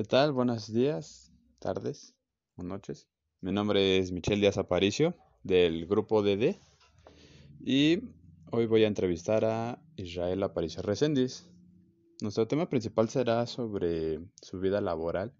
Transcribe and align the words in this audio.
¿Qué 0.00 0.06
tal? 0.06 0.32
Buenos 0.32 0.72
días, 0.72 1.30
tardes 1.58 2.14
o 2.56 2.62
noches. 2.62 3.06
Mi 3.42 3.52
nombre 3.52 3.98
es 3.98 4.12
Michelle 4.12 4.40
Díaz 4.40 4.56
Aparicio 4.56 5.14
del 5.42 5.86
grupo 5.86 6.22
DD 6.22 6.56
y 7.60 7.98
hoy 8.50 8.64
voy 8.64 8.84
a 8.84 8.86
entrevistar 8.86 9.44
a 9.44 9.78
Israel 9.96 10.42
Aparicio 10.42 10.80
Reséndiz. 10.80 11.50
Nuestro 12.22 12.48
tema 12.48 12.70
principal 12.70 13.10
será 13.10 13.46
sobre 13.46 14.20
su 14.40 14.58
vida 14.58 14.80
laboral 14.80 15.34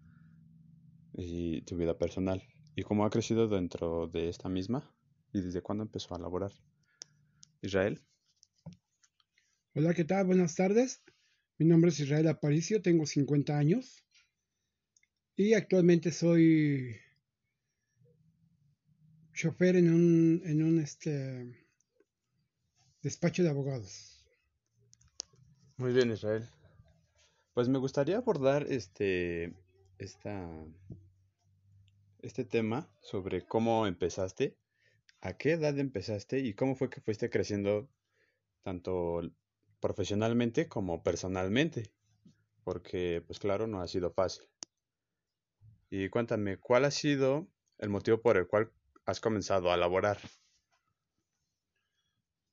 y 1.11 1.63
su 1.65 1.75
vida 1.75 1.97
personal 1.97 2.43
y 2.75 2.83
cómo 2.83 3.03
ha 3.03 3.09
crecido 3.09 3.47
dentro 3.47 4.09
de 4.09 4.29
esta 4.29 4.47
misma 4.47 4.93
y 5.33 5.41
desde 5.41 5.63
cuándo 5.63 5.85
empezó 5.85 6.13
a 6.13 6.19
laborar. 6.19 6.51
Israel. 7.63 7.99
Hola, 9.73 9.95
¿qué 9.95 10.03
tal? 10.03 10.27
Buenas 10.27 10.53
tardes. 10.53 11.01
Mi 11.57 11.65
nombre 11.65 11.89
es 11.89 11.99
Israel 11.99 12.27
Aparicio, 12.27 12.83
tengo 12.83 13.07
50 13.07 13.57
años 13.57 14.05
y 15.35 15.53
actualmente 15.53 16.11
soy 16.11 16.95
chofer 19.33 19.75
en 19.75 19.93
un, 19.93 20.41
en 20.45 20.63
un 20.63 20.79
este, 20.79 21.67
despacho 23.01 23.43
de 23.43 23.49
abogados. 23.49 24.23
Muy 25.77 25.93
bien, 25.93 26.11
Israel. 26.11 26.47
Pues 27.53 27.67
me 27.67 27.79
gustaría 27.79 28.17
abordar 28.17 28.67
este, 28.69 29.53
esta, 29.97 30.47
este 32.21 32.45
tema 32.45 32.87
sobre 33.01 33.45
cómo 33.45 33.87
empezaste, 33.87 34.57
a 35.21 35.37
qué 35.37 35.53
edad 35.53 35.77
empezaste 35.79 36.39
y 36.39 36.53
cómo 36.53 36.75
fue 36.75 36.89
que 36.89 37.01
fuiste 37.01 37.29
creciendo 37.29 37.89
tanto 38.61 39.21
profesionalmente 39.79 40.67
como 40.69 41.03
personalmente, 41.03 41.91
porque 42.63 43.23
pues 43.25 43.39
claro, 43.39 43.65
no 43.67 43.81
ha 43.81 43.87
sido 43.87 44.11
fácil. 44.11 44.45
Y 45.93 46.07
cuéntame, 46.07 46.55
¿cuál 46.55 46.85
ha 46.85 46.91
sido 46.91 47.49
el 47.77 47.89
motivo 47.89 48.21
por 48.21 48.37
el 48.37 48.47
cual 48.47 48.71
has 49.05 49.19
comenzado 49.19 49.71
a 49.71 49.77
laborar? 49.77 50.17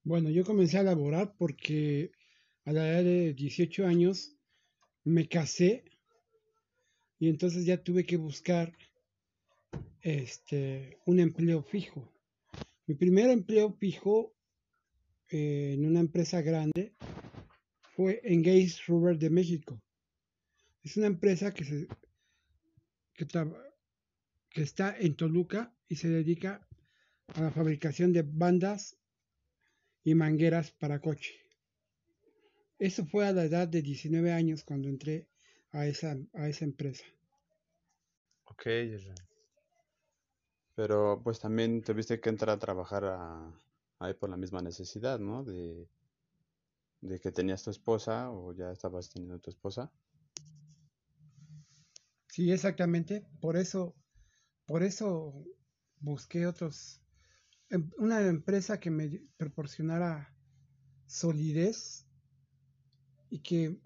Bueno, 0.02 0.28
yo 0.28 0.44
comencé 0.44 0.76
a 0.76 0.82
laborar 0.82 1.36
porque 1.38 2.10
a 2.64 2.72
la 2.72 2.88
edad 2.88 3.04
de 3.04 3.34
18 3.34 3.86
años 3.86 4.36
me 5.04 5.28
casé 5.28 5.84
y 7.20 7.28
entonces 7.28 7.64
ya 7.64 7.80
tuve 7.80 8.04
que 8.04 8.16
buscar 8.16 8.76
este 10.02 10.98
un 11.06 11.20
empleo 11.20 11.62
fijo. 11.62 12.12
Mi 12.88 12.96
primer 12.96 13.30
empleo 13.30 13.72
fijo 13.72 14.34
eh, 15.30 15.74
en 15.74 15.86
una 15.86 16.00
empresa 16.00 16.42
grande 16.42 16.96
fue 17.94 18.20
Engage 18.24 18.82
Rubber 18.88 19.16
de 19.16 19.30
México. 19.30 19.80
Es 20.82 20.96
una 20.96 21.06
empresa 21.06 21.54
que 21.54 21.64
se 21.64 21.86
que, 23.18 24.62
está 24.62 24.96
en 24.96 25.16
Toluca 25.16 25.74
y 25.88 25.96
se 25.96 26.08
dedica 26.08 26.66
a 27.34 27.40
la 27.42 27.50
fabricación 27.50 28.12
de 28.12 28.22
bandas 28.22 28.96
y 30.04 30.14
mangueras 30.14 30.70
para 30.70 31.00
coche. 31.00 31.34
Eso 32.78 33.04
fue 33.04 33.26
a 33.26 33.32
la 33.32 33.44
edad 33.44 33.66
de 33.66 33.82
19 33.82 34.32
años 34.32 34.62
cuando 34.62 34.88
entré 34.88 35.28
a 35.72 35.86
esa, 35.86 36.16
a 36.32 36.48
esa 36.48 36.64
empresa. 36.64 37.04
Ok, 38.44 38.66
pero 40.74 41.20
pues 41.24 41.40
también 41.40 41.82
tuviste 41.82 42.20
que 42.20 42.28
entrar 42.28 42.56
a 42.56 42.58
trabajar 42.60 43.04
ahí 43.98 44.14
por 44.14 44.30
la 44.30 44.36
misma 44.36 44.62
necesidad, 44.62 45.18
¿no? 45.18 45.42
De, 45.42 45.88
de 47.00 47.18
que 47.18 47.32
tenías 47.32 47.64
tu 47.64 47.70
esposa 47.70 48.30
o 48.30 48.52
ya 48.52 48.70
estabas 48.70 49.10
teniendo 49.10 49.40
tu 49.40 49.50
esposa. 49.50 49.90
Sí, 52.38 52.52
exactamente. 52.52 53.26
Por 53.40 53.56
eso, 53.56 53.96
por 54.64 54.84
eso 54.84 55.44
busqué 55.98 56.46
otros, 56.46 57.02
em, 57.68 57.90
una 57.98 58.20
empresa 58.20 58.78
que 58.78 58.92
me 58.92 59.24
proporcionara 59.36 60.32
solidez 61.04 62.06
y 63.28 63.40
que 63.40 63.80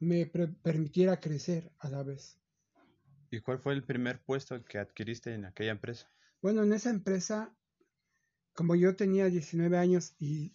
me 0.00 0.26
permitiera 0.26 1.18
crecer 1.18 1.72
a 1.78 1.88
la 1.88 2.02
vez. 2.02 2.38
¿Y 3.30 3.40
cuál 3.40 3.58
fue 3.58 3.72
el 3.72 3.84
primer 3.84 4.22
puesto 4.22 4.62
que 4.66 4.76
adquiriste 4.76 5.32
en 5.32 5.46
aquella 5.46 5.72
empresa? 5.72 6.06
Bueno, 6.42 6.62
en 6.62 6.74
esa 6.74 6.90
empresa, 6.90 7.56
como 8.52 8.74
yo 8.74 8.96
tenía 8.96 9.30
19 9.30 9.78
años 9.78 10.14
y 10.18 10.54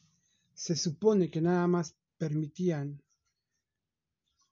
se 0.53 0.75
supone 0.75 1.31
que 1.31 1.41
nada 1.41 1.65
más 1.65 1.97
permitían 2.19 3.01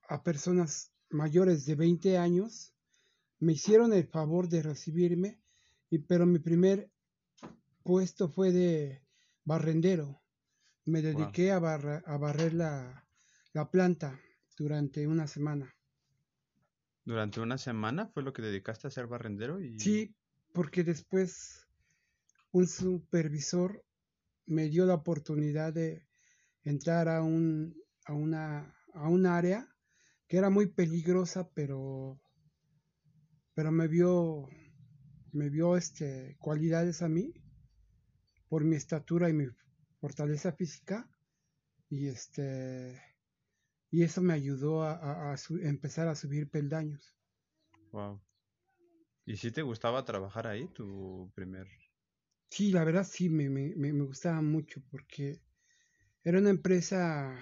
a 0.08 0.24
personas 0.24 0.92
mayores 1.10 1.64
de 1.64 1.76
20 1.76 2.18
años, 2.18 2.74
me 3.40 3.52
hicieron 3.52 3.92
el 3.92 4.06
favor 4.06 4.48
de 4.48 4.62
recibirme, 4.62 5.40
y, 5.90 5.98
pero 5.98 6.26
mi 6.26 6.38
primer 6.38 6.90
puesto 7.82 8.28
fue 8.28 8.52
de 8.52 9.02
barrendero. 9.44 10.20
Me 10.84 11.02
dediqué 11.02 11.52
a, 11.52 11.56
a, 11.56 12.18
barrer 12.18 12.54
la, 12.54 13.06
la 13.52 13.70
planta 13.70 14.18
durante 14.56 15.06
una 15.06 15.26
semana. 15.26 15.74
¿Durante 17.04 17.40
una 17.40 17.58
semana 17.58 18.06
fue 18.08 18.22
lo 18.22 18.32
que 18.32 18.42
dedicaste 18.42 18.86
a 18.86 18.90
ser 18.90 19.06
barrendero? 19.06 19.60
Y... 19.60 19.78
Sí, 19.78 20.14
porque 20.52 20.84
después 20.84 21.66
un 22.52 22.66
supervisor 22.66 23.84
me 24.46 24.68
dio 24.68 24.86
la 24.86 24.94
oportunidad 24.94 25.72
de 25.72 26.06
entrar 26.64 27.08
a 27.08 27.22
un, 27.22 27.76
a 28.06 28.14
una, 28.14 28.74
a 28.94 29.08
un 29.08 29.26
área 29.26 29.68
que 30.26 30.38
era 30.38 30.50
muy 30.50 30.66
peligrosa, 30.66 31.50
pero 31.54 32.20
pero 33.58 33.72
me 33.72 33.88
vio, 33.88 34.48
me 35.32 35.50
vio 35.50 35.76
este, 35.76 36.36
cualidades 36.38 37.02
a 37.02 37.08
mí 37.08 37.34
por 38.48 38.62
mi 38.62 38.76
estatura 38.76 39.28
y 39.28 39.32
mi 39.32 39.46
fortaleza 40.00 40.52
física 40.52 41.10
y 41.90 42.06
este 42.06 43.02
y 43.90 44.04
eso 44.04 44.22
me 44.22 44.32
ayudó 44.32 44.84
a, 44.84 45.34
empezar 45.60 46.06
a 46.06 46.14
subir 46.14 46.48
peldaños. 46.48 47.18
Wow. 47.90 48.22
¿Y 49.26 49.36
si 49.36 49.50
te 49.50 49.62
gustaba 49.62 50.04
trabajar 50.04 50.46
ahí, 50.46 50.68
tu 50.68 51.28
primer? 51.34 51.66
Sí, 52.50 52.70
la 52.70 52.84
verdad 52.84 53.02
sí, 53.02 53.28
me, 53.28 53.50
me, 53.50 53.74
me 53.74 54.04
gustaba 54.04 54.40
mucho 54.40 54.84
porque 54.88 55.42
era 56.22 56.38
una 56.38 56.50
empresa 56.50 57.36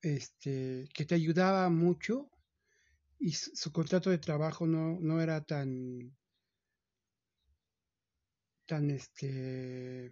este, 0.00 0.88
que 0.92 1.04
te 1.04 1.14
ayudaba 1.14 1.68
mucho 1.68 2.31
y 3.22 3.32
su, 3.34 3.70
contrato 3.70 4.10
de 4.10 4.18
trabajo 4.18 4.66
no, 4.66 4.98
no 5.00 5.20
era 5.20 5.44
tan 5.44 6.12
tan 8.66 8.90
este 8.90 10.10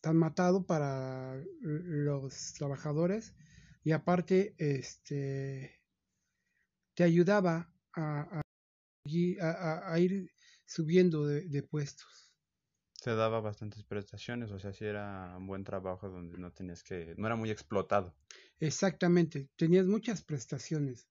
tan 0.00 0.16
matado 0.16 0.64
para 0.64 1.42
los 1.60 2.52
trabajadores. 2.52 3.34
Y 3.82 3.90
aparte 3.90 4.54
este 4.58 5.82
te 6.94 7.02
ayudaba 7.02 7.72
a, 7.94 8.42
a, 9.04 9.98
ir 9.98 10.30
subiendo 10.64 11.26
de, 11.26 11.48
de, 11.48 11.62
puestos. 11.64 12.32
Te 13.02 13.14
daba 13.16 13.40
bastantes 13.40 13.82
prestaciones 13.82 14.50
o 14.52 14.58
sea 14.60 14.72
si 14.72 14.84
era 14.84 15.36
un 15.36 15.46
buen 15.48 15.64
trabajo 15.64 16.08
donde 16.08 16.38
no 16.38 16.52
tenías 16.52 16.84
que 16.84 17.14
no 17.16 17.26
era 17.26 17.34
muy 17.34 17.50
explotado. 17.50 18.14
Exactamente 18.60 19.48
tenías 19.56 19.86
muchas 19.86 20.22
prestaciones 20.22 21.08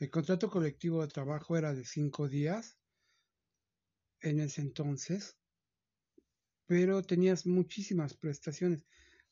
el 0.00 0.10
contrato 0.10 0.50
colectivo 0.50 1.02
de 1.02 1.08
trabajo 1.08 1.58
era 1.58 1.74
de 1.74 1.84
cinco 1.84 2.26
días 2.26 2.78
en 4.22 4.40
ese 4.40 4.62
entonces, 4.62 5.36
pero 6.64 7.02
tenías 7.02 7.44
muchísimas 7.46 8.14
prestaciones 8.14 8.86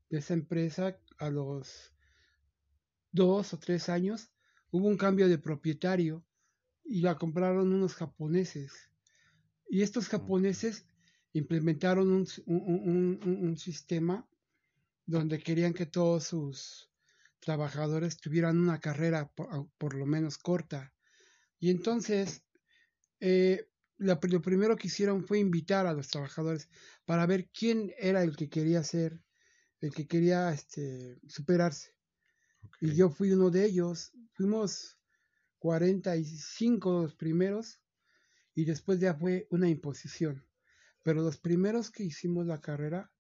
de 0.10 0.18
esa 0.18 0.34
empresa 0.34 1.00
a 1.18 1.30
los 1.30 1.94
dos 3.12 3.54
o 3.54 3.60
tres 3.60 3.88
años, 3.88 4.30
hubo 4.72 4.88
un 4.88 4.98
cambio 4.98 5.30
de 5.30 5.38
propietario 5.38 6.26
y 6.84 7.02
la 7.02 7.18
compraron 7.18 7.72
unos 7.72 7.96
japoneses. 7.96 8.74
Y 9.70 9.82
estos 9.82 10.10
japoneses 10.10 10.86
implementaron 11.32 12.12
un 12.12 13.58
sistema 13.58 14.28
donde 15.06 15.40
querían 15.40 15.74
que 15.74 15.86
todos 15.86 16.26
sus 16.26 16.90
trabajadores 17.40 18.18
tuvieran 18.18 18.58
una 18.58 18.80
carrera 18.80 19.32
por, 19.32 19.94
lo 19.94 20.06
menos 20.06 20.38
corta. 20.38 20.94
Y 21.60 21.70
entonces, 21.70 22.44
eh, 23.20 23.68
lo, 23.98 24.20
primero 24.20 24.76
que 24.76 24.88
hicieron 24.88 25.24
fue 25.26 25.40
invitar 25.40 25.86
a 25.86 25.94
los 25.94 26.08
trabajadores 26.08 26.70
para 27.06 27.26
ver 27.26 27.50
quién 27.52 27.94
era 27.98 28.24
el 28.24 28.36
que 28.36 28.50
quería 28.50 28.84
ser, 28.84 29.22
el 29.80 29.94
que 29.94 30.08
quería 30.08 30.52
este, 30.52 31.20
superarse. 31.28 31.94
Y 32.82 32.96
yo 32.96 33.10
fui 33.10 33.32
uno 33.32 33.52
de 33.52 33.66
ellos. 33.66 34.12
Fuimos 34.34 34.98
45 35.60 37.04
los 37.04 37.16
primeros 37.16 37.80
y 38.56 38.66
después 38.66 39.00
ya 39.00 39.14
fue 39.14 39.48
una 39.52 39.70
imposición. 39.70 40.46
Pero 41.04 41.22
los 41.22 41.38
primeros 41.38 41.92
que 41.92 42.04
hicimos 42.04 42.48
la 42.48 42.60
carrera 42.60 43.12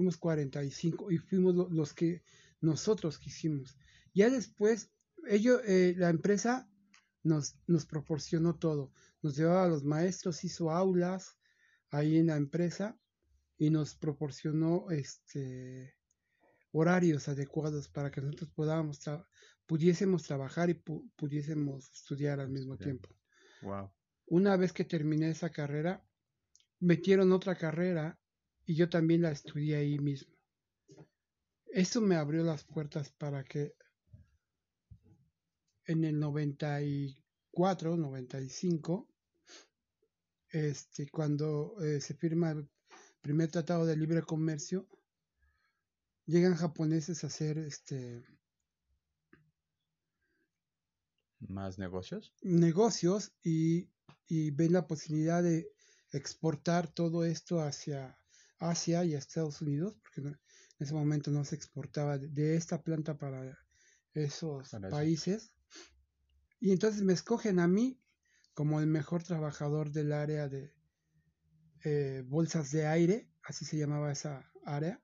fuimos 0.00 0.16
45 0.16 1.10
y 1.10 1.18
fuimos 1.18 1.70
los 1.70 1.92
que 1.92 2.22
nosotros 2.62 3.18
quisimos. 3.18 3.76
Ya 4.14 4.30
después, 4.30 4.90
ellos, 5.28 5.60
eh, 5.66 5.94
la 5.94 6.08
empresa 6.08 6.66
nos, 7.22 7.58
nos 7.66 7.84
proporcionó 7.84 8.56
todo. 8.56 8.92
Nos 9.20 9.36
llevaba 9.36 9.64
a 9.64 9.68
los 9.68 9.84
maestros, 9.84 10.42
hizo 10.42 10.70
aulas 10.70 11.36
ahí 11.90 12.16
en 12.16 12.28
la 12.28 12.36
empresa 12.36 12.98
y 13.58 13.68
nos 13.68 13.94
proporcionó 13.94 14.90
este 14.90 15.94
horarios 16.72 17.28
adecuados 17.28 17.88
para 17.88 18.10
que 18.10 18.22
nosotros 18.22 18.50
podamos 18.54 19.00
pudiésemos 19.66 20.22
trabajar 20.22 20.70
y 20.70 20.74
pudiésemos 20.74 21.92
estudiar 21.92 22.40
al 22.40 22.48
mismo 22.48 22.78
tiempo. 22.78 23.10
Wow. 23.60 23.92
Una 24.28 24.56
vez 24.56 24.72
que 24.72 24.84
terminé 24.84 25.28
esa 25.28 25.50
carrera, 25.50 26.02
metieron 26.78 27.32
otra 27.32 27.54
carrera 27.56 28.19
y 28.70 28.76
yo 28.76 28.88
también 28.88 29.22
la 29.22 29.32
estudié 29.32 29.74
ahí 29.74 29.98
mismo. 29.98 30.32
Eso 31.66 32.00
me 32.00 32.14
abrió 32.14 32.44
las 32.44 32.62
puertas 32.62 33.10
para 33.10 33.42
que 33.42 33.74
en 35.86 36.04
el 36.04 36.20
94, 36.20 37.96
95, 37.96 39.08
este, 40.50 41.10
cuando 41.10 41.74
eh, 41.82 42.00
se 42.00 42.14
firma 42.14 42.52
el 42.52 42.70
primer 43.20 43.50
tratado 43.50 43.86
de 43.86 43.96
libre 43.96 44.22
comercio, 44.22 44.86
llegan 46.26 46.54
japoneses 46.54 47.24
a 47.24 47.26
hacer 47.26 47.58
este 47.58 48.22
más 51.40 51.76
negocios 51.76 52.32
negocios 52.42 53.32
y, 53.42 53.90
y 54.28 54.52
ven 54.52 54.74
la 54.74 54.86
posibilidad 54.86 55.42
de 55.42 55.72
exportar 56.12 56.86
todo 56.86 57.24
esto 57.24 57.60
hacia 57.60 58.19
Asia 58.60 59.04
y 59.04 59.14
a 59.14 59.18
Estados 59.18 59.60
Unidos 59.60 59.98
porque 60.02 60.20
en 60.20 60.38
ese 60.78 60.94
momento 60.94 61.30
no 61.30 61.44
se 61.44 61.56
exportaba 61.56 62.18
de, 62.18 62.56
esta 62.56 62.82
planta 62.82 63.18
para 63.18 63.58
esos 64.14 64.70
países 64.90 65.52
y 66.60 66.72
entonces 66.72 67.02
me 67.02 67.14
escogen 67.14 67.58
a 67.58 67.66
mí 67.66 68.00
como 68.54 68.80
el 68.80 68.86
mejor 68.86 69.22
trabajador 69.22 69.90
del 69.90 70.12
área 70.12 70.48
de 70.48 70.74
eh, 71.84 72.22
bolsas 72.26 72.70
de 72.70 72.86
aire, 72.86 73.30
así 73.42 73.64
se 73.64 73.78
llamaba 73.78 74.12
esa 74.12 74.52
área. 74.64 75.02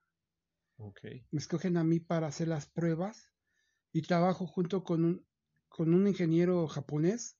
Me 1.30 1.38
escogen 1.38 1.78
a 1.78 1.84
mí 1.84 2.00
para 2.00 2.26
hacer 2.26 2.48
las 2.48 2.66
pruebas 2.66 3.30
y 3.92 4.02
trabajo 4.02 4.46
junto 4.46 4.84
con 4.84 5.04
un, 5.04 5.26
con 5.68 5.94
un 5.94 6.06
ingeniero 6.06 6.68
japonés, 6.68 7.38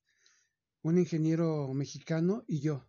un 0.81 0.97
ingeniero 0.97 1.71
mexicano 1.73 2.43
y 2.47 2.61
yo. 2.61 2.87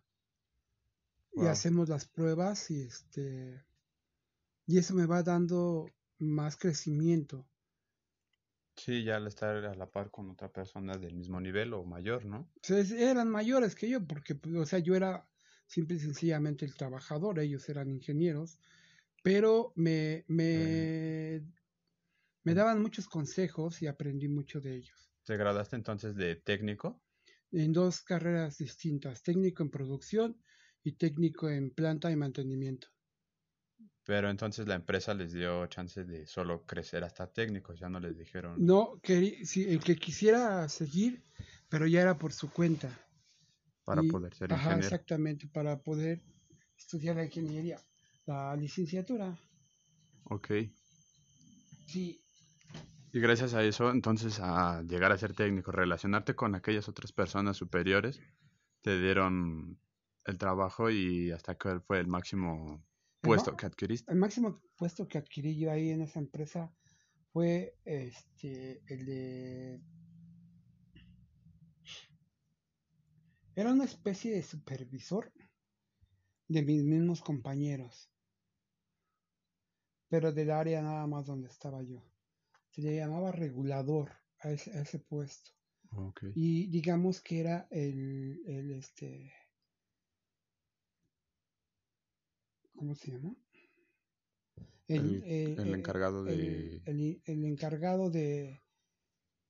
Y 1.39 1.47
hacemos 1.47 1.89
las 1.89 2.05
pruebas 2.07 2.69
y 2.69 2.83
este 2.83 3.65
y 4.65 4.77
eso 4.77 4.93
me 4.95 5.05
va 5.05 5.21
dando 5.21 5.85
más 6.17 6.55
crecimiento. 6.55 7.49
Sí, 8.75 9.03
ya 9.03 9.17
al 9.17 9.27
estar 9.27 9.57
a 9.65 9.75
la 9.75 9.91
par 9.91 10.09
con 10.09 10.31
otra 10.31 10.51
persona 10.51 10.97
del 10.97 11.13
mismo 11.13 11.39
nivel 11.39 11.71
o 11.75 11.83
mayor, 11.85 12.25
¿no? 12.25 12.51
eran 12.67 13.29
mayores 13.29 13.75
que 13.75 13.89
yo, 13.89 14.05
porque, 14.05 14.35
pues, 14.35 14.55
o 14.55 14.65
sea, 14.65 14.79
yo 14.79 14.95
era 14.95 15.29
simple 15.67 15.97
y 15.97 15.99
sencillamente 15.99 16.65
el 16.65 16.75
trabajador, 16.75 17.39
ellos 17.39 17.67
eran 17.69 17.89
ingenieros, 17.89 18.59
pero 19.23 19.73
me, 19.75 20.25
me, 20.27 21.43
me 22.43 22.53
daban 22.53 22.81
muchos 22.81 23.07
consejos 23.07 23.81
y 23.81 23.87
aprendí 23.87 24.27
mucho 24.27 24.59
de 24.59 24.75
ellos. 24.75 25.13
¿Te 25.23 25.37
graduaste 25.37 25.77
entonces 25.77 26.13
de 26.15 26.35
técnico? 26.35 27.01
En 27.51 27.73
dos 27.73 28.01
carreras 28.01 28.57
distintas, 28.57 29.21
técnico 29.21 29.61
en 29.61 29.69
producción 29.69 30.41
y 30.89 30.93
técnico 30.93 31.49
en 31.49 31.69
planta 31.69 32.11
y 32.11 32.15
mantenimiento. 32.15 32.87
Pero 34.03 34.29
entonces 34.29 34.67
la 34.67 34.75
empresa 34.75 35.13
les 35.13 35.33
dio 35.33 35.67
chance 35.67 36.03
de 36.03 36.25
solo 36.25 36.65
crecer 36.65 37.03
hasta 37.03 37.31
técnicos, 37.31 37.79
ya 37.79 37.89
no 37.89 37.99
les 37.99 38.17
dijeron. 38.17 38.55
No, 38.57 38.99
que, 39.03 39.45
sí, 39.45 39.69
el 39.69 39.83
que 39.83 39.95
quisiera 39.95 40.67
seguir, 40.67 41.23
pero 41.69 41.85
ya 41.85 42.01
era 42.01 42.17
por 42.17 42.33
su 42.33 42.49
cuenta. 42.51 42.89
Para 43.85 44.01
poder 44.03 44.33
ser 44.33 44.51
ajá, 44.51 44.77
Exactamente, 44.77 45.47
para 45.47 45.79
poder 45.79 46.21
estudiar 46.75 47.17
la 47.17 47.25
ingeniería, 47.25 47.79
la 48.25 48.55
licenciatura. 48.55 49.37
Ok. 50.23 50.51
Sí. 51.87 52.23
Y 53.11 53.19
gracias 53.19 53.53
a 53.53 53.63
eso, 53.63 53.91
entonces, 53.91 54.39
a 54.39 54.81
llegar 54.83 55.11
a 55.11 55.17
ser 55.17 55.33
técnico, 55.33 55.71
relacionarte 55.71 56.35
con 56.35 56.55
aquellas 56.55 56.87
otras 56.87 57.11
personas 57.11 57.57
superiores, 57.57 58.21
te 58.81 58.99
dieron 58.99 59.79
el 60.29 60.37
trabajo 60.37 60.89
y 60.89 61.31
hasta 61.31 61.55
que 61.55 61.79
fue 61.81 61.99
el 61.99 62.07
máximo 62.07 62.83
puesto 63.21 63.55
que 63.55 63.65
adquiriste? 63.65 64.11
El 64.11 64.17
máximo 64.17 64.61
puesto 64.75 65.07
que 65.07 65.17
adquirí 65.17 65.57
yo 65.57 65.71
ahí 65.71 65.89
en 65.89 66.01
esa 66.01 66.19
empresa 66.19 66.73
fue 67.33 67.77
este 67.85 68.81
el 68.87 69.05
de 69.05 69.81
era 73.55 73.73
una 73.73 73.83
especie 73.83 74.33
de 74.33 74.41
supervisor 74.41 75.31
de 76.47 76.61
mis 76.63 76.83
mismos 76.83 77.21
compañeros 77.21 78.09
pero 80.09 80.33
del 80.33 80.51
área 80.51 80.81
nada 80.81 81.05
más 81.07 81.27
donde 81.27 81.47
estaba 81.47 81.81
yo. 81.83 82.03
Se 82.71 82.81
le 82.81 82.95
llamaba 82.95 83.31
regulador 83.31 84.11
a 84.39 84.51
ese, 84.51 84.99
puesto. 84.99 85.51
Y 86.35 86.67
digamos 86.67 87.21
que 87.21 87.39
era 87.39 87.67
el, 87.71 88.41
el 88.45 88.71
este 88.71 89.31
¿cómo 92.79 92.95
se 92.95 93.11
llama? 93.11 93.35
El, 94.87 95.75
encargado 95.75 96.23
de... 96.23 96.81
El, 96.85 97.45
encargado 97.45 98.09
de 98.09 98.63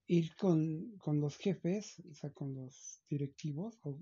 ir 0.08 0.34
con, 0.34 0.98
los 1.06 1.36
jefes, 1.36 2.02
o 2.10 2.14
sea, 2.14 2.32
con 2.32 2.54
los 2.54 3.00
directivos, 3.08 3.78
o 3.84 4.00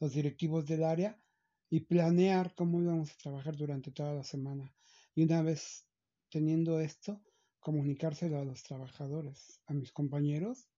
los 0.00 0.12
directivos 0.12 0.66
del 0.66 0.82
área, 0.82 1.22
y 1.70 1.80
planear 1.80 2.52
cómo 2.56 2.82
íbamos 2.82 3.12
a 3.12 3.16
trabajar 3.16 3.56
durante 3.56 3.92
toda 3.92 4.12
la 4.12 4.24
semana. 4.24 4.74
Y 5.14 5.22
una 5.22 5.40
vez 5.42 5.86
teniendo 6.28 6.80
esto, 6.80 7.22
comunicárselo 7.60 8.40
a 8.40 8.44
los 8.44 8.64
trabajadores, 8.64 9.60
a 9.66 9.72
mis 9.72 9.92
compañeros, 9.92 10.68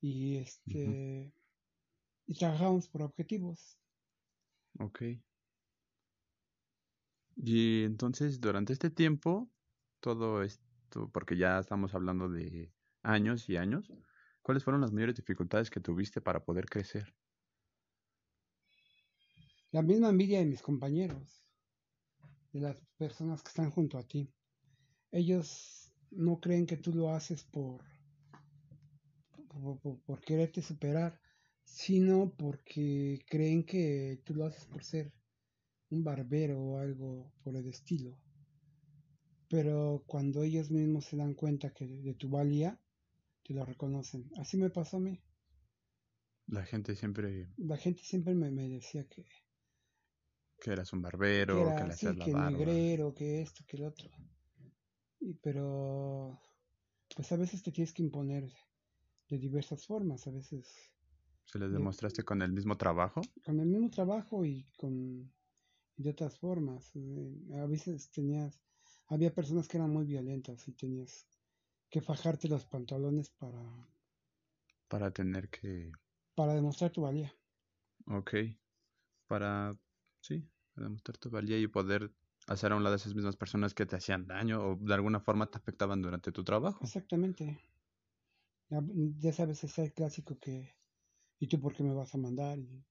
y 0.00 0.36
este... 0.36 1.34
Y 2.26 2.34
trabajamos 2.34 2.88
por 2.88 3.02
objetivos. 3.02 3.80
Ok. 4.78 5.02
Y 7.40 7.84
entonces, 7.84 8.40
durante 8.40 8.72
este 8.72 8.90
tiempo, 8.90 9.48
todo 10.00 10.42
esto, 10.42 11.08
porque 11.12 11.36
ya 11.36 11.58
estamos 11.58 11.94
hablando 11.94 12.28
de 12.28 12.72
años 13.02 13.48
y 13.48 13.56
años, 13.56 13.92
¿cuáles 14.42 14.64
fueron 14.64 14.80
las 14.80 14.92
mayores 14.92 15.14
dificultades 15.14 15.70
que 15.70 15.80
tuviste 15.80 16.20
para 16.20 16.44
poder 16.44 16.66
crecer? 16.66 17.14
La 19.70 19.82
misma 19.82 20.08
envidia 20.08 20.40
de 20.40 20.46
mis 20.46 20.62
compañeros, 20.62 21.44
de 22.52 22.60
las 22.60 22.80
personas 22.96 23.42
que 23.42 23.48
están 23.50 23.70
junto 23.70 23.98
a 23.98 24.02
ti. 24.02 24.32
Ellos 25.12 25.92
no 26.10 26.40
creen 26.40 26.66
que 26.66 26.76
tú 26.76 26.92
lo 26.92 27.10
haces 27.10 27.44
por, 27.44 27.84
por, 29.80 30.00
por 30.00 30.20
quererte 30.22 30.60
superar, 30.60 31.20
sino 31.62 32.32
porque 32.36 33.24
creen 33.28 33.64
que 33.64 34.20
tú 34.24 34.34
lo 34.34 34.46
haces 34.46 34.64
por 34.64 34.82
ser 34.82 35.12
un 35.90 36.04
barbero 36.04 36.60
o 36.60 36.78
algo 36.78 37.32
por 37.42 37.56
el 37.56 37.66
estilo. 37.66 38.18
Pero 39.48 40.04
cuando 40.06 40.42
ellos 40.42 40.70
mismos 40.70 41.06
se 41.06 41.16
dan 41.16 41.34
cuenta 41.34 41.72
que 41.72 41.86
de 41.86 42.14
tu 42.14 42.28
valía, 42.28 42.78
te 43.42 43.54
lo 43.54 43.64
reconocen. 43.64 44.30
Así 44.36 44.58
me 44.58 44.68
pasó 44.68 44.98
a 44.98 45.00
mí. 45.00 45.22
La 46.46 46.64
gente 46.64 46.94
siempre... 46.94 47.48
La 47.56 47.76
gente 47.76 48.02
siempre 48.02 48.34
me, 48.34 48.50
decía 48.68 49.06
que... 49.08 49.26
Que 50.60 50.72
eras 50.72 50.92
un 50.92 51.02
barbero, 51.02 51.74
que, 51.76 51.84
le 51.84 51.90
hacías 51.90 52.16
la 52.16 52.24
que 52.24 52.34
negrero, 52.34 53.14
que 53.14 53.42
esto, 53.42 53.64
que 53.66 53.76
el 53.78 53.84
otro. 53.84 54.10
Y, 55.20 55.34
pero... 55.34 56.40
Pues 57.14 57.32
a 57.32 57.36
veces 57.36 57.62
te 57.62 57.72
tienes 57.72 57.94
que 57.94 58.02
imponer 58.02 58.52
de 59.28 59.38
diversas 59.38 59.86
formas, 59.86 60.26
a 60.26 60.30
veces... 60.30 60.92
¿Se 61.46 61.58
les 61.58 61.72
demostraste 61.72 62.22
con 62.24 62.42
el 62.42 62.52
mismo 62.52 62.76
trabajo? 62.76 63.22
Con 63.42 63.60
el 63.60 63.66
mismo 63.66 63.88
trabajo 63.88 64.44
y 64.44 64.66
con 64.76 65.32
de 65.98 66.10
otras 66.10 66.38
formas. 66.38 66.90
Eh, 66.94 67.60
a 67.62 67.66
veces 67.66 68.10
tenías, 68.10 68.58
había 69.08 69.34
personas 69.34 69.68
que 69.68 69.76
eran 69.76 69.90
muy 69.90 70.06
violentas 70.06 70.66
y 70.68 70.72
tenías 70.72 71.26
que 71.90 72.00
fajarte 72.00 72.48
los 72.48 72.64
pantalones 72.64 73.30
para, 73.30 73.60
Para 74.88 75.10
tener 75.10 75.48
que... 75.50 75.92
para 76.34 76.54
demostrar 76.54 76.90
tu 76.90 77.02
valía. 77.02 77.32
Ok. 78.06 78.34
Para... 79.26 79.76
Sí, 80.20 80.48
para 80.74 80.86
demostrar 80.86 81.18
tu 81.18 81.30
valía 81.30 81.58
y 81.58 81.66
poder 81.66 82.12
hacer 82.46 82.72
a 82.72 82.76
un 82.76 82.84
lado 82.84 82.94
de 82.94 83.00
esas 83.00 83.14
mismas 83.14 83.36
personas 83.36 83.74
que 83.74 83.86
te 83.86 83.96
hacían 83.96 84.26
daño 84.26 84.60
o 84.64 84.76
de 84.76 84.94
alguna 84.94 85.20
forma 85.20 85.50
te 85.50 85.58
afectaban 85.58 86.00
durante 86.00 86.32
tu 86.32 86.44
trabajo. 86.44 86.84
Exactamente. 86.84 87.58
Ya, 88.70 89.32
sabes, 89.32 89.64
es 89.64 89.78
el 89.78 89.92
clásico 89.92 90.38
que, 90.38 90.76
¿y 91.40 91.48
tú 91.48 91.60
por 91.60 91.74
qué 91.74 91.82
me 91.82 91.94
vas 91.94 92.14
a 92.14 92.18
mandar? 92.18 92.58
¿Y, 92.58 92.84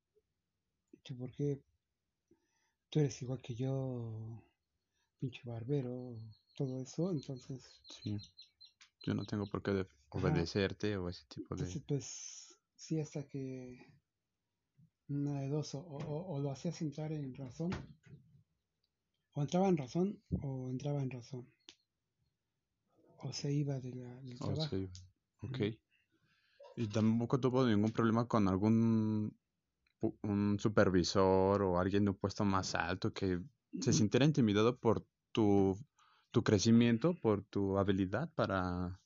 y 0.92 0.98
tú 1.04 1.18
por 1.18 1.32
qué? 1.32 1.64
Tú 2.90 3.00
eres 3.00 3.22
igual 3.22 3.42
que 3.42 3.54
yo, 3.56 4.42
pinche 5.20 5.42
barbero, 5.46 6.16
todo 6.58 6.82
eso, 6.82 7.12
entonces, 7.12 7.62
Sí. 7.90 8.20
Yo 9.04 9.14
no 9.14 9.26
tengo 9.26 9.46
por 9.46 9.62
qué 9.62 9.72
Ajá. 9.72 9.88
obedecerte 10.20 10.98
o 10.98 11.10
ese 11.10 11.26
tipo 11.28 11.56
de... 11.56 11.64
entonces 11.64 11.84
pues, 11.88 12.58
sí, 12.76 13.00
hasta 13.00 13.24
que 13.24 13.78
una 15.10 15.42
de 15.42 15.48
dos, 15.50 15.74
o, 15.76 15.80
o- 15.80 16.34
o 16.36 16.40
lo 16.40 16.52
hacías 16.52 16.82
entrar 16.82 17.12
en 17.12 17.34
razón, 17.36 17.74
o 19.36 19.42
entraba 19.42 19.68
en 19.70 19.78
razón, 19.78 20.20
o 20.42 20.70
entraba 20.70 21.02
en 21.02 21.12
razón, 21.12 21.46
o 23.24 23.32
se 23.34 23.52
iba 23.52 23.80
de 23.80 23.92
la- 23.96 24.22
del 24.22 24.40
Oh, 24.42 24.48
trabajo. 24.48 24.76
sí. 24.76 24.90
Ok. 25.42 25.60
Ujú. 25.62 25.78
¿Y 26.76 26.88
tampoco 26.88 27.40
tuvo 27.40 27.66
ningún 27.66 27.92
problema 27.92 28.28
con 28.28 28.48
algún 28.48 29.36
un 30.24 30.58
supervisor 30.60 31.62
o 31.62 31.80
alguien 31.80 32.06
de 32.06 32.12
un 32.12 32.18
puesto 32.18 32.46
más 32.46 32.76
alto 32.76 33.14
que 33.14 33.42
se 33.80 33.94
sintiera 33.94 34.26
intimidado 34.26 34.78
por 34.78 35.06
tu, 35.32 35.78
tu 36.32 36.44
crecimiento, 36.44 37.16
por 37.16 37.44
tu 37.44 37.78
habilidad 37.78 38.32
para 38.34 39.00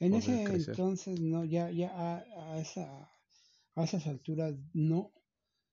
En 0.00 0.14
ese 0.14 0.44
crecer? 0.44 0.70
entonces, 0.70 1.20
no, 1.20 1.44
ya, 1.44 1.70
ya 1.70 1.90
a, 1.90 2.52
a 2.52 2.58
esa, 2.58 3.10
a 3.74 3.84
esas 3.84 4.06
alturas, 4.06 4.54
no, 4.72 5.12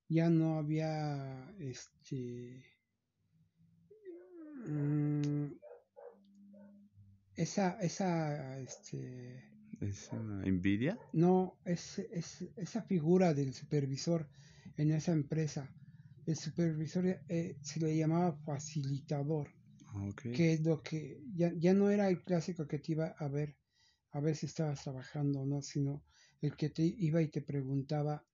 ya 0.10 0.30
no 0.30 0.58
había, 0.58 1.54
este, 1.60 2.64
mm, 4.68 5.46
esa, 7.36 7.80
esa, 7.82 8.60
este, 8.60 9.55
esa 9.82 10.18
envidia. 10.44 10.98
no, 11.14 11.58
es, 11.66 12.00
es, 12.00 12.42
esa 12.56 12.82
figura 12.82 13.34
del 13.34 13.54
supervisor 13.54 14.28
en 14.78 14.92
esa 14.92 15.12
empresa. 15.12 15.74
El 16.26 16.36
supervisor 16.36 17.06
eh, 17.30 17.58
se 17.62 17.80
le 17.80 17.96
llamaba 17.96 18.34
facilitador. 18.34 19.50
Ok. 20.10 20.24
que 20.34 20.52
es 20.52 20.62
lo 20.62 20.84
que 20.84 21.22
ya, 21.34 21.54
ya 21.54 21.74
no 21.74 21.90
era 21.90 22.10
el 22.10 22.22
clásico 22.22 22.68
que 22.68 22.80
te 22.80 22.92
iba 22.92 23.16
a 23.18 23.30
ver 23.30 23.56
a 24.16 24.22
ver 24.22 24.36
si 24.38 24.46
estabas 24.46 24.82
trabajando 24.82 25.42
o 25.42 25.46
no, 25.46 25.62
sino 25.62 26.02
el 26.42 26.56
que 26.56 26.70
te 26.70 26.84
iba 26.84 27.22
y 27.22 27.28
te 27.28 27.42
preguntaba 27.42 28.26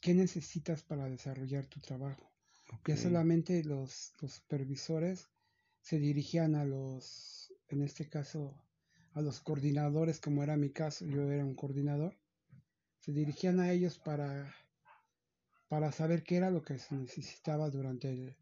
qué 0.00 0.14
necesitas 0.14 0.84
para 0.84 1.08
desarrollar 1.08 1.66
tu 1.66 1.80
trabajo. 1.80 2.30
Ya 2.86 2.96
solamente 2.96 3.64
los, 3.64 4.12
los 4.20 4.34
supervisores 4.34 5.28
se 5.80 5.98
dirigían 5.98 6.54
a 6.54 6.64
los, 6.64 7.52
en 7.66 7.82
este 7.82 8.08
caso, 8.08 8.54
a 9.14 9.20
los 9.20 9.40
coordinadores, 9.40 10.20
como 10.20 10.42
era 10.42 10.56
mi 10.56 10.70
caso, 10.70 11.04
yo 11.06 11.30
era 11.30 11.44
un 11.44 11.54
coordinador, 11.54 12.16
se 12.98 13.12
dirigían 13.12 13.60
a 13.60 13.72
ellos 13.72 13.98
para, 13.98 14.54
para 15.68 15.92
saber 15.92 16.22
qué 16.22 16.36
era 16.36 16.50
lo 16.50 16.62
que 16.62 16.78
se 16.78 16.94
necesitaba 16.94 17.70
durante 17.70 18.10
el- 18.10 18.36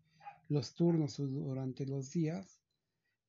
los 0.48 0.74
turnos 0.74 1.20
o 1.20 1.26
durante 1.26 1.86
los 1.86 2.10
días 2.10 2.60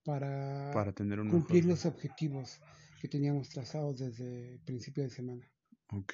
para, 0.04 0.72
Para 0.74 0.94
tener 0.94 1.20
un 1.20 1.30
cumplir 1.30 1.66
mejor- 1.66 1.70
los 1.72 1.86
objetivos 1.86 2.60
que 3.02 3.08
teníamos 3.08 3.50
trazados 3.50 4.00
desde 4.00 4.54
el 4.54 4.60
principio 4.60 5.04
de 5.04 5.10
semana. 5.10 5.46
Ok. 5.92 6.14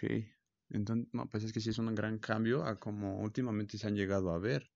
Entonces, 0.69 1.07
no, 1.13 1.29
pues 1.29 1.43
es 1.43 1.53
que 1.53 1.59
sí 1.61 1.69
es 1.69 1.77
un 1.77 1.93
gran 1.93 2.17
cambio 2.17 2.63
a 2.65 2.79
como 2.79 3.19
últimamente 3.19 3.77
se 3.77 3.87
han 3.87 3.95
llegado 3.95 4.31
a 4.31 4.39
ver. 4.39 4.71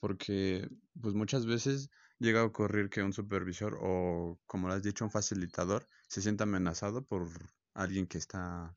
Porque, 0.00 0.68
pues 1.00 1.14
muchas 1.14 1.46
veces 1.46 1.90
llega 2.18 2.40
a 2.40 2.44
ocurrir 2.44 2.90
que 2.90 3.02
un 3.02 3.12
supervisor 3.12 3.78
o, 3.80 4.38
como 4.46 4.68
lo 4.68 4.74
has 4.74 4.82
dicho, 4.82 5.04
un 5.04 5.10
facilitador 5.10 5.86
se 6.08 6.22
sienta 6.22 6.44
amenazado 6.44 7.04
por 7.04 7.28
alguien 7.74 8.06
que 8.06 8.18
está 8.18 8.76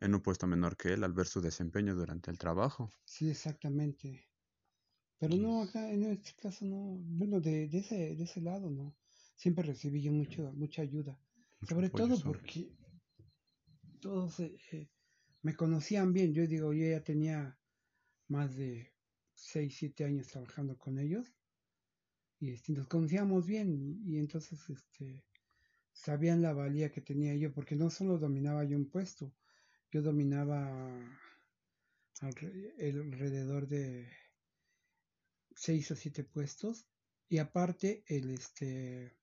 en 0.00 0.14
un 0.14 0.20
puesto 0.20 0.46
menor 0.46 0.76
que 0.76 0.92
él 0.92 1.04
al 1.04 1.12
ver 1.12 1.26
su 1.26 1.40
desempeño 1.40 1.94
durante 1.94 2.30
el 2.30 2.38
trabajo. 2.38 2.92
Sí, 3.04 3.30
exactamente. 3.30 4.28
Pero 5.18 5.36
no, 5.36 5.62
acá 5.62 5.90
en 5.90 6.04
este 6.04 6.34
caso 6.34 6.64
no, 6.64 6.98
bueno, 7.18 7.40
de, 7.40 7.68
de 7.68 7.78
ese, 7.78 8.14
de 8.16 8.24
ese 8.24 8.40
lado 8.40 8.70
no. 8.70 8.94
Siempre 9.36 9.64
recibí 9.64 10.02
yo 10.02 10.12
mucho, 10.12 10.52
mucha 10.52 10.82
ayuda. 10.82 11.18
Sobre 11.62 11.88
todo 11.88 12.20
porque 12.22 12.70
todos 14.00 14.40
eh, 14.40 14.58
eh, 14.72 14.90
me 15.42 15.56
conocían 15.56 16.12
bien. 16.12 16.34
Yo 16.34 16.46
digo, 16.46 16.72
yo 16.72 16.86
ya 16.86 17.02
tenía 17.02 17.58
más 18.28 18.54
de 18.56 18.92
6, 19.34 19.74
7 19.78 20.04
años 20.04 20.28
trabajando 20.28 20.76
con 20.76 20.98
ellos. 20.98 21.34
Y 22.40 22.50
este, 22.50 22.72
nos 22.72 22.86
conocíamos 22.86 23.46
bien. 23.46 24.02
Y, 24.06 24.18
entonces 24.18 24.68
este, 24.68 25.24
sabían 25.92 26.42
la 26.42 26.52
valía 26.52 26.92
que 26.92 27.00
tenía 27.00 27.34
yo. 27.34 27.52
Porque 27.52 27.76
no 27.76 27.90
solo 27.90 28.18
dominaba 28.18 28.64
yo 28.64 28.76
un 28.76 28.88
puesto. 28.88 29.32
Yo 29.90 30.02
dominaba 30.02 30.90
alrededor 32.20 33.68
de 33.68 34.08
seis 35.54 35.90
o 35.90 35.96
siete 35.96 36.24
puestos 36.24 36.86
y 37.28 37.38
aparte 37.38 38.04
el 38.06 38.30
este 38.30 39.16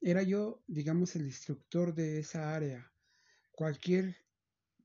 era 0.00 0.22
yo 0.22 0.62
digamos 0.66 1.16
el 1.16 1.26
instructor 1.26 1.94
de 1.94 2.18
esa 2.18 2.54
área 2.54 2.92
cualquier 3.52 4.16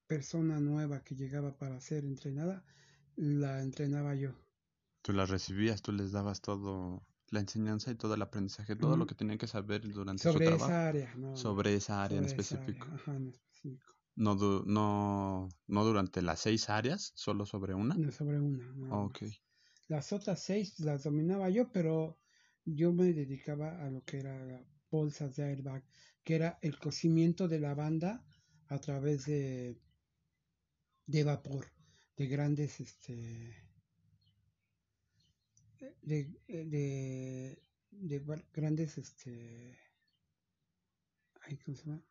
persona 0.08 0.60
nueva 0.60 1.04
que 1.04 1.16
llegaba 1.16 1.58
para 1.58 1.80
ser 1.82 2.06
entrenada 2.06 2.64
la 3.16 3.62
entrenaba 3.62 4.16
yo 4.16 4.36
Tú 5.06 5.14
las 5.14 5.30
recibías, 5.30 5.84
tú 5.84 5.92
les 5.92 6.12
dabas 6.14 6.42
todo, 6.42 7.06
la 7.30 7.40
enseñanza 7.42 7.92
y 7.92 7.96
todo 7.96 8.14
el 8.16 8.22
aprendizaje, 8.22 8.76
todo 8.76 8.98
lo 8.98 9.06
que 9.08 9.16
tenían 9.16 9.38
que 9.38 9.48
saber 9.48 9.82
durante 9.92 10.28
su 10.28 10.42
sobre 10.42 10.42
trabajo. 10.42 10.74
esa 10.74 10.88
área 10.90 11.16
no, 11.16 11.36
sobre 11.36 11.76
esa 11.76 12.04
área 12.04 12.20
en 12.20 12.26
sobre 12.26 12.38
esa 12.38 12.66
área, 12.66 12.84
específico. 12.84 12.88
ajá, 12.92 13.16
en 13.16 13.28
específico 13.28 13.96
No, 14.18 14.36
du- 14.36 14.64
no, 14.66 15.48
no 15.68 15.86
durante 15.86 16.22
las 16.22 16.40
seis 16.42 16.70
áreas, 16.70 17.12
solo 17.16 17.46
sobre 17.46 17.74
una. 17.76 18.02
no 18.02 18.12
sobre 18.12 18.40
una 18.40 18.74
nada 18.76 19.08
Ok. 19.08 19.24
las 19.88 20.14
otras 20.14 20.42
seis 20.42 20.80
las 20.80 21.04
dominaba 21.04 21.50
yo 21.50 21.72
pero 21.72 22.20
yo 22.66 22.94
me 22.94 23.14
dedicaba 23.14 23.84
a 23.86 23.92
lo 23.92 24.04
que 24.06 24.20
era 24.20 24.66
bolsas 24.92 25.36
de 25.38 25.46
airbag 25.46 25.86
que 26.24 26.36
era 26.36 26.60
el 26.62 26.80
cocimiento 26.80 27.48
de 27.48 27.60
la 27.60 27.76
banda 27.76 28.26
a 28.68 28.80
través 28.80 29.26
de 29.26 29.82
de 31.08 31.24
vapor 31.24 31.66
de 32.16 32.28
grandes 32.28 32.80
este 32.80 33.65
de, 36.02 36.26
de, 36.48 37.64
de 37.92 38.20
bar- 38.20 38.46
grandes 38.54 38.98
este 38.98 39.78
ay, 41.42 41.58
¿cómo 41.58 41.78
se 41.78 41.86
llama? 41.86 42.02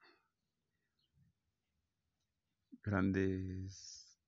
Grandes 2.82 4.18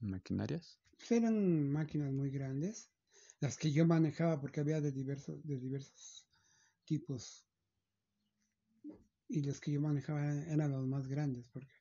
maquinarias. 0.00 0.78
Pues 0.96 1.12
eran 1.12 1.70
máquinas 1.70 2.12
muy 2.12 2.30
grandes 2.30 2.88
las 3.40 3.56
que 3.56 3.72
yo 3.72 3.86
manejaba 3.86 4.40
porque 4.40 4.60
había 4.60 4.80
de 4.80 4.92
diversos 4.92 5.42
de 5.44 5.58
diversos 5.58 6.26
tipos 6.84 7.44
y 9.28 9.42
los 9.42 9.60
que 9.60 9.72
yo 9.72 9.80
manejaba 9.80 10.20
eran, 10.22 10.70
los 10.70 10.86
más 10.86 11.06
grandes 11.08 11.48
porque 11.48 11.72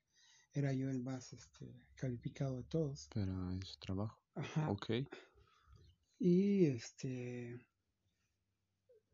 era 0.54 0.74
yo 0.74 0.90
el 0.90 1.02
más 1.04 1.34
este 1.34 1.88
calificado 1.96 2.58
de 2.58 2.64
todos 2.64 3.10
Pero 3.14 3.52
es 3.52 3.68
su 3.68 3.80
trabajo. 3.80 4.20
Ajá. 4.36 4.70
Ok. 4.72 4.90
Y 6.22 6.66
este 6.68 7.60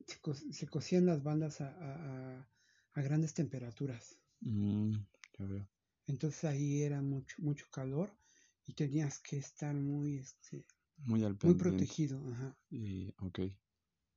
se, 0.08 0.20
co- 0.20 0.34
se 0.34 0.68
cocían 0.68 1.06
las 1.06 1.22
bandas 1.22 1.62
a, 1.62 1.68
a- 1.80 2.50
grandes 2.96 3.36
temperaturas 3.36 4.18
Mm, 4.44 5.06
ya 5.38 5.46
veo. 5.46 5.68
entonces 6.08 6.44
ahí 6.46 6.82
era 6.82 7.04
mucho 7.04 7.36
mucho 7.40 7.68
calor 7.72 8.18
y 8.66 8.74
tenías 8.74 9.20
que 9.20 9.38
estar 9.38 9.76
muy 9.76 10.18
este 10.18 10.66
Muy 10.98 11.24
al 11.24 11.36
muy 11.42 11.56
pendiente. 11.56 11.56
protegido 11.56 12.20
ajá. 12.32 12.58
Y, 12.70 13.14
ok. 13.20 13.40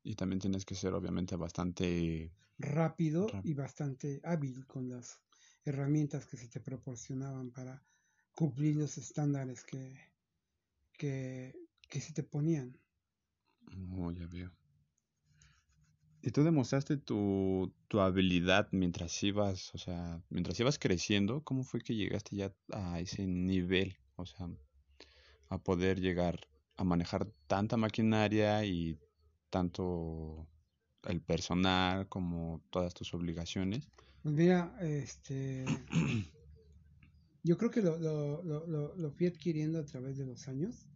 Y 0.04 0.16
también 0.16 0.40
tienes 0.40 0.64
que 0.66 0.74
ser 0.76 0.94
obviamente 0.94 1.36
bastante... 1.36 2.32
rápido 2.58 3.40
y 3.42 3.54
bastante 3.54 4.20
hábil 4.22 4.64
con 4.66 4.88
las 4.88 5.18
herramientas 5.64 6.26
que 6.26 6.36
se 6.36 6.48
te 6.48 6.60
proporcionaban 6.60 7.50
para 7.50 7.84
cumplir 8.36 8.76
los 8.76 8.98
estándares 8.98 9.64
que, 9.64 9.98
que, 10.92 11.54
que 11.90 12.00
se 12.00 12.14
te 12.14 12.22
ponían. 12.22 12.78
Oh, 13.98 14.10
ya 14.10 14.26
veo. 14.26 14.50
¿Y 16.22 16.30
tú 16.30 16.42
demostraste 16.42 16.96
tu, 16.96 17.72
tu 17.88 18.00
habilidad 18.00 18.68
mientras 18.72 19.22
ibas, 19.22 19.74
o 19.74 19.78
sea, 19.78 20.22
mientras 20.30 20.58
ibas 20.60 20.78
creciendo? 20.78 21.44
¿Cómo 21.44 21.64
fue 21.64 21.80
que 21.80 21.94
llegaste 21.94 22.36
ya 22.36 22.54
a 22.72 23.00
ese 23.00 23.26
nivel? 23.26 23.98
O 24.16 24.24
sea, 24.24 24.48
a 25.48 25.58
poder 25.58 26.00
llegar 26.00 26.40
a 26.76 26.84
manejar 26.84 27.30
tanta 27.46 27.76
maquinaria 27.76 28.64
y 28.64 28.98
tanto 29.50 30.46
el 31.04 31.20
personal 31.20 32.08
como 32.08 32.62
todas 32.70 32.94
tus 32.94 33.12
obligaciones? 33.14 33.88
Pues 34.22 34.34
mira, 34.34 34.76
este, 34.80 35.64
yo 37.42 37.56
creo 37.58 37.70
que 37.70 37.82
lo, 37.82 37.98
lo, 37.98 38.42
lo, 38.42 38.94
lo, 38.96 39.10
fui 39.12 39.26
adquiriendo 39.26 39.78
a 39.78 39.84
través 39.84 40.18
de 40.18 40.26
los 40.26 40.48
años 40.48 40.86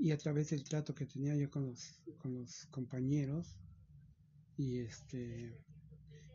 y 0.00 0.12
a 0.12 0.18
través 0.18 0.50
del 0.50 0.64
trato 0.64 0.94
que 0.94 1.04
tenía 1.04 1.36
yo 1.36 1.50
con 1.50 1.66
los, 1.66 2.00
con 2.18 2.34
los 2.34 2.66
compañeros 2.66 3.60
y 4.56 4.78
este 4.78 5.54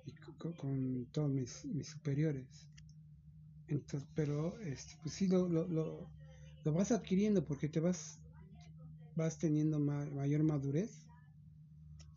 y 0.05 0.13
con, 0.13 1.07
todos 1.11 1.31
mis, 1.31 1.65
mis, 1.65 1.87
superiores. 1.87 2.69
Entonces, 3.67 4.07
pero 4.13 4.59
este, 4.59 4.95
pues 5.01 5.15
sí 5.15 5.27
lo, 5.27 5.49
lo, 5.49 5.67
lo, 5.67 6.07
lo 6.63 6.73
vas 6.73 6.91
adquiriendo 6.91 7.43
porque 7.43 7.67
te 7.67 7.79
vas 7.79 8.19
vas 9.15 9.39
teniendo 9.39 9.79
mayor 9.79 10.43
madurez 10.43 11.05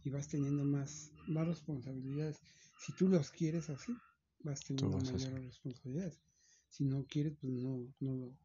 y 0.05 0.11
vas 0.11 0.29
teniendo 0.29 0.65
más, 0.65 1.13
más 1.29 1.47
responsabilidades. 1.47 2.39
Si 2.85 2.93
tú 2.93 3.09
los 3.09 3.31
quieres 3.31 3.71
así, 3.71 3.97
vas 4.41 4.61
teniendo 4.61 4.99
mayor 4.99 5.41
responsabilidades. 5.41 6.21
Si 6.69 6.85
no 6.85 7.07
quieres, 7.07 7.35
pues 7.41 7.53
no, 7.53 7.87
no, 8.01 8.37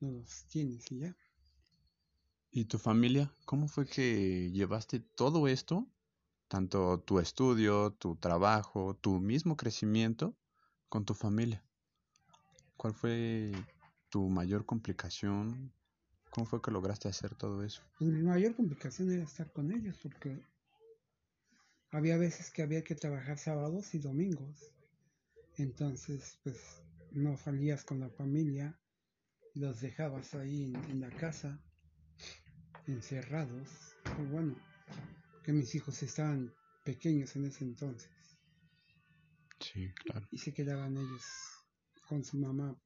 no 0.00 0.10
los 0.10 0.46
tienes 0.48 0.90
y 0.92 1.00
ya. 1.00 1.16
¿Y 2.54 2.66
tu 2.66 2.78
familia? 2.78 3.32
¿Cómo 3.46 3.66
fue 3.66 3.86
que 3.86 4.50
llevaste 4.50 5.00
todo 5.00 5.48
esto, 5.48 5.90
tanto 6.48 7.00
tu 7.00 7.18
estudio, 7.18 7.92
tu 7.94 8.16
trabajo, 8.16 8.94
tu 8.94 9.20
mismo 9.20 9.56
crecimiento, 9.56 10.36
con 10.90 11.06
tu 11.06 11.14
familia? 11.14 11.64
¿Cuál 12.76 12.92
fue 12.92 13.52
tu 14.10 14.28
mayor 14.28 14.66
complicación? 14.66 15.72
¿Cómo 16.28 16.44
fue 16.44 16.60
que 16.60 16.70
lograste 16.70 17.08
hacer 17.08 17.34
todo 17.34 17.64
eso? 17.64 17.80
Pues 17.98 18.10
mi 18.10 18.22
mayor 18.22 18.54
complicación 18.54 19.10
era 19.10 19.22
estar 19.22 19.50
con 19.50 19.72
ellos, 19.72 19.96
porque 20.02 20.38
había 21.90 22.18
veces 22.18 22.50
que 22.50 22.60
había 22.60 22.84
que 22.84 22.94
trabajar 22.94 23.38
sábados 23.38 23.94
y 23.94 23.98
domingos. 23.98 24.74
Entonces, 25.56 26.38
pues 26.42 26.82
no 27.12 27.34
salías 27.38 27.82
con 27.82 27.98
la 27.98 28.10
familia, 28.10 28.78
los 29.54 29.80
dejabas 29.80 30.34
ahí 30.34 30.74
en 30.90 31.00
la 31.00 31.08
casa 31.08 31.58
encerrados. 32.86 33.68
Bueno, 34.30 34.56
que 35.42 35.52
mis 35.52 35.74
hijos 35.74 36.02
estaban 36.02 36.52
pequeños 36.84 37.34
en 37.36 37.46
ese 37.46 37.64
entonces. 37.64 38.10
Sí, 39.60 39.92
claro. 39.94 40.26
Y 40.30 40.38
se 40.38 40.52
quedaban 40.52 40.96
ellos 40.96 41.24
con 42.08 42.24
su 42.24 42.36
mamá 42.36 42.76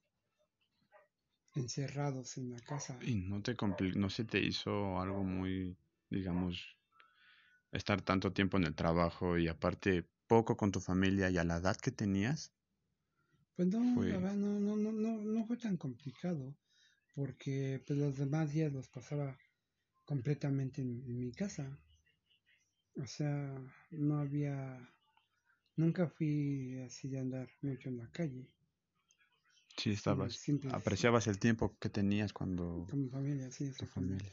encerrados 1.54 2.36
en 2.36 2.50
la 2.50 2.60
casa. 2.60 2.98
¿Y 3.02 3.14
no, 3.16 3.42
te 3.42 3.56
no 3.94 4.10
se 4.10 4.24
te 4.24 4.40
hizo 4.40 5.00
algo 5.00 5.24
muy, 5.24 5.76
digamos, 6.10 6.76
estar 7.72 8.02
tanto 8.02 8.32
tiempo 8.32 8.56
en 8.58 8.64
el 8.64 8.74
trabajo 8.74 9.38
y 9.38 9.48
aparte 9.48 10.06
poco 10.26 10.56
con 10.56 10.70
tu 10.72 10.80
familia 10.80 11.30
y 11.30 11.38
a 11.38 11.44
la 11.44 11.56
edad 11.56 11.76
que 11.76 11.90
tenías? 11.90 12.52
Pues 13.54 13.68
no, 13.68 13.80
no, 13.80 14.60
no, 14.60 14.76
no, 14.76 14.92
no, 14.92 15.22
no 15.22 15.46
fue 15.46 15.56
tan 15.56 15.78
complicado 15.78 16.54
porque 17.14 17.82
pues 17.86 17.98
los 17.98 18.18
demás 18.18 18.52
días 18.52 18.70
los 18.70 18.88
pasaba 18.88 19.38
completamente 20.06 20.80
en, 20.80 21.18
mi 21.18 21.32
casa. 21.32 21.78
O 22.96 23.06
sea, 23.06 23.54
no 23.90 24.18
había, 24.18 24.88
nunca 25.76 26.08
fui 26.08 26.78
así 26.86 27.08
de 27.08 27.18
andar 27.18 27.50
mucho 27.60 27.90
en 27.90 27.98
la 27.98 28.10
calle. 28.10 28.48
Sí, 29.76 29.90
estabas, 29.90 30.42
apreciabas 30.72 31.26
el 31.26 31.38
tiempo 31.38 31.76
que 31.78 31.90
tenías 31.90 32.32
cuando... 32.32 32.86
Con 32.88 33.02
mi 33.02 33.10
familia, 33.10 33.50
sí, 33.50 33.70
tu 33.72 33.84
familia. 33.84 34.32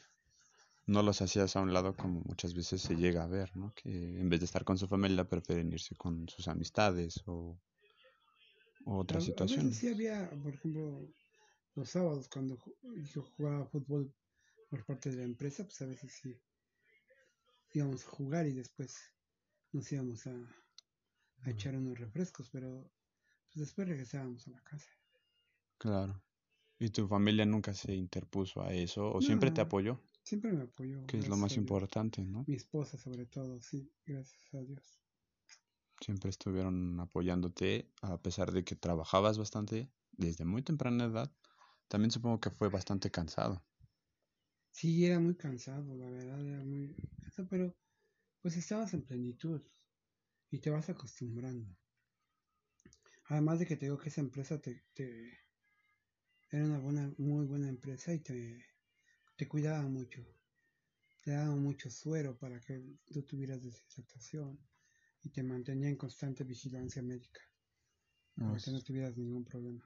No 0.86 1.02
los 1.02 1.22
hacías 1.22 1.56
a 1.58 1.62
un 1.62 1.74
lado 1.74 1.96
como 1.96 2.22
muchas 2.22 2.54
veces 2.54 2.82
se 2.82 2.96
llega 2.96 3.24
a 3.24 3.28
ver, 3.28 3.56
¿no? 3.56 3.74
Que 3.74 3.90
en 3.90 4.30
vez 4.30 4.40
de 4.40 4.46
estar 4.46 4.64
con 4.64 4.78
su 4.78 4.88
familia 4.88 5.28
prefieren 5.28 5.72
irse 5.72 5.96
con 5.96 6.30
sus 6.30 6.48
amistades 6.48 7.22
o, 7.26 7.60
otras 8.86 9.24
situaciones. 9.26 9.78
sí 9.78 9.90
había, 9.90 10.30
por 10.42 10.54
ejemplo, 10.54 11.10
los 11.76 11.90
sábados 11.90 12.30
cuando 12.30 12.58
yo 13.14 13.24
jugaba 13.24 13.66
fútbol 13.68 14.14
por 14.74 14.86
parte 14.86 15.12
de 15.12 15.18
la 15.18 15.24
empresa, 15.24 15.64
pues 15.66 15.80
a 15.84 15.86
veces 15.86 16.12
sí 16.12 16.36
íbamos 17.74 18.04
a 18.04 18.10
jugar 18.10 18.48
y 18.48 18.54
después 18.54 18.98
nos 19.72 19.92
íbamos 19.92 20.26
a, 20.26 20.34
echar 21.46 21.76
unos 21.76 22.00
refrescos, 22.00 22.50
pero 22.50 22.92
pues 23.46 23.68
después 23.68 23.88
regresábamos 23.88 24.48
a 24.48 24.52
la 24.52 24.64
casa. 24.64 24.90
Claro. 25.78 26.20
¿Y 26.80 26.90
tu 26.90 27.08
familia 27.08 27.46
nunca 27.46 27.76
se 27.76 27.94
interpuso 27.94 28.64
a 28.64 28.74
eso 28.74 29.14
o 29.14 29.22
siempre 29.22 29.52
te 29.52 29.62
apoyó? 29.62 30.02
Siempre 30.24 30.52
me 30.52 30.64
apoyó. 30.64 31.06
Que 31.06 31.20
es 31.20 31.28
lo 31.28 31.38
más 31.38 31.56
importante, 31.56 32.26
¿no? 32.26 32.44
Mi 32.48 32.56
esposa 32.56 32.98
sobre 32.98 33.28
todo, 33.28 33.62
sí, 33.62 33.94
gracias 34.08 34.56
a 34.56 34.64
Dios. 34.64 35.04
Siempre 36.02 36.32
estuvieron 36.32 37.00
apoyándote 37.00 37.92
a 38.02 38.20
pesar 38.20 38.52
de 38.52 38.64
que 38.64 38.76
trabajabas 38.76 39.38
bastante 39.38 39.92
desde 40.14 40.46
muy 40.46 40.64
temprana 40.64 41.06
edad. 41.06 41.32
También 41.90 42.10
supongo 42.10 42.40
que 42.40 42.50
fue 42.50 42.70
bastante 42.70 43.12
cansado. 43.12 43.64
Sí, 44.74 45.06
era 45.06 45.20
muy 45.22 45.36
cansado, 45.38 45.96
la 45.96 46.10
verdad, 46.10 46.46
era 46.46 46.66
muy 46.66 46.94
cansado, 47.22 47.48
pero 47.50 47.78
pues 48.42 48.58
estabas 48.58 48.94
en 48.94 49.06
plenitud 49.06 49.62
y 50.52 50.60
te 50.60 50.70
vas 50.72 50.90
acostumbrando. 50.90 51.78
Además 53.28 53.60
de 53.60 53.66
que 53.66 53.76
te 53.76 53.86
digo 53.88 53.98
que 53.98 54.08
esa 54.08 54.22
empresa 54.22 54.62
te, 54.62 54.86
te 54.94 55.38
era 56.52 56.64
una 56.64 56.80
buena, 56.80 57.14
muy 57.18 57.46
buena 57.46 57.68
empresa 57.68 58.14
y 58.14 58.20
te, 58.22 58.66
te 59.38 59.48
cuidaba 59.48 59.84
mucho. 59.90 60.26
Te 61.22 61.32
daba 61.32 61.56
mucho 61.56 61.90
suero 61.90 62.38
para 62.38 62.60
que 62.62 62.84
tú 63.12 63.24
tuvieras 63.24 63.64
deshidratación 63.64 64.60
y 65.24 65.32
te 65.32 65.44
mantenía 65.44 65.90
en 65.90 65.98
constante 65.98 66.44
vigilancia 66.46 67.02
médica. 67.04 67.42
para 68.46 68.62
que 68.62 68.72
no 68.72 68.82
tuvieras 68.82 69.18
ningún 69.18 69.44
problema. 69.44 69.84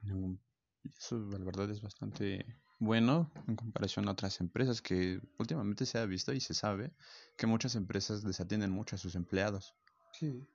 Eso, 0.84 1.18
la 1.18 1.38
verdad, 1.44 1.70
es 1.70 1.80
bastante 1.80 2.44
bueno 2.78 3.30
en 3.46 3.56
comparación 3.56 4.08
a 4.08 4.12
otras 4.12 4.40
empresas 4.40 4.80
que 4.82 5.20
últimamente 5.38 5.86
se 5.86 5.98
ha 5.98 6.06
visto 6.06 6.32
y 6.32 6.40
se 6.40 6.54
sabe 6.54 6.92
que 7.36 7.46
muchas 7.46 7.74
empresas 7.74 8.22
desatienden 8.22 8.70
mucho 8.70 8.96
a 8.96 8.98
sus 8.98 9.14
empleados. 9.14 9.74
Sí. 10.12 10.46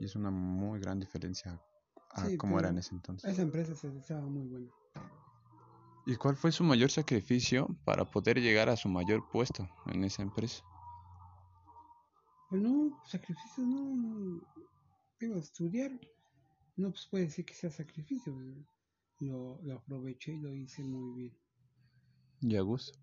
Y 0.00 0.04
es 0.04 0.16
una 0.16 0.30
muy 0.30 0.80
gran 0.80 0.98
diferencia 0.98 1.60
a 2.10 2.26
cómo 2.36 2.58
era 2.58 2.70
en 2.70 2.78
ese 2.78 2.94
entonces. 2.94 3.30
Esa 3.30 3.42
empresa 3.42 3.74
se 3.74 3.88
estaba 3.96 4.22
muy 4.22 4.46
buena. 4.46 4.70
¿Y 6.06 6.16
cuál 6.16 6.36
fue 6.36 6.52
su 6.52 6.64
mayor 6.64 6.90
sacrificio 6.90 7.68
para 7.84 8.10
poder 8.10 8.40
llegar 8.40 8.70
a 8.70 8.76
su 8.76 8.88
mayor 8.88 9.28
puesto 9.30 9.68
en 9.86 10.04
esa 10.04 10.22
empresa? 10.22 10.64
Pues 12.48 12.62
no, 12.62 12.98
sacrificio 13.04 13.64
no. 13.64 14.40
Digo, 15.20 15.36
estudiar. 15.36 15.90
No 16.76 16.90
pues 16.90 17.06
puede 17.10 17.24
decir 17.24 17.44
que 17.44 17.52
sea 17.52 17.70
sacrificio. 17.70 18.34
Lo, 19.20 19.60
lo 19.62 19.74
aproveché 19.74 20.32
y 20.32 20.40
lo 20.40 20.54
hice 20.54 20.82
muy 20.82 21.12
bien. 21.14 21.47
Y 22.40 22.56
a 22.56 22.62
gusto. 22.62 22.98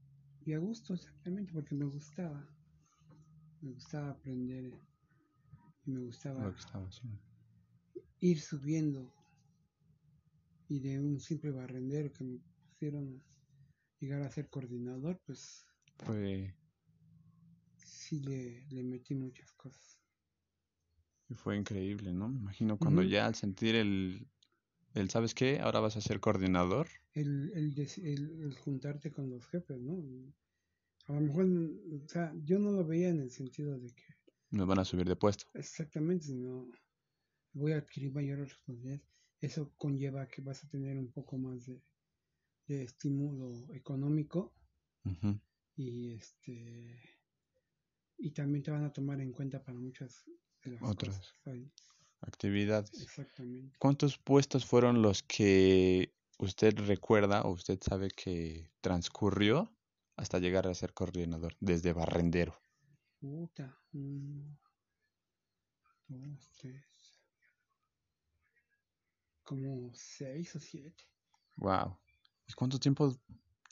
Y 0.46 0.54
a 0.54 0.60
gusto, 0.60 0.94
exactamente, 0.94 1.52
porque 1.54 1.76
me 1.76 1.86
gustaba. 1.86 2.48
Me 3.62 3.72
gustaba 3.72 4.12
aprender. 4.12 4.72
Y 5.86 5.92
me 5.92 6.00
gustaba 6.02 6.54
ir 8.20 8.42
subiendo. 8.42 9.12
Y 10.68 10.80
de 10.80 11.00
un 11.00 11.20
simple 11.20 11.52
barrendero 11.52 12.12
que 12.14 12.24
me 12.24 12.40
pusieron 12.70 13.22
a 13.22 14.00
llegar 14.00 14.22
a 14.22 14.32
ser 14.32 14.50
coordinador, 14.50 15.20
pues. 15.26 15.66
Fue. 15.98 16.54
Sí, 17.78 18.20
le, 18.22 18.66
le 18.70 18.84
metí 18.84 19.16
muchas 19.16 19.52
cosas. 19.54 20.00
Y 21.30 21.34
fue 21.34 21.58
increíble, 21.58 22.14
¿no? 22.14 22.30
Me 22.30 22.40
imagino 22.40 22.78
cuando 22.78 23.02
ya 23.02 23.26
al 23.26 23.36
sentir 23.36 23.76
el, 23.76 24.28
el, 24.94 25.10
¿sabes 25.10 25.34
qué? 25.34 25.60
Ahora 25.60 25.80
vas 25.80 25.98
a 25.98 26.02
ser 26.02 26.20
coordinador 26.20 26.88
el, 27.16 27.74
el, 28.04 28.56
juntarte 28.56 29.12
con 29.12 29.30
los 29.30 29.48
jefes, 29.48 29.80
¿no? 29.80 30.04
A 31.08 31.14
lo 31.14 31.22
mejor, 31.22 31.46
o 31.46 32.08
sea, 32.08 32.34
yo 32.44 32.60
no 32.60 32.72
lo 32.72 32.86
veía 32.86 33.10
en 33.10 33.22
el 33.22 33.32
sentido 33.32 33.80
de 33.80 33.94
que... 33.94 34.04
Me 34.52 34.66
van 34.66 34.80
a 34.80 34.86
subir 34.86 35.08
de 35.08 35.16
puesto. 35.16 35.46
Exactamente, 35.54 36.26
sino 36.26 36.70
voy 37.54 37.72
a 37.72 37.78
adquirir 37.78 38.14
mayores 38.14 38.50
responsabilidades. 38.50 39.08
Eso 39.40 39.74
conlleva 39.78 40.28
que 40.28 40.42
vas 40.42 40.64
a 40.64 40.70
tener 40.70 40.98
un 40.98 41.12
poco 41.12 41.38
más 41.38 41.66
de, 41.66 41.82
de 42.68 42.84
estímulo 42.84 43.68
económico 43.74 44.54
y 45.76 46.14
este 46.14 47.00
y 48.18 48.32
también 48.32 48.64
te 48.64 48.72
van 48.72 48.86
a 48.86 48.94
tomar 48.94 49.22
en 49.22 49.32
cuenta 49.32 49.64
para 49.64 49.78
muchas 49.78 50.26
de 50.64 50.72
las 50.72 50.82
otras 50.82 51.22
actividades. 52.22 53.02
Exactamente. 53.02 53.78
¿Cuántos 53.78 54.18
puestos 54.18 54.66
fueron 54.66 55.02
los 55.02 55.22
que 55.22 56.15
usted 56.38 56.78
recuerda 56.80 57.42
o 57.44 57.52
usted 57.52 57.80
sabe 57.82 58.10
que 58.10 58.72
transcurrió 58.82 59.76
hasta 60.16 60.40
llegar 60.40 60.68
a 60.68 60.74
ser 60.74 60.94
coordinador, 60.94 61.56
desde 61.60 61.94
barrendero? 61.94 62.60
Puta, 63.20 63.78
uno, 63.94 64.60
dos, 66.08 66.52
tres, 66.58 67.22
como 69.44 69.94
seis 69.94 70.56
o 70.56 70.60
siete. 70.60 71.04
Wow. 71.58 71.98
¿Y 72.48 72.54
cuánto 72.54 72.80
tiempo? 72.80 73.16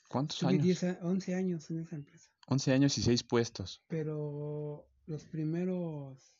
¿Cuántos 0.08 0.38
Tuve 0.38 0.50
años? 0.50 0.64
Diez, 0.64 0.82
once 1.02 1.34
años 1.34 1.70
en 1.70 1.80
esa 1.80 1.96
empresa. 1.96 2.30
Once 2.46 2.72
años 2.72 2.96
y 2.98 3.02
seis 3.02 3.22
puestos. 3.22 3.82
Pero 3.88 4.88
los 5.06 5.24
primeros 5.24 6.36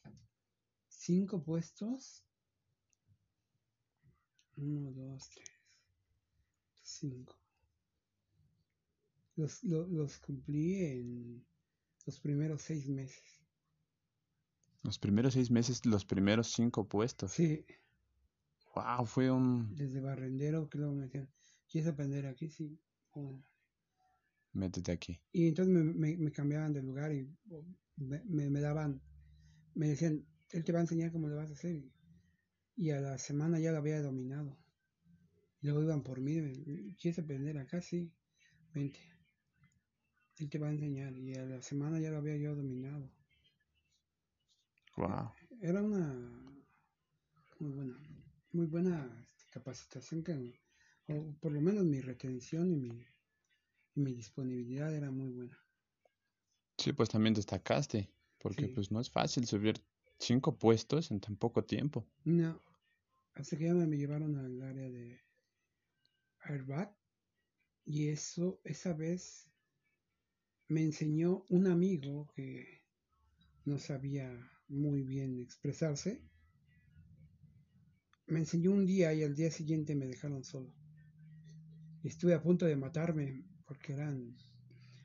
cinco 0.89 1.43
puestos. 1.43 2.25
Uno, 4.57 4.93
dos, 4.93 5.29
tres, 5.31 5.51
cinco. 6.95 7.37
Los, 9.37 9.63
lo- 9.63 9.87
los 9.87 10.19
cumplí 10.19 10.83
en 10.87 11.47
los 12.07 12.19
primeros 12.21 12.63
seis 12.63 12.89
meses. 12.89 13.45
Los 14.85 15.01
primeros 15.01 15.35
seis 15.35 15.51
meses, 15.51 15.85
los 15.85 16.05
primeros 16.05 16.53
cinco 16.53 16.87
puestos. 16.87 17.33
Sí, 17.33 17.67
Wow, 18.75 19.07
fue 19.07 19.31
un... 19.31 19.75
desde 19.75 20.01
barrendero 20.01 20.69
que 20.71 20.79
luego 20.79 20.95
me 20.95 21.03
decían, 21.05 21.29
¿quieres 21.71 21.91
aprender 21.93 22.27
aquí? 22.27 22.49
Sí. 22.49 22.79
Métete 24.55 24.93
aquí. 24.93 25.21
Y 25.33 25.49
entonces 25.49 25.75
me, 25.75 25.85
me- 25.85 26.17
me 26.17 26.33
cambiaban 26.33 26.73
de 26.73 26.83
lugar 26.83 27.13
y 27.13 27.29
me, 27.97 28.23
me- 28.51 28.61
daban, 28.61 29.03
me 29.75 29.89
decían, 29.89 30.25
él 30.51 30.65
te 30.65 30.73
va 30.73 30.79
a 30.81 30.83
enseñar 30.83 31.13
cómo 31.13 31.29
lo 31.29 31.37
vas 31.37 31.51
a 31.51 31.55
hacer. 31.55 31.83
Y 32.77 32.91
a 32.91 33.01
la 33.01 33.19
semana 33.19 33.61
ya 33.61 33.73
lo 33.73 33.79
había 33.79 34.03
dominado. 34.03 34.57
Y 35.65 35.67
luego 35.69 35.83
iban 35.83 36.03
por 36.03 36.21
mí, 36.21 36.95
¿quieres 37.01 37.19
aprender 37.21 37.57
acá? 37.57 37.81
Sí, 37.81 38.13
vente. 38.75 39.01
Él 40.37 40.51
te 40.51 40.59
va 40.59 40.69
a 40.69 40.73
enseñar. 40.73 41.17
Y 41.17 41.35
a 41.37 41.47
la 41.47 41.63
semana 41.63 41.99
ya 41.99 42.11
lo 42.11 42.19
había 42.19 42.37
yo 42.37 42.55
dominado. 42.55 43.11
Wow. 44.97 45.33
Era 45.63 45.83
una 45.83 46.03
muy 47.59 47.73
buena, 47.73 47.99
muy 48.53 48.67
buena 48.67 49.19
este, 49.23 49.45
capacitación 49.51 50.23
que, 50.23 50.61
o 51.09 51.35
por 51.41 51.51
lo 51.53 51.61
menos 51.61 51.85
mi 51.85 52.01
retención 52.01 52.71
y 52.71 52.77
mi, 52.77 53.07
y 53.95 54.01
mi 54.01 54.15
disponibilidad 54.15 54.95
era 54.95 55.11
muy 55.11 55.31
buena. 55.31 55.59
Sí, 56.79 56.93
pues 56.93 57.09
también 57.09 57.35
destacaste, 57.35 58.13
porque 58.39 58.69
Sí. 58.69 58.69
pues 58.69 58.93
no 58.93 59.01
es 59.01 59.11
fácil 59.11 59.45
subir 59.45 59.85
cinco 60.21 60.57
puestos 60.57 61.11
en 61.11 61.19
tan 61.21 61.37
poco 61.37 61.65
tiempo. 61.65 62.07
No, 62.25 62.61
hasta 63.35 63.57
que 63.57 63.65
ya 63.67 63.75
me 63.75 63.97
llevaron 63.97 64.37
al 64.37 64.63
área 64.63 64.91
de 64.91 65.21
Airbag 66.45 66.95
y 67.85 68.09
eso, 68.09 68.61
esa 68.65 68.93
vez 68.95 69.51
me 70.69 70.83
enseñó 70.83 71.45
un 71.49 71.67
amigo 71.67 72.31
que 72.35 72.83
no 73.65 73.79
sabía 73.79 74.51
muy 74.69 75.03
bien 75.03 75.39
expresarse. 75.39 76.23
Me 78.27 78.39
enseñó 78.41 78.73
un 78.73 78.87
día 78.87 79.13
y 79.13 79.23
al 79.23 79.35
día 79.35 79.51
siguiente 79.51 79.95
me 79.95 80.07
dejaron 80.07 80.45
solo. 80.45 80.75
Estuve 82.03 82.35
a 82.35 82.43
punto 82.43 82.67
de 82.67 82.77
matarme 82.77 83.47
porque 83.67 83.93
eran 83.93 84.37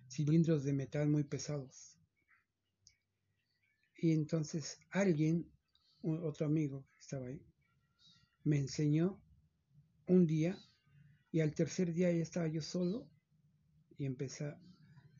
cilindros 0.09 0.63
de 0.63 0.73
metal 0.73 1.09
muy 1.09 1.23
pesados. 1.23 1.97
Y 3.95 4.11
entonces 4.11 4.79
alguien, 4.91 5.51
otro 6.01 6.45
amigo 6.45 6.87
que 6.93 6.99
estaba 6.99 7.27
ahí, 7.27 7.45
me 8.43 8.57
enseñó 8.57 9.21
un 10.07 10.25
día 10.25 10.57
y 11.31 11.41
al 11.41 11.53
tercer 11.53 11.93
día 11.93 12.11
ya 12.11 12.21
estaba 12.21 12.47
yo 12.47 12.61
solo 12.61 13.07
y 13.97 14.05
empezar, 14.05 14.59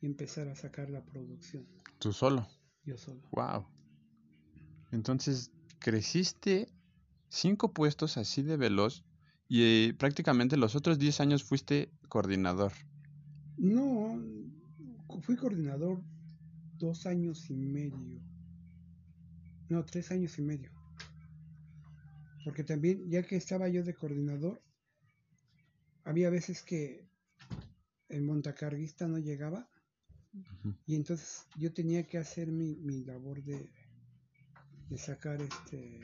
y 0.00 0.06
empezar 0.06 0.48
a 0.48 0.54
sacar 0.56 0.90
la 0.90 1.04
producción, 1.04 1.66
Tú 1.98 2.12
solo. 2.12 2.46
yo 2.84 2.96
solo. 2.96 3.20
Wow. 3.32 3.66
Entonces, 4.92 5.52
creciste 5.78 6.68
cinco 7.28 7.72
puestos 7.72 8.16
así 8.16 8.42
de 8.42 8.56
veloz 8.56 9.04
y 9.48 9.62
eh, 9.88 9.94
prácticamente 9.94 10.56
los 10.56 10.74
otros 10.76 10.98
10 10.98 11.20
años 11.20 11.44
fuiste 11.44 11.90
coordinador. 12.08 12.72
No, 13.56 14.20
fui 15.22 15.36
coordinador 15.36 16.02
dos 16.78 17.06
años 17.06 17.50
y 17.50 17.54
medio. 17.54 18.20
No, 19.68 19.84
tres 19.84 20.10
años 20.10 20.38
y 20.38 20.42
medio. 20.42 20.70
Porque 22.44 22.64
también, 22.64 23.08
ya 23.10 23.22
que 23.22 23.36
estaba 23.36 23.68
yo 23.68 23.84
de 23.84 23.94
coordinador, 23.94 24.62
había 26.04 26.30
veces 26.30 26.62
que 26.62 27.08
el 28.08 28.22
montacarguista 28.22 29.06
no 29.06 29.18
llegaba 29.18 29.68
y 30.86 30.94
entonces 30.94 31.46
yo 31.58 31.72
tenía 31.72 32.06
que 32.06 32.18
hacer 32.18 32.48
mi, 32.48 32.76
mi 32.76 33.04
labor 33.04 33.42
de, 33.42 33.70
de 34.88 34.98
sacar 34.98 35.40
este 35.40 36.00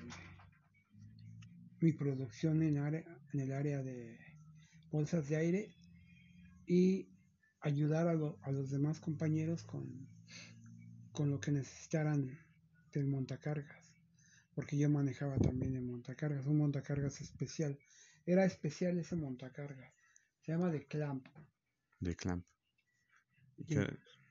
mi 1.80 1.92
producción 1.92 2.62
en, 2.62 2.78
área, 2.78 3.04
en 3.32 3.40
el 3.40 3.52
área 3.52 3.82
de 3.82 4.18
bolsas 4.90 5.28
de 5.28 5.36
aire 5.36 5.74
y 6.66 7.08
ayudar 7.60 8.08
a, 8.08 8.14
lo- 8.14 8.38
a 8.42 8.50
los 8.50 8.70
demás 8.70 8.98
compañeros 9.00 9.62
con, 9.64 10.08
con 11.12 11.30
lo 11.30 11.40
que 11.40 11.52
necesitaran 11.52 12.38
del 12.92 13.06
montacargas 13.06 13.86
porque 14.54 14.78
yo 14.78 14.88
manejaba 14.88 15.36
también 15.38 15.76
el 15.76 15.82
montacargas 15.82 16.46
un 16.46 16.58
montacargas 16.58 17.20
especial 17.20 17.78
era 18.26 18.44
especial 18.44 18.98
ese 18.98 19.16
montacargas 19.16 19.94
se 20.42 20.52
llama 20.52 20.70
de 20.70 20.86
clamp 20.86 21.26
De 22.00 22.14
Clamp. 22.16 22.46
¿Y 23.58 23.64
¿Qué, 23.66 23.86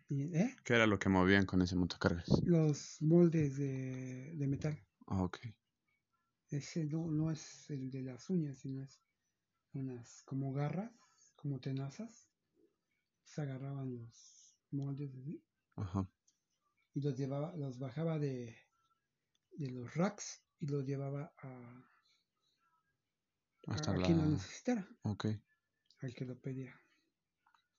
y- 0.10 0.36
¿eh? 0.36 0.56
qué 0.66 0.74
era 0.74 0.86
lo 0.88 1.00
que 1.00 1.08
movían 1.10 1.46
con 1.46 1.62
ese 1.62 1.78
montacargas? 1.78 2.30
los 2.46 3.02
moldes 3.02 3.58
de, 3.58 4.34
de 4.36 4.48
metal 4.48 4.80
Ah, 5.08 5.24
ok. 5.24 5.40
ese 6.50 6.86
no, 6.86 7.06
no 7.12 7.30
es 7.30 7.70
el 7.70 7.92
de 7.92 8.02
las 8.02 8.32
uñas 8.32 8.58
sino 8.58 8.82
es 8.82 9.00
unas 9.74 10.24
como 10.24 10.54
garras 10.54 11.34
como 11.36 11.60
tenazas 11.60 12.32
se 13.24 13.42
agarraban 13.42 13.94
los 13.96 14.58
moldes 14.72 15.16
así, 15.16 15.44
Ajá. 15.76 16.08
y 16.96 17.02
los 17.02 17.16
llevaba 17.16 17.56
los 17.56 17.78
bajaba 17.78 18.18
de, 18.18 18.56
de 19.58 19.72
los 19.72 19.96
racks 19.96 20.44
y 20.60 20.68
los 20.68 20.86
llevaba 20.86 21.34
a- 21.38 21.84
Hasta 23.68 23.92
a 23.92 23.96
la... 23.96 24.06
quien 24.06 24.18
lo 24.20 24.26
necesitara 24.28 24.88
Ok. 25.04 25.26
al 26.02 26.14
que 26.14 26.26
lo 26.26 26.38
pedía 26.40 26.74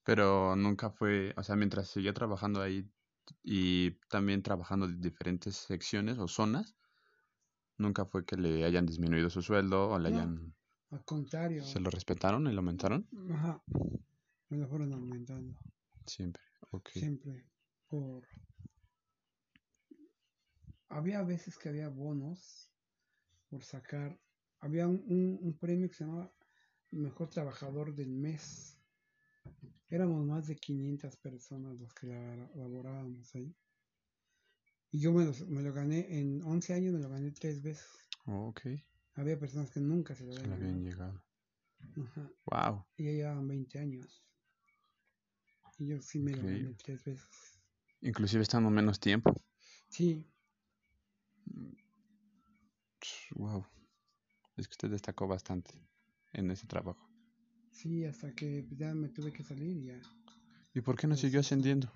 Pero 0.05 0.57
nunca 0.57 0.91
fue, 0.91 1.35
o 1.37 1.43
sea, 1.43 1.57
mientras 1.57 1.89
seguía 1.89 2.13
trabajando 2.15 2.61
ahí 2.63 2.89
y 3.43 3.93
también 4.09 4.43
trabajando 4.43 4.87
en 4.87 5.01
diferentes 5.01 5.57
secciones 5.57 6.19
o 6.19 6.29
zonas, 6.29 6.77
nunca 7.79 8.05
fue 8.07 8.25
que 8.25 8.37
le 8.37 8.65
hayan 8.65 8.87
disminuido 8.87 9.31
su 9.31 9.43
sueldo 9.43 9.91
o 9.91 9.99
le 9.99 10.11
No. 10.11 10.17
hayan... 10.17 10.55
al 10.91 11.05
contrario 11.05 11.63
¿Se 11.65 11.81
lo 11.81 11.91
respetaron 11.91 12.47
y 12.47 12.53
lo 12.53 12.59
aumentaron? 12.59 13.07
ajá, 13.31 13.63
me 14.49 14.59
lo 14.59 14.69
fueron 14.69 14.93
aumentando 14.93 15.59
Siempre. 16.07 16.43
Ok. 16.71 16.91
siempre 16.93 17.45
por 17.89 18.25
había 20.89 21.23
veces 21.23 21.59
que 21.59 21.69
había 21.69 21.89
bonos 21.89 22.71
por 23.51 23.65
sacar 23.65 24.19
había 24.61 24.87
un, 24.87 25.03
un- 25.07 25.39
un 25.41 25.59
premio 25.59 25.89
que 25.89 25.95
se 25.95 26.05
llamaba 26.05 26.33
mejor 26.91 27.29
trabajador 27.29 27.95
del 27.95 28.11
mes 28.11 28.79
éramos 29.89 30.25
más 30.25 30.47
de 30.47 30.57
500 30.57 31.17
personas 31.17 31.79
los 31.79 31.93
que 31.95 32.07
la- 32.09 32.51
laborábamos 32.55 33.35
ahí 33.35 33.55
y 34.91 35.01
yo 35.01 35.13
me, 35.13 35.25
los- 35.25 35.47
me 35.49 35.63
lo 35.63 35.73
gané 35.73 36.19
en 36.19 36.43
11 36.45 36.73
años 36.75 36.95
me 36.95 37.01
lo 37.01 37.09
gané 37.09 37.31
tres 37.33 37.63
veces 37.63 37.87
Oh, 38.27 38.49
ok. 38.49 38.63
había 39.15 39.39
personas 39.39 39.71
que 39.71 39.81
nunca 39.81 40.15
se 40.15 40.25
lo 40.25 40.33
Se 40.33 40.41
habían 40.53 40.83
llegado. 40.83 41.23
Ajá, 41.97 42.31
Wow. 42.47 42.85
y 42.97 43.05
ya 43.05 43.11
llevaban 43.13 43.47
20 43.47 43.79
años 43.79 44.25
y 45.79 45.87
yo 45.89 46.01
sí 46.01 46.19
me 46.19 46.35
lo 46.35 46.43
gané 46.43 46.75
tres 46.75 47.05
veces 47.05 47.61
Inclusive 48.01 48.43
estando 48.43 48.71
menos 48.71 48.99
tiempo. 49.01 49.41
sí 49.89 50.25
Wow. 53.37 53.65
Es 54.57 54.69
que 54.69 54.73
usted 54.73 54.91
destacó 54.91 55.27
bastante 55.27 55.71
en 56.33 56.51
ese 56.51 56.67
trabajo. 56.67 57.09
Sí, 57.71 58.05
hasta 58.05 58.33
que 58.35 58.65
pues, 58.67 58.79
ya 58.79 58.95
me 58.95 59.09
tuve 59.09 59.33
que 59.33 59.45
salir 59.45 59.77
y 59.77 59.85
ya. 59.87 60.01
¿Y 60.75 60.81
por 60.81 60.97
qué 60.97 61.07
no 61.07 61.17
siguió 61.17 61.41
ascendiendo? 61.41 61.93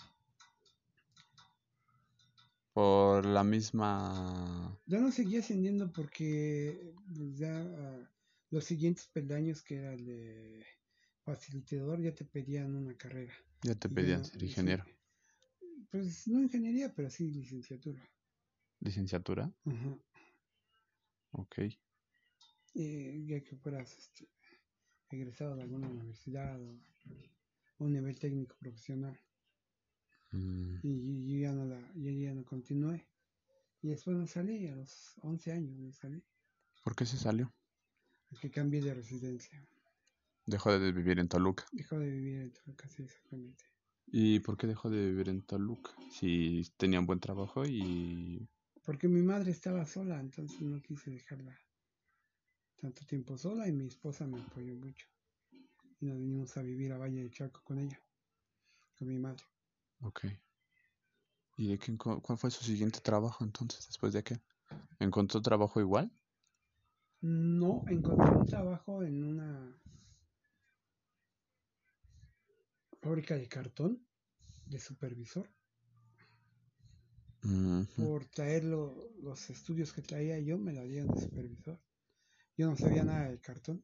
Por 2.75 3.25
la 3.25 3.45
misma... 3.45 4.79
Ya 4.87 5.01
no 5.01 5.11
seguía 5.11 5.41
ascendiendo 5.41 5.91
porque 5.93 6.95
pues, 7.15 7.39
ya 7.39 7.61
ah, 7.61 8.11
los 8.51 8.65
siguientes 8.65 9.07
peldaños 9.07 9.63
que 9.63 9.77
era 9.77 9.95
el 9.95 10.05
de 10.05 10.67
facilitador 11.25 12.01
ya 12.01 12.15
te 12.15 12.25
pedían 12.25 12.75
una 12.75 12.97
carrera. 12.97 13.33
Ya 13.63 13.75
te 13.75 13.89
pedían 13.89 14.25
ser 14.25 14.43
ingeniero. 14.43 14.85
Pues 15.91 16.29
no 16.29 16.41
ingeniería, 16.41 16.93
pero 16.95 17.11
sí 17.11 17.31
licenciatura. 17.31 18.03
¿Licenciatura? 18.81 19.53
Ajá. 19.65 19.99
Ok. 21.33 21.59
Y 22.73 23.27
ya 23.27 23.41
que 23.41 23.57
fueras 23.57 23.97
este, 23.99 24.29
egresado 25.11 25.57
de 25.57 25.63
alguna 25.63 25.89
universidad 25.89 26.61
o 26.63 26.79
un 27.79 27.93
nivel 27.93 28.19
técnico 28.19 28.57
profesional. 28.59 29.19
Mm, 30.33 30.77
Y, 30.83 30.89
y 30.91 31.33
yo 31.33 31.41
ya 31.41 31.53
no 31.53 31.65
la, 31.65 31.81
yo 31.95 32.11
ya 32.11 32.35
no 32.35 32.45
continué. 32.45 33.07
Y 33.83 33.89
después 33.89 34.17
me 34.17 34.27
salí, 34.27 34.67
a 34.69 34.77
los 34.77 35.15
11 35.23 35.53
años 35.53 35.79
me 35.79 35.93
salí. 35.93 36.23
¿Por 36.85 36.95
qué 36.95 37.07
se 37.07 37.17
salió? 37.17 37.53
que 38.41 38.51
cambié 38.51 38.81
de 38.81 38.95
residencia. 38.95 39.61
Dejó 40.47 40.79
de 40.79 40.93
vivir 40.93 41.19
en 41.19 41.29
Toluca. 41.29 41.67
Dejó 41.73 41.99
de 41.99 42.11
vivir 42.11 42.41
en 42.43 42.53
Toluca, 42.53 42.89
sí, 42.89 43.03
exactamente. 43.03 43.65
¿Y 44.07 44.41
por 44.41 44.57
qué 44.57 44.67
dejó 44.67 44.89
de 44.91 45.07
vivir 45.07 45.29
en 45.29 45.43
Toluca? 45.43 45.91
Si 46.13 46.63
tenía 46.77 47.01
un 47.01 47.07
buen 47.07 47.21
trabajo 47.21 47.67
y... 47.67 48.49
Porque 48.85 49.09
mi 49.09 49.23
madre 49.23 49.51
estaba 49.51 49.85
sola, 49.85 50.21
entonces 50.21 50.61
no 50.61 50.81
quise 50.81 51.11
dejarla 51.11 51.57
tanto 52.81 53.05
tiempo 53.05 53.37
sola 53.37 53.69
y 53.69 53.73
mi 53.73 53.87
esposa 53.87 54.27
me 54.27 54.41
apoyó 54.41 54.75
mucho. 54.75 55.07
Y 56.01 56.07
nos 56.07 56.19
vinimos 56.19 56.57
a 56.57 56.63
vivir 56.63 56.93
a 56.93 56.99
Valle 56.99 57.23
de 57.23 57.31
Chaco 57.31 57.61
con 57.63 57.79
ella, 57.79 58.01
con 58.99 59.09
mi 59.09 59.19
madre. 59.19 59.45
Ok. 60.03 60.25
¿Y 61.59 61.69
de 61.69 61.79
qué, 61.79 61.95
cuál 61.97 62.39
fue 62.39 62.51
su 62.51 62.65
siguiente 62.65 63.01
trabajo 63.01 63.45
entonces, 63.45 63.87
después 63.87 64.15
de 64.15 64.23
qué? 64.25 64.41
¿Encontró 64.99 65.43
trabajo 65.43 65.79
igual? 65.79 66.11
No, 67.21 67.85
encontré 67.87 68.35
un 68.35 68.47
trabajo 68.47 69.03
en 69.03 69.25
una 69.25 69.79
fábrica 73.03 73.37
de 73.37 73.47
cartón 73.47 74.07
de 74.71 74.79
supervisor. 74.79 75.47
Por 77.97 78.25
traer 78.27 78.65
los 78.65 79.51
estudios 79.51 79.93
que 79.93 80.01
traía 80.01 80.39
yo, 80.39 80.57
me 80.57 80.73
la 80.73 80.83
dieron 80.85 81.09
de 81.09 81.21
supervisor. 81.21 81.79
Yo 82.61 82.69
no 82.69 82.77
sabía 82.77 83.03
nada 83.05 83.31
de 83.31 83.41
cartón. 83.41 83.83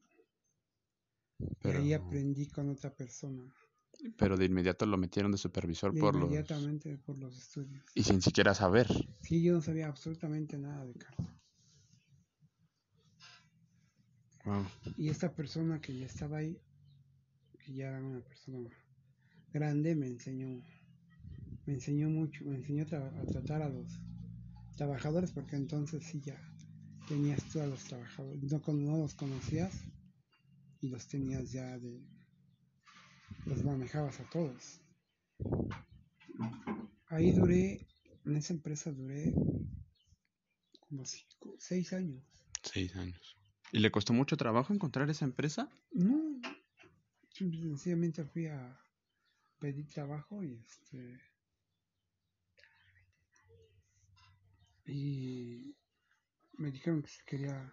Pero... 1.63 1.81
Y 1.81 1.85
ahí 1.85 1.93
aprendí 1.95 2.47
con 2.47 2.69
otra 2.69 2.95
persona. 2.95 3.51
Pero 4.19 4.37
de 4.37 4.45
inmediato 4.45 4.85
lo 4.85 4.99
metieron 4.99 5.33
de 5.33 5.39
supervisor 5.39 5.95
de 5.95 6.01
por 6.01 6.15
inmediatamente 6.15 6.91
los... 6.91 7.01
por 7.01 7.17
los 7.17 7.39
estudios. 7.39 7.87
Y 7.95 8.03
sin 8.03 8.21
siquiera 8.21 8.53
saber. 8.53 8.87
Sí, 9.23 9.43
yo 9.43 9.55
no 9.55 9.63
sabía 9.63 9.89
absolutamente 9.89 10.59
nada 10.59 10.85
de 10.85 10.93
cartón. 10.93 11.41
Wow. 14.45 14.67
Y 14.99 15.09
esta 15.09 15.35
persona 15.35 15.81
que 15.81 15.97
ya 15.97 16.05
estaba 16.05 16.37
ahí, 16.37 16.61
que 17.59 17.73
ya 17.73 17.89
era 17.89 18.05
una 18.05 18.21
persona 18.21 18.69
grande 19.55 19.95
me 19.95 20.07
enseñó, 20.07 20.63
me 21.65 21.73
enseñó 21.73 22.11
mucho, 22.11 22.45
me 22.45 22.57
enseñó 22.57 22.83
a 22.83 23.25
tratar 23.25 23.63
a 23.63 23.71
los 23.71 24.03
trabajadores 24.77 25.33
porque 25.33 25.57
entonces 25.57 26.05
sí 26.05 26.21
ya 26.21 26.39
tenías 27.07 27.43
tú 27.45 27.61
a 27.61 27.67
los 27.67 27.83
trabajadores, 27.85 28.43
no, 28.43 28.61
no 28.73 28.99
los 28.99 29.15
conocías 29.15 29.73
y 30.81 30.89
los 30.89 31.07
tenías 31.07 31.53
ya 31.53 31.79
de, 31.79 32.03
los 33.47 33.65
manejabas 33.65 34.21
a 34.21 34.25
todos. 34.31 34.81
Ahí 37.09 37.33
duré, 37.33 37.87
en 38.25 38.37
esa 38.37 38.53
empresa 38.53 38.91
duré 38.93 39.33
como 40.81 41.05
seis 41.59 41.93
años. 41.93 42.25
Seis 42.63 42.95
años. 42.97 43.37
¿Y 43.73 43.79
le 43.79 43.91
costó 43.91 44.13
mucho 44.13 44.37
trabajo 44.37 44.73
encontrar 44.73 45.11
esa 45.11 45.25
empresa? 45.25 45.71
No, 45.93 46.41
sencillamente 47.31 48.25
fui 48.25 48.47
a, 48.47 48.79
pedí 49.59 49.85
trabajo 49.85 50.43
y 50.43 50.55
este 50.55 51.21
y 54.87 55.77
me 56.59 56.71
dijeron 56.71 57.03
que 57.03 57.09
si 57.09 57.25
quería 57.25 57.73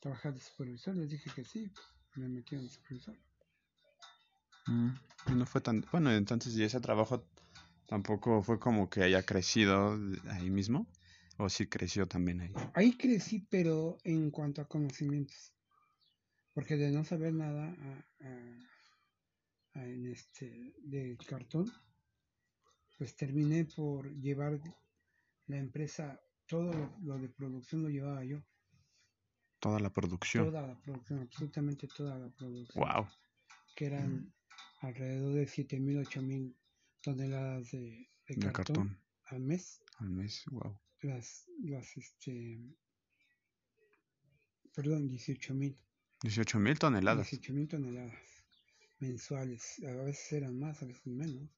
trabajar 0.00 0.34
de 0.34 0.40
supervisor, 0.40 0.96
les 0.96 1.10
dije 1.10 1.30
que 1.34 1.44
sí, 1.44 1.70
me 2.16 2.28
metieron 2.28 2.66
de 2.66 2.72
supervisor. 2.72 3.16
Mm, 4.66 4.90
no 5.38 5.46
fue 5.46 5.60
tan 5.60 5.84
bueno, 5.90 6.12
entonces 6.12 6.56
y 6.56 6.64
ese 6.64 6.80
trabajo 6.80 7.26
tampoco 7.86 8.42
fue 8.42 8.58
como 8.58 8.90
que 8.90 9.02
haya 9.02 9.22
crecido 9.24 9.98
ahí 10.30 10.50
mismo 10.50 10.86
o 11.38 11.48
sí 11.48 11.66
creció 11.66 12.06
también 12.06 12.40
ahí. 12.40 12.52
Ahí 12.74 12.96
crecí, 12.96 13.46
pero 13.48 13.98
en 14.04 14.30
cuanto 14.30 14.60
a 14.60 14.68
conocimientos, 14.68 15.54
porque 16.52 16.76
de 16.76 16.90
no 16.90 17.04
saber 17.04 17.32
nada 17.32 17.74
a 18.20 19.84
en 19.84 20.06
este 20.06 20.74
de 20.82 21.16
cartón, 21.26 21.70
pues 22.96 23.14
terminé 23.14 23.64
por 23.64 24.12
llevar 24.20 24.60
la 25.46 25.56
empresa, 25.56 26.20
todo 26.48 26.72
lo, 27.02 27.18
de 27.18 27.28
producción 27.28 27.82
lo 27.82 27.88
llevaba 27.88 28.24
yo. 28.24 28.42
Toda 29.60 29.78
la 29.78 29.90
producción. 29.90 30.46
Toda 30.46 30.66
la 30.66 30.80
producción, 30.80 31.20
absolutamente 31.20 31.86
toda 31.88 32.18
la 32.18 32.28
producción. 32.30 32.84
Wow. 32.84 33.06
Que 33.76 33.86
eran 33.86 34.32
alrededor 34.80 35.34
de 35.34 35.46
7.000, 35.46 36.06
8.000 36.06 36.56
toneladas 37.02 37.70
de, 37.70 38.08
de, 38.26 38.52
cartón, 38.52 38.98
al 39.26 39.40
mes. 39.40 39.80
Al 39.98 40.10
mes, 40.10 40.44
wow. 40.50 40.76
Las, 41.02 41.46
las, 41.60 41.96
este, 41.96 42.58
perdón, 44.74 45.08
18.000. 45.08 45.76
18.000 46.22 46.78
toneladas. 46.78 47.32
18.000 47.32 47.68
toneladas 47.68 48.14
mensuales, 49.00 49.80
a 49.84 49.92
veces 50.02 50.32
eran 50.32 50.58
más, 50.58 50.82
a 50.82 50.86
veces 50.86 51.06
menos, 51.06 51.48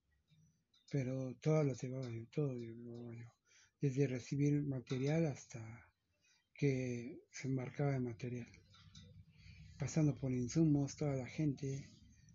pero 0.90 1.35
todas 1.37 1.64
las 1.64 1.83
llevaba 1.83 2.09
yo, 2.11 2.26
todo 2.29 2.55
llevaba 2.55 3.14
yo, 3.14 3.33
desde 3.81 4.07
recibir 4.07 4.62
material 4.62 5.27
hasta 5.27 5.61
que 6.55 7.19
se 7.31 7.49
embarcaba 7.49 7.97
el 7.97 8.03
material, 8.03 8.49
pasando 9.79 10.14
por 10.14 10.31
insumos, 10.33 10.97
toda 10.97 11.16
la 11.16 11.27
gente, 11.27 11.88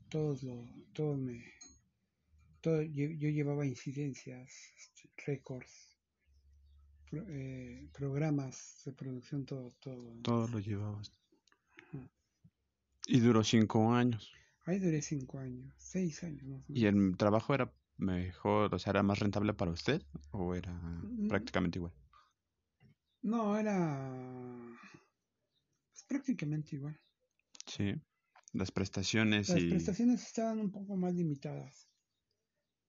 todos 0.10 0.42
lo, 0.42 0.68
todos 0.94 1.20
me, 1.20 1.44
todo, 2.62 2.82
yo, 2.82 3.08
llevaba 3.30 3.66
incidencias, 3.66 4.52
este, 4.78 5.10
récords, 5.28 5.96
eh, 7.12 7.88
programas 7.94 8.82
de 8.86 8.92
producción, 8.94 9.46
todo, 9.46 9.72
todo. 9.80 10.16
Todo 10.24 10.48
lo 10.48 10.60
llevabas. 10.60 11.12
Y 13.08 13.20
duró 13.20 13.44
cinco 13.44 13.94
años. 13.94 14.34
Ahí 14.66 14.80
duré 14.80 15.04
cinco 15.04 15.38
años, 15.38 15.72
seis 15.78 16.24
años 16.24 16.44
más 16.48 16.62
o 16.68 16.74
menos. 16.74 16.82
¿Y 16.82 16.88
el 16.88 17.16
trabajo 17.18 17.54
era 17.54 17.72
mejor, 17.98 18.74
o 18.74 18.80
sea, 18.80 18.92
era 18.92 19.04
más 19.04 19.20
rentable 19.20 19.54
para 19.54 19.72
usted 19.72 20.02
o 20.32 20.56
era 20.56 20.74
mm. 20.74 21.28
prácticamente 21.28 21.80
igual? 21.80 21.94
No, 23.22 23.58
era 23.58 24.78
pues, 25.92 26.04
prácticamente 26.08 26.76
igual. 26.76 27.00
Sí, 27.66 27.96
las 28.54 28.72
prestaciones 28.72 29.50
Las 29.50 29.64
prestaciones 29.64 30.24
estaban 30.24 30.60
un 30.60 30.72
poco 30.72 30.96
más 30.96 31.14
limitadas, 31.14 31.90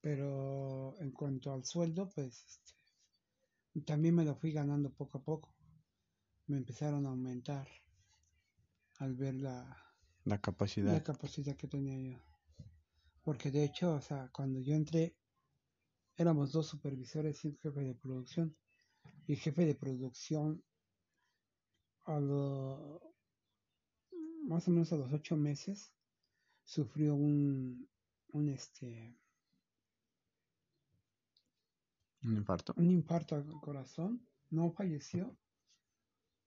pero 0.01 0.95
en 1.01 1.11
cuanto 1.12 1.53
al 1.53 1.64
sueldo, 1.64 2.09
pues 2.11 2.45
este, 2.45 3.83
también 3.85 4.14
me 4.14 4.25
lo 4.25 4.35
fui 4.35 4.53
ganando 4.53 4.92
poco 4.92 5.19
a 5.19 5.23
poco. 5.23 5.55
Me 6.47 6.59
empezaron 6.59 7.07
a 7.07 7.09
aumentar 7.09 7.66
al 8.99 9.14
ver 9.14 9.35
la, 9.35 9.77
la 10.25 10.40
capacidad. 10.40 10.92
La 10.92 11.03
capacidad 11.03 11.57
que 11.57 11.66
tenía 11.66 11.99
yo. 11.99 12.36
Porque 13.27 13.51
de 13.51 13.65
hecho, 13.65 13.93
o 13.93 14.01
sea, 14.01 14.31
cuando 14.33 14.61
yo 14.61 14.73
entré, 14.73 15.17
éramos 16.17 16.53
dos 16.53 16.69
supervisores 16.69 17.45
y 17.45 17.49
un 17.49 17.57
jefe 17.57 17.81
de 17.81 17.95
producción. 17.97 18.57
Y 19.27 19.33
el 19.33 19.39
jefe 19.41 19.67
de 19.67 19.75
producción, 19.75 20.62
a 22.05 22.21
lo, 22.21 23.03
más 24.45 24.69
o 24.69 24.71
menos 24.71 24.93
a 24.93 24.97
los 24.97 25.12
ocho 25.12 25.37
meses, 25.37 25.93
sufrió 26.62 27.17
un, 27.17 27.89
un 28.29 28.49
este, 28.49 29.19
un 32.23 32.37
infarto. 32.37 32.75
Un 32.77 32.93
infarto 32.93 33.35
al 33.35 33.61
corazón. 33.61 34.25
No 34.51 34.71
falleció, 34.71 35.37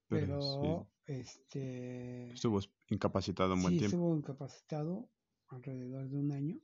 pero, 0.07 0.87
este 1.05 2.31
estuvo 2.31 2.61
incapacitado 2.87 3.55
un 3.55 3.63
buen 3.63 3.77
tiempo. 3.77 3.97
estuvo 3.97 4.15
incapacitado 4.15 5.09
alrededor 5.49 6.07
de 6.07 6.17
un 6.17 6.31
año. 6.31 6.61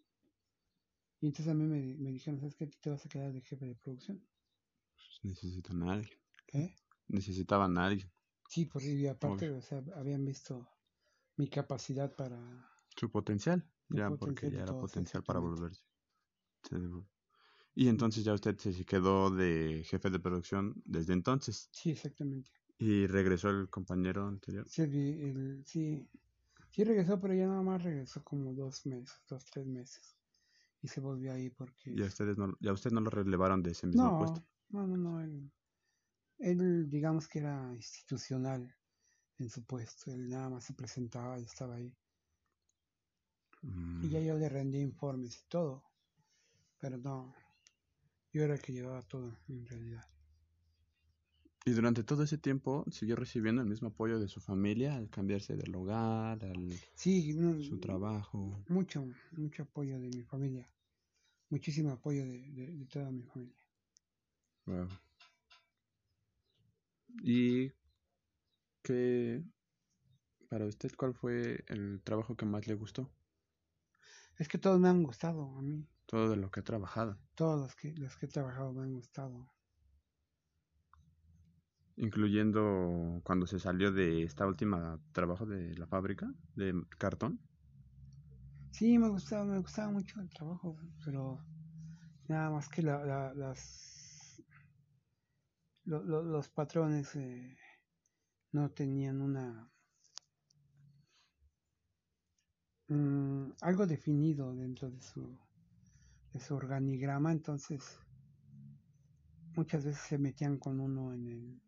Y 1.25 1.29
entonces 1.29 1.51
a 1.51 1.55
mí 1.55 1.65
me, 1.65 2.11
dijeron, 2.11 2.39
¿sabes 2.39 2.53
qué? 2.53 2.67
Te 2.67 2.91
vas 2.91 3.03
a 3.03 3.09
quedar 3.09 3.33
de 3.33 3.41
jefe 3.41 3.65
de 3.65 3.73
producción. 3.73 4.23
Pues 4.93 5.19
necesitan 5.23 5.81
a 5.81 5.93
alguien. 5.93 6.19
¿Qué? 6.45 6.75
Necesitaban 7.07 7.75
a 7.79 7.88
alguien. 7.88 8.11
Sí, 8.47 8.65
porque 8.65 8.91
y 8.93 9.07
aparte, 9.07 9.49
o 9.49 9.59
sea, 9.59 9.83
habían 9.95 10.23
visto 10.23 10.69
mi 11.38 11.47
capacidad 11.47 12.15
para... 12.15 12.38
Su 12.95 13.09
potencial, 13.09 13.67
ya, 13.89 14.11
porque 14.11 14.51
ya 14.51 14.61
era 14.61 14.79
potencial 14.79 15.23
para 15.23 15.39
volverse. 15.39 15.81
Y 17.73 17.88
entonces 17.88 18.23
ya 18.23 18.35
usted 18.35 18.55
se 18.59 18.85
quedó 18.85 19.31
de 19.31 19.83
jefe 19.83 20.11
de 20.11 20.19
producción 20.19 20.79
desde 20.85 21.13
entonces. 21.13 21.69
Sí, 21.71 21.89
exactamente. 21.89 22.51
¿Y 22.77 23.07
regresó 23.07 23.49
el 23.49 23.67
compañero 23.71 24.27
anterior? 24.27 24.69
Sí, 24.69 24.83
el, 24.83 25.63
sí, 25.65 26.07
sí 26.69 26.83
regresó, 26.83 27.19
pero 27.19 27.33
ya 27.33 27.47
nada 27.47 27.63
más 27.63 27.81
regresó 27.81 28.23
como 28.23 28.53
dos 28.53 28.85
meses, 28.85 29.23
dos, 29.27 29.43
tres 29.45 29.65
meses. 29.65 30.15
Y 30.85 30.87
se 30.87 31.01
volvió 31.01 31.33
ahí 31.33 31.49
porque... 31.49 31.95
¿Y 31.95 32.03
a, 32.03 32.05
ustedes 32.05 32.37
no, 32.37 32.55
ya 32.59 32.71
usted 32.71 32.91
no 32.91 33.01
lo 33.01 33.09
relevaron 33.09 33.63
de 33.63 33.71
ese 33.71 33.87
mismo 33.87 34.19
puesto? 34.19 34.45
No, 34.69 34.85
no, 34.85 34.95
no. 34.95 35.19
Él, 35.19 35.51
él, 36.37 36.87
digamos 36.91 37.27
que 37.27 37.39
era 37.39 37.73
institucional 37.73 38.71
en 39.39 39.49
su 39.49 39.65
puesto. 39.65 40.11
Él 40.11 40.29
nada 40.29 40.47
más 40.51 40.65
se 40.65 40.75
presentaba 40.75 41.39
y 41.39 41.43
estaba 41.43 41.77
ahí. 41.77 41.91
Y 43.63 44.09
ya 44.09 44.19
mm. 44.19 44.25
yo 44.25 44.37
le 44.37 44.47
rendí 44.47 44.79
informes 44.79 45.41
y 45.41 45.49
todo. 45.49 45.83
Pero 46.77 46.99
no, 46.99 47.33
yo 48.31 48.43
era 48.43 48.53
el 48.53 48.61
que 48.61 48.71
llevaba 48.71 49.01
todo 49.01 49.35
en 49.47 49.65
realidad. 49.65 50.05
Y 51.67 51.71
durante 51.71 52.03
todo 52.03 52.21
ese 52.21 52.37
tiempo 52.37 52.85
siguió 52.91 53.15
recibiendo 53.15 53.63
el 53.63 53.67
mismo 53.67 53.87
apoyo 53.87 54.19
de 54.19 54.27
su 54.27 54.39
familia 54.39 54.95
al 54.95 55.09
cambiarse 55.09 55.57
del 55.57 55.73
hogar, 55.73 56.45
al 56.45 56.71
sí, 56.93 57.33
su 57.63 57.79
trabajo. 57.79 58.63
Mucho, 58.69 59.07
mucho 59.31 59.63
apoyo 59.63 59.99
de 59.99 60.09
mi 60.09 60.21
familia. 60.21 60.69
Muchísimo 61.49 61.91
apoyo 61.91 62.25
de, 62.25 62.51
de, 62.51 62.67
de 62.73 62.86
toda 62.86 63.12
mi 63.12 63.23
familia. 63.23 63.65
Wow. 64.67 64.88
¿Y 67.23 67.71
qué, 68.81 69.43
para 70.49 70.65
usted, 70.65 70.91
cuál 70.97 71.13
fue 71.13 71.63
el 71.67 72.01
trabajo 72.03 72.36
que 72.36 72.45
más 72.45 72.67
le 72.67 72.73
gustó? 72.75 73.12
Es 74.38 74.47
que 74.47 74.58
todos 74.58 74.79
me 74.79 74.88
han 74.88 75.03
gustado 75.03 75.58
a 75.58 75.62
mí. 75.62 75.86
Todo 76.08 76.29
de 76.29 76.36
lo 76.38 76.49
que 76.49 76.62
ha 76.62 76.63
trabajado, 76.63 77.19
Todos 77.36 77.62
los 77.62 77.75
que, 77.75 77.93
los 77.93 78.17
que 78.17 78.25
he 78.25 78.29
trabajado 78.29 78.73
me 78.73 78.81
han 78.84 78.93
gustado. 78.93 79.47
incluyendo 81.97 83.21
cuando 83.23 83.47
se 83.47 83.60
salió 83.60 83.91
de 83.91 84.23
esta 84.23 84.45
última 84.47 84.99
trabajo 85.12 85.45
de 85.45 85.75
la 85.77 85.88
fábrica 85.88 86.34
de 86.55 86.73
cartón. 86.97 87.39
Sí, 88.75 88.97
me 88.99 89.07
gustaba, 89.07 89.45
me 89.45 89.59
gustaba 89.59 89.89
mucho 89.91 90.19
el 90.19 90.29
trabajo, 90.29 90.75
pero 91.05 91.39
nada 92.27 92.49
más 92.49 92.69
que 92.69 92.81
la, 92.81 93.05
la- 93.05 93.33
las 93.33 94.41
lo- 95.85 96.03
lo- 96.03 96.21
los 96.21 96.49
patrones 96.49 97.15
eh, 97.15 97.57
no 98.53 98.71
tenían 98.71 99.21
una 99.21 99.71
mm, 102.88 103.51
algo 103.61 103.85
definido 103.85 104.55
dentro 104.55 104.89
de 104.89 104.99
su 105.01 105.38
de 106.33 106.39
su 106.39 106.55
organigrama, 106.55 107.31
entonces 107.31 107.99
muchas 109.55 109.83
veces 109.85 110.01
se 110.01 110.17
metían 110.19 110.57
con 110.59 110.79
uno 110.79 111.13
en 111.13 111.27
el 111.27 111.61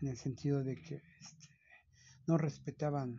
en 0.00 0.08
el 0.08 0.16
sentido 0.16 0.64
de 0.64 0.76
que 0.76 0.96
este, 1.20 1.48
no 2.26 2.38
respetaban 2.38 3.18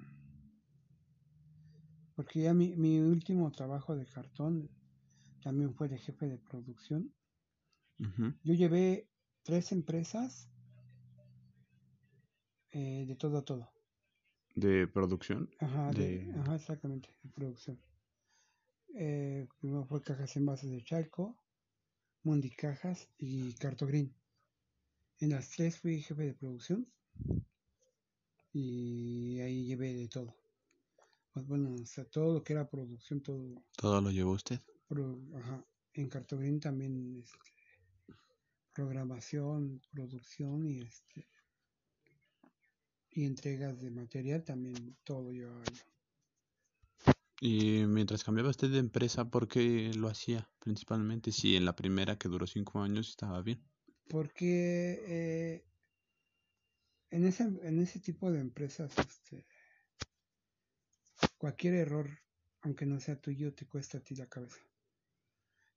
porque 2.15 2.41
ya 2.41 2.53
mi, 2.53 2.75
mi 2.75 2.99
último 2.99 3.51
trabajo 3.51 3.95
de 3.95 4.05
cartón 4.05 4.69
también 5.43 5.73
fue 5.75 5.87
de 5.89 5.97
jefe 5.97 6.27
de 6.27 6.37
producción. 6.37 7.13
Yo 8.43 8.53
llevé 8.53 9.07
tres 9.43 9.71
empresas 9.71 10.49
eh, 12.71 13.05
de 13.07 13.15
todo 13.15 13.37
a 13.37 13.45
todo. 13.45 13.71
De 14.55 14.87
producción. 14.87 15.49
Ajá, 15.59 15.91
de- 15.91 16.25
De- 16.25 16.39
ajá, 16.39 16.55
exactamente, 16.55 17.09
de 17.23 17.29
producción. 17.29 17.79
Eh, 18.95 19.47
primero 19.59 19.85
fue 19.85 20.01
Cajas 20.01 20.35
Envases 20.35 20.69
de 20.69 20.83
Chalco, 20.83 21.37
Mundi 22.23 22.49
Cajas 22.51 23.09
y 23.17 23.53
Cartogreen. 23.53 24.13
En 25.19 25.29
las 25.29 25.49
tres 25.49 25.79
fui 25.79 26.01
jefe 26.01 26.23
de 26.23 26.33
producción 26.33 26.87
y 28.51 29.39
ahí 29.39 29.65
llevé 29.65 29.93
de 29.93 30.07
todo. 30.09 30.35
Pues 31.33 31.47
bueno, 31.47 31.73
o 31.73 31.85
sea, 31.85 32.05
todo 32.05 32.33
lo 32.35 32.43
que 32.43 32.53
era 32.53 32.69
producción, 32.69 33.21
todo 33.21 33.63
Todo 33.75 34.01
lo 34.01 34.11
llevó 34.11 34.33
usted. 34.33 34.61
Pro- 34.87 35.19
ajá. 35.35 35.65
En 35.93 36.09
Cartogreen 36.09 36.59
también 36.59 37.15
este, 37.17 37.37
programación, 38.73 39.81
producción 39.91 40.67
y 40.67 40.81
este 40.81 41.27
y 43.15 43.25
entregas 43.25 43.79
de 43.79 43.91
material 43.91 44.43
también 44.43 44.97
todo 45.03 45.31
llevaba 45.31 45.63
yo. 45.65 45.83
Y 47.41 47.85
mientras 47.85 48.23
cambiaba 48.23 48.49
usted 48.49 48.71
de 48.71 48.79
empresa, 48.79 49.29
¿por 49.29 49.47
qué 49.47 49.91
lo 49.95 50.07
hacía 50.07 50.49
principalmente? 50.59 51.31
Si 51.31 51.55
en 51.55 51.65
la 51.65 51.75
primera 51.75 52.17
que 52.17 52.29
duró 52.29 52.47
cinco 52.47 52.81
años 52.81 53.09
estaba 53.09 53.41
bien. 53.41 53.61
Porque 54.07 55.03
eh, 55.07 55.65
en 57.11 57.25
ese 57.25 57.43
en 57.43 57.79
ese 57.79 57.99
tipo 57.99 58.31
de 58.31 58.39
empresas 58.39 58.97
este 58.97 59.45
cualquier 61.43 61.73
error, 61.73 62.09
aunque 62.61 62.85
no 62.85 63.01
sea 63.01 63.19
tuyo, 63.19 63.53
te 63.53 63.65
cuesta 63.65 63.97
a 63.97 64.01
ti 64.01 64.15
la 64.15 64.27
cabeza. 64.27 64.61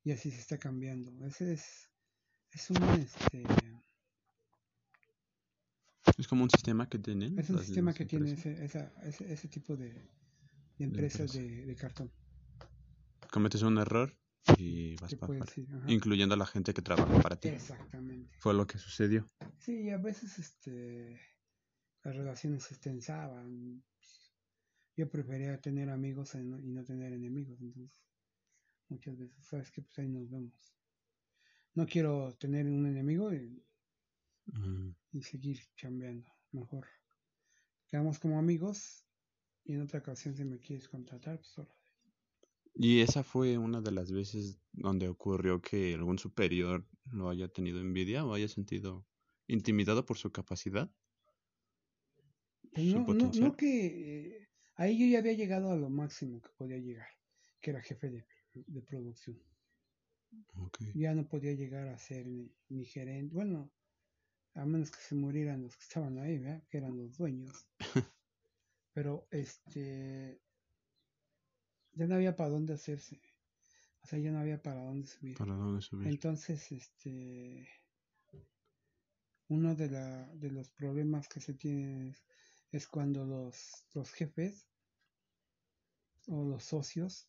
Y 0.04 0.12
así 0.12 0.30
se 0.30 0.38
está 0.38 0.58
cambiando. 0.58 1.10
Ese 1.26 1.54
es 1.54 1.90
es 2.52 2.70
un 2.70 2.76
este 3.00 3.42
Es 6.16 6.28
como 6.28 6.44
un 6.44 6.50
sistema 6.50 6.88
que 6.88 7.00
tienen. 7.00 7.36
es 7.36 7.50
un 7.50 7.58
sistema 7.58 7.92
que 7.92 8.04
tiene 8.06 8.30
empresas. 8.30 8.46
ese, 8.60 8.64
esa, 8.64 8.92
ese, 9.02 9.32
ese 9.32 9.48
tipo 9.48 9.76
de, 9.76 9.88
de 10.78 10.84
empresas 10.84 11.34
empresa. 11.34 11.56
de, 11.56 11.66
de 11.66 11.74
cartón. 11.74 12.12
Cometes 13.32 13.62
un 13.62 13.78
error 13.78 14.16
y 14.56 14.94
vas 15.00 15.16
para 15.16 15.26
puedes 15.26 15.42
afuera. 15.42 15.68
ir, 15.68 15.76
ajá. 15.76 15.92
Incluyendo 15.92 16.36
a 16.36 16.38
la 16.38 16.46
gente 16.46 16.72
que 16.74 16.80
trabaja 16.82 17.20
para 17.20 17.34
ti. 17.40 17.48
Exactamente. 17.48 18.30
Fue 18.38 18.54
lo 18.54 18.68
que 18.68 18.78
sucedió. 18.78 19.26
Sí, 19.58 19.72
y 19.86 19.90
a 19.90 19.98
veces 19.98 20.38
este 20.38 21.20
las 22.04 22.14
relaciones 22.14 22.62
se 22.62 22.76
tensaban. 22.76 23.82
Yo 24.96 25.08
prefería 25.10 25.60
tener 25.60 25.90
amigos 25.90 26.34
y 26.34 26.38
no, 26.38 26.84
tener 26.84 27.12
enemigos, 27.12 27.60
entonces 27.60 28.02
muchas 28.88 29.18
veces, 29.18 29.44
sabes 29.44 29.70
que 29.70 29.82
pues 29.82 29.98
ahí 29.98 30.08
nos 30.08 30.30
vemos. 30.30 30.74
No 31.74 31.86
quiero 31.86 32.34
tener 32.38 32.66
un 32.66 32.86
enemigo 32.86 33.34
y, 33.34 33.62
Mm, 34.46 34.90
y 35.12 35.22
seguir 35.22 35.58
chambeando, 35.76 36.30
mejor. 36.52 36.86
Quedamos 37.88 38.18
como 38.18 38.38
amigos 38.38 39.04
y 39.64 39.74
en 39.74 39.82
otra 39.82 40.00
ocasión 40.00 40.36
si 40.36 40.44
me 40.44 40.58
quieres 40.58 40.88
contratar, 40.88 41.38
pues 41.38 41.58
órale. 41.58 41.74
Y 42.74 43.00
esa 43.00 43.24
fue 43.24 43.56
una 43.58 43.80
de 43.80 43.90
las 43.90 44.12
veces 44.12 44.60
donde 44.72 45.08
ocurrió 45.08 45.60
que 45.62 45.94
algún 45.94 46.18
superior 46.18 46.86
lo 47.10 47.30
haya 47.30 47.48
tenido 47.48 47.80
envidia 47.80 48.24
o 48.24 48.34
haya 48.34 48.48
sentido 48.48 49.06
intimidado 49.46 50.04
por 50.04 50.18
su 50.18 50.30
capacidad. 50.30 50.90
Pues 52.72 52.90
su 52.90 53.00
no, 53.00 53.14
no 53.14 53.56
que 53.56 53.86
eh, 54.42 54.45
ahí 54.76 54.98
yo 54.98 55.06
ya 55.06 55.18
había 55.18 55.32
llegado 55.32 55.70
a 55.70 55.76
lo 55.76 55.90
máximo 55.90 56.40
que 56.40 56.50
podía 56.56 56.78
llegar, 56.78 57.08
que 57.60 57.70
era 57.70 57.82
jefe 57.82 58.10
de, 58.10 58.26
de 58.54 58.82
producción. 58.82 59.38
Ya 60.94 61.14
no 61.14 61.26
podía 61.28 61.52
llegar 61.52 61.88
a 61.88 61.98
ser 61.98 62.26
ni, 62.26 62.50
ni 62.68 62.84
gerente, 62.84 63.34
bueno, 63.34 63.70
a 64.54 64.64
menos 64.64 64.90
que 64.90 65.00
se 65.00 65.14
murieran 65.14 65.62
los 65.62 65.76
que 65.76 65.82
estaban 65.82 66.18
ahí, 66.18 66.38
¿verdad? 66.38 66.62
que 66.68 66.78
eran 66.78 66.96
los 66.96 67.16
dueños. 67.16 67.66
Pero 68.92 69.28
este 69.30 70.40
ya 71.92 72.06
no 72.06 72.14
había 72.14 72.36
para 72.36 72.50
dónde 72.50 72.74
hacerse. 72.74 73.20
O 74.02 74.06
sea, 74.06 74.18
ya 74.18 74.30
no 74.30 74.38
había 74.38 74.62
para 74.62 74.82
dónde 74.84 75.06
subir. 75.06 75.36
¿Para 75.36 75.54
dónde 75.54 75.82
subir? 75.82 76.08
Entonces, 76.08 76.72
este 76.72 77.68
uno 79.48 79.74
de, 79.74 79.90
la, 79.90 80.26
de 80.34 80.50
los 80.50 80.70
problemas 80.70 81.28
que 81.28 81.40
se 81.40 81.54
tienen 81.54 82.08
es, 82.08 82.24
es 82.72 82.86
cuando 82.86 83.24
los, 83.24 83.84
los 83.94 84.10
jefes 84.12 84.66
o 86.28 86.44
los 86.44 86.64
socios 86.64 87.28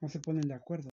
no 0.00 0.08
se 0.08 0.20
ponen 0.20 0.48
de 0.48 0.54
acuerdo. 0.54 0.90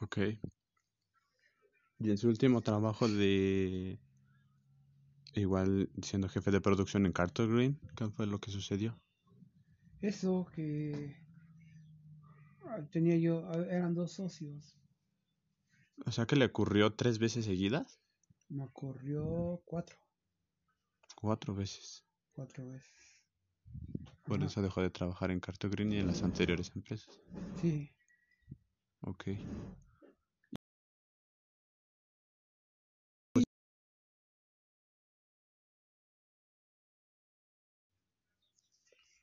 Ok. 0.00 0.18
Y 1.98 2.10
en 2.10 2.16
su 2.16 2.28
último 2.28 2.62
trabajo 2.62 3.06
de... 3.06 3.98
Igual 5.34 5.90
siendo 6.02 6.28
jefe 6.28 6.50
de 6.50 6.60
producción 6.60 7.06
en 7.06 7.12
Carter 7.12 7.46
Green, 7.46 7.78
¿qué 7.94 8.08
fue 8.08 8.26
lo 8.26 8.40
que 8.40 8.50
sucedió? 8.50 8.98
Eso 10.00 10.46
que 10.52 11.14
ah, 12.64 12.80
tenía 12.90 13.16
yo, 13.16 13.46
ah, 13.46 13.64
eran 13.70 13.94
dos 13.94 14.12
socios. 14.12 14.79
O 16.06 16.12
sea 16.12 16.26
que 16.26 16.36
le 16.36 16.46
ocurrió 16.46 16.92
tres 16.94 17.18
veces 17.18 17.44
seguidas. 17.44 18.00
Me 18.48 18.64
ocurrió 18.64 19.60
cuatro, 19.64 19.98
Cuatro 21.20 21.54
veces. 21.54 22.04
cuatro 22.32 22.66
veces. 22.68 23.18
Por 24.24 24.38
Ajá, 24.38 24.46
eso 24.46 24.62
dejó 24.62 24.82
de 24.82 24.90
trabajar 24.90 25.30
en 25.30 25.40
Carter 25.40 25.70
Green 25.70 25.92
y 25.92 25.98
en 25.98 26.06
las 26.06 26.22
anteriores 26.22 26.72
empresas. 26.74 27.20
Sí, 27.60 27.90
Ok. 29.02 29.24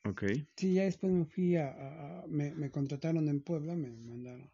Ok. 0.06 0.24
sí, 0.56 0.74
ya 0.74 0.84
después 0.84 1.12
me 1.12 1.26
fui 1.26 1.56
a, 1.58 1.68
a- 1.70 2.22
a- 2.24 2.28
me, 2.28 2.52
me 2.54 2.72
contrataron 2.72 3.28
en 3.28 3.42
Puebla, 3.42 3.76
me 3.76 3.90
mandaron, 3.90 4.50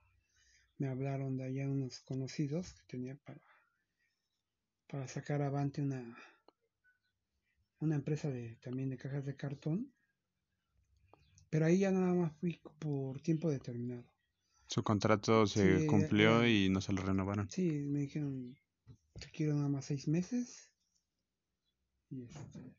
me 0.78 0.88
hablaron 0.88 1.38
de 1.38 1.46
allá 1.46 1.70
unos 1.70 2.00
conocidos 2.02 2.74
que 2.74 2.84
tenía 2.88 3.16
para, 3.16 3.42
para 4.88 5.08
sacar 5.08 5.42
avante 5.42 5.82
una, 5.82 6.04
una 7.80 7.96
empresa 7.96 8.30
de, 8.30 8.56
también 8.62 8.90
de 8.90 8.98
cajas 8.98 9.26
de 9.26 9.36
cartón. 9.36 9.92
Pero 11.50 11.66
ahí 11.66 11.80
ya 11.80 11.92
nada 11.92 12.14
más 12.14 12.34
fui 12.40 12.60
por 12.80 13.22
tiempo 13.22 13.50
determinado. 13.50 14.04
Su 14.68 14.84
contrato 14.84 15.46
se 15.46 15.80
Sí, 15.82 15.88
cumplió 15.88 16.40
era- 16.40 16.50
y 16.50 16.70
no 16.70 16.82
se 16.82 16.94
lo 16.94 17.02
renovaron. 17.04 17.50
Sí, 17.50 17.70
me 17.88 18.00
dijeron, 18.00 18.56
te 19.20 19.30
quiero 19.32 19.54
nada 19.56 19.70
más 19.70 19.86
seis 19.86 20.08
meses. 20.08 20.70
Y 22.10 22.24
este. 22.24 22.76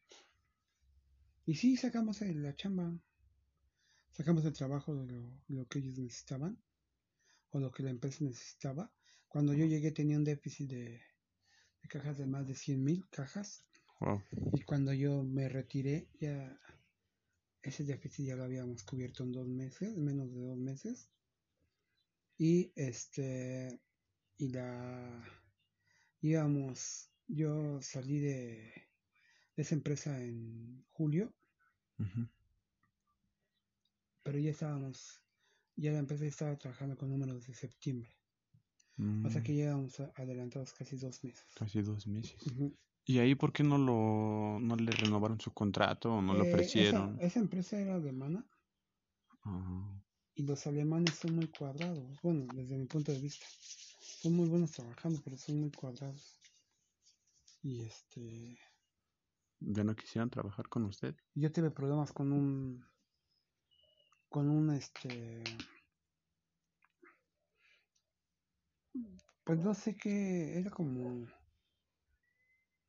Y 1.46 1.54
sí, 1.54 1.76
sacamos 1.76 2.22
el- 2.22 2.42
la 2.42 2.56
chamba. 2.56 2.92
Sacamos 4.10 4.44
el 4.44 4.52
trabajo 4.54 4.94
de 4.94 5.06
lo, 5.12 5.22
lo 5.48 5.66
que 5.66 5.78
ellos 5.80 5.98
necesitaban. 5.98 6.56
O 7.54 7.60
lo 7.60 7.70
que 7.70 7.84
la 7.84 7.90
empresa 7.90 8.24
necesitaba. 8.24 8.90
Cuando 9.28 9.54
yo 9.54 9.64
llegué 9.64 9.92
tenía 9.92 10.18
un 10.18 10.24
déficit 10.24 10.68
de, 10.70 11.00
de 11.82 11.88
cajas 11.88 12.18
de 12.18 12.26
más 12.26 12.46
de 12.46 12.54
100 12.54 12.82
mil 12.82 13.08
cajas. 13.10 13.64
Wow. 14.00 14.20
Y 14.54 14.62
cuando 14.62 14.92
yo 14.92 15.22
me 15.22 15.48
retiré, 15.48 16.08
ya 16.20 16.58
ese 17.62 17.84
déficit 17.84 18.26
ya 18.26 18.36
lo 18.36 18.44
habíamos 18.44 18.82
cubierto 18.82 19.22
en 19.22 19.32
dos 19.32 19.46
meses, 19.46 19.96
menos 19.96 20.32
de 20.32 20.40
dos 20.40 20.58
meses. 20.58 21.08
Y 22.36 22.72
este, 22.74 23.80
y 24.36 24.48
la, 24.48 25.24
íbamos, 26.20 27.10
yo 27.28 27.80
salí 27.80 28.18
de, 28.18 28.72
esa 29.56 29.74
empresa 29.74 30.20
en 30.20 30.84
julio, 30.92 31.32
pero 34.22 34.38
ya 34.38 34.50
estábamos, 34.50 35.22
ya 35.76 35.92
la 35.92 35.98
empresa 35.98 36.24
estaba 36.24 36.56
trabajando 36.56 36.96
con 36.96 37.10
números 37.10 37.46
de 37.46 37.54
septiembre. 37.54 38.10
O 39.24 39.28
sea 39.28 39.42
que 39.42 39.52
mm. 39.52 39.56
llevamos 39.56 40.00
adelantados 40.14 40.72
casi 40.72 40.96
dos 40.96 41.24
meses. 41.24 41.44
Casi 41.56 41.82
dos 41.82 42.06
meses. 42.06 42.36
¿Y 43.04 43.18
ahí 43.18 43.34
por 43.34 43.52
qué 43.52 43.64
no 43.64 43.76
lo 43.76 44.60
no 44.60 44.76
le 44.76 44.92
renovaron 44.92 45.40
su 45.40 45.52
contrato 45.52 46.14
o 46.14 46.22
no 46.22 46.34
lo 46.34 46.44
eh, 46.44 46.52
ofrecieron? 46.52 47.18
Esa, 47.20 47.40
empresa 47.40 47.78
era 47.78 47.96
alemana. 47.96 48.46
Y 50.36 50.44
los 50.44 50.66
alemanes 50.66 51.14
son 51.16 51.36
muy 51.36 51.48
cuadrados. 51.48 52.20
Bueno, 52.22 52.46
desde 52.54 52.78
mi 52.78 52.86
punto 52.86 53.12
de 53.12 53.18
vista. 53.18 53.44
Son 54.00 54.32
muy 54.32 54.48
buenos 54.48 54.70
trabajando, 54.70 55.20
pero 55.22 55.36
son 55.36 55.60
muy 55.60 55.70
cuadrados. 55.70 56.40
Y 57.62 57.82
este. 57.82 58.58
¿Ya 59.60 59.84
no 59.84 59.94
quisieron 59.96 60.30
trabajar 60.30 60.68
con 60.68 60.84
usted? 60.84 61.14
Yo 61.34 61.50
tuve 61.52 61.70
problemas 61.70 62.12
con 62.12 62.32
un. 62.32 62.86
Con 64.34 64.50
un 64.50 64.68
este. 64.74 65.44
Pues 69.44 69.60
no 69.60 69.74
sé 69.74 69.96
qué. 69.96 70.58
Era 70.58 70.70
como 70.70 71.24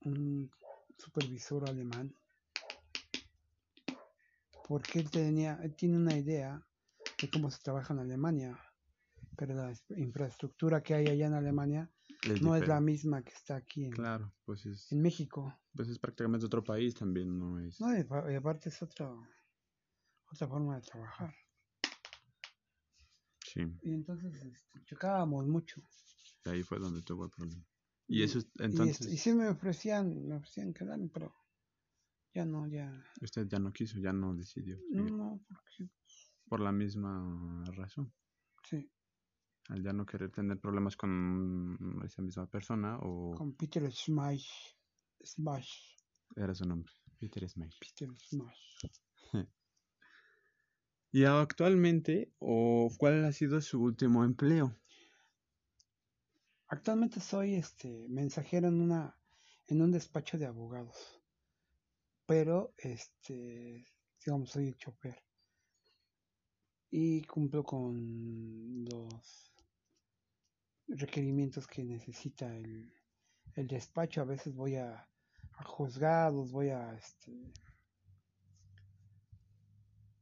un 0.02 0.52
supervisor 0.98 1.70
alemán 1.70 2.16
porque 4.68 4.98
él 5.00 5.12
tenía 5.12 5.60
él 5.62 5.76
tiene 5.76 5.98
una 5.98 6.18
idea 6.18 6.66
de 7.22 7.30
cómo 7.30 7.52
se 7.52 7.62
trabaja 7.62 7.94
en 7.94 8.00
Alemania 8.00 8.60
pero 9.36 9.54
la 9.54 9.72
infraestructura 9.98 10.82
que 10.82 10.96
hay 10.96 11.08
allá 11.08 11.28
en 11.28 11.34
Alemania 11.34 11.92
no 12.42 12.56
es 12.56 12.68
la 12.68 12.80
misma 12.80 13.22
que 13.22 13.34
está 13.34 13.58
aquí 13.58 13.86
en, 13.86 13.92
claro, 13.92 14.34
pues 14.46 14.66
es, 14.66 14.92
en 14.92 15.02
México 15.02 15.56
pues 15.76 15.90
es 15.90 16.00
prácticamente 16.00 16.46
otro 16.46 16.64
país 16.64 16.96
también 16.96 17.38
no 17.38 17.60
es 17.60 17.80
no 17.80 17.96
y 17.96 18.36
aparte 18.36 18.70
es 18.70 18.82
otra 18.82 19.12
otra 20.32 20.48
forma 20.48 20.76
de 20.76 20.82
trabajar 20.82 21.36
sí 23.46 23.62
y 23.84 23.94
entonces 23.94 24.34
este, 24.44 24.84
chocábamos 24.86 25.48
mucho 25.48 25.82
y 26.46 26.50
ahí 26.50 26.64
fue 26.64 26.80
donde 26.80 27.02
tuvo 27.02 27.26
el 27.26 27.32
problema 27.32 27.66
y 28.08 28.24
eso 28.24 28.40
entonces. 28.60 29.08
Y, 29.08 29.18
sí 29.18 29.34
me 29.34 29.48
ofrecían, 29.48 30.28
me 30.28 30.36
ofrecían 30.36 30.74
quedarme, 30.74 31.10
pero 31.12 31.34
ya 32.34 32.46
no, 32.46 32.68
ya. 32.68 33.04
Usted 33.22 33.48
ya 33.48 33.60
no 33.60 33.74
quiso, 33.74 34.00
ya 34.00 34.14
no 34.14 34.36
decidió. 34.36 34.80
No, 34.92 35.42
porque. 35.48 35.90
Por 36.48 36.60
la 36.60 36.72
misma 36.72 37.64
razón. 37.76 38.14
Sí. 38.64 38.92
Al 39.70 39.82
ya 39.82 39.94
no 39.94 40.06
querer 40.06 40.30
tener 40.32 40.60
problemas 40.60 40.96
con 40.96 42.02
esa 42.06 42.22
misma 42.22 42.48
persona 42.48 43.00
o. 43.00 43.34
Con 43.36 43.56
Peter 43.56 43.92
Smash. 43.92 44.76
Smash. 45.24 45.96
Era 46.36 46.54
su 46.54 46.66
nombre, 46.66 46.92
Peter 47.18 47.50
Smash. 47.50 47.80
Peter 47.80 48.10
Smash. 48.20 48.86
¿Y 51.16 51.24
actualmente, 51.24 52.30
o 52.40 52.92
cuál 52.98 53.24
ha 53.24 53.32
sido 53.32 53.62
su 53.62 53.82
último 53.82 54.26
empleo? 54.26 54.76
Actualmente 56.68 57.22
soy 57.22 57.56
este 57.56 58.06
mensajero 58.10 58.68
en 58.68 58.82
una 58.82 59.18
en 59.68 59.82
un 59.82 59.94
despacho 59.94 60.38
de 60.38 60.46
abogados. 60.46 61.24
Pero 62.26 62.74
este 62.78 63.86
digamos 64.20 64.50
soy 64.50 64.74
chofer. 64.74 65.24
Y 66.92 67.22
cumplo 67.22 67.64
con 67.64 68.84
los 68.84 69.54
requerimientos 70.90 71.66
que 71.66 71.86
necesita 71.86 72.54
el, 72.54 72.94
el 73.54 73.68
despacho. 73.68 74.20
A 74.20 74.26
veces 74.26 74.54
voy 74.54 74.76
a, 74.76 75.08
a 75.54 75.64
juzgados, 75.64 76.52
voy 76.52 76.72
a 76.72 76.94
este 76.94 77.54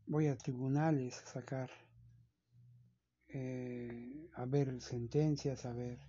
voy 0.08 0.28
a 0.28 0.38
tribunales 0.38 1.22
a 1.22 1.26
sacar 1.26 1.70
eh, 3.28 4.30
a 4.36 4.45
ver 4.45 4.80
sentencias, 4.82 5.66
a 5.66 5.74
ver 5.74 5.99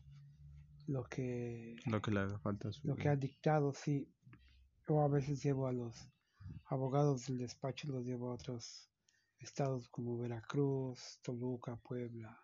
lo 0.86 1.05
que 1.05 1.76
lo 1.86 2.03
que 2.03 2.11
le 2.11 2.20
haga 2.20 2.38
falta 2.38 2.68
lo 2.82 2.97
que 2.97 3.09
ha 3.09 3.16
dictado 3.16 3.72
sí. 3.72 4.11
O 4.86 5.01
a 5.01 5.09
veces 5.09 5.42
llevo 5.42 5.66
a 5.66 5.72
los 5.72 6.09
abogados 6.66 7.26
del 7.26 7.38
despacho 7.38 7.88
los 7.88 8.05
llevo 8.05 8.30
a 8.30 8.34
otros 8.34 8.90
estados 9.38 9.88
como 9.88 10.18
Veracruz 10.18 11.20
Toluca 11.22 11.76
Puebla 11.76 12.38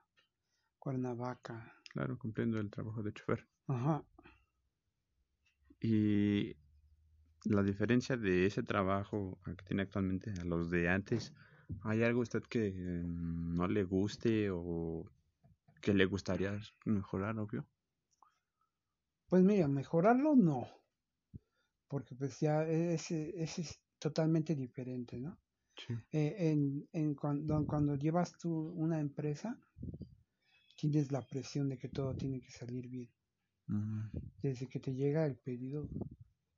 Cuernavaca. 0.79 1.75
Claro 1.91 2.19
cumpliendo 2.19 2.59
el 2.59 2.71
trabajo 2.71 3.03
de 3.03 3.13
chofer. 3.13 3.47
Ajá. 3.67 4.03
Y 5.81 6.57
la 7.45 7.63
diferencia 7.63 8.17
de 8.17 8.47
ese 8.47 8.63
trabajo 8.63 9.39
que 9.45 9.65
tiene 9.65 9.83
actualmente 9.83 10.33
a 10.41 10.45
los 10.45 10.71
de 10.71 10.89
antes 10.89 11.33
hay 11.83 12.03
algo 12.03 12.21
usted 12.21 12.43
que 12.43 12.71
mm, 12.71 13.57
no 13.57 13.69
le 13.69 13.85
guste 13.85 14.51
o 14.51 15.05
que 15.81 15.95
le 15.95 16.05
gustaría 16.05 16.59
mejorar 16.85 17.39
obvio 17.39 17.67
pues 19.31 19.45
mira, 19.45 19.69
mejorarlo 19.69 20.35
no, 20.35 20.67
porque 21.87 22.17
pues 22.17 22.41
ya 22.41 22.65
es, 22.65 23.13
es, 23.13 23.81
totalmente 24.01 24.57
diferente, 24.57 25.21
¿no? 25.21 25.39
Eh, 26.11 26.35
en, 26.51 26.89
en 26.93 27.15
cuando, 27.15 27.65
cuando 27.65 27.95
llevas 27.95 28.37
tú 28.39 28.73
una 28.75 28.99
empresa, 28.99 29.57
tienes 30.75 31.13
la 31.13 31.23
presión 31.23 31.69
de 31.69 31.79
que 31.79 31.89
todo 31.89 32.17
tiene 32.17 32.41
que 32.41 32.51
salir 32.51 32.89
bien. 32.89 33.11
Desde 34.43 34.67
que 34.67 34.81
te 34.81 34.95
llega 34.95 35.27
el 35.27 35.37
pedido 35.37 35.89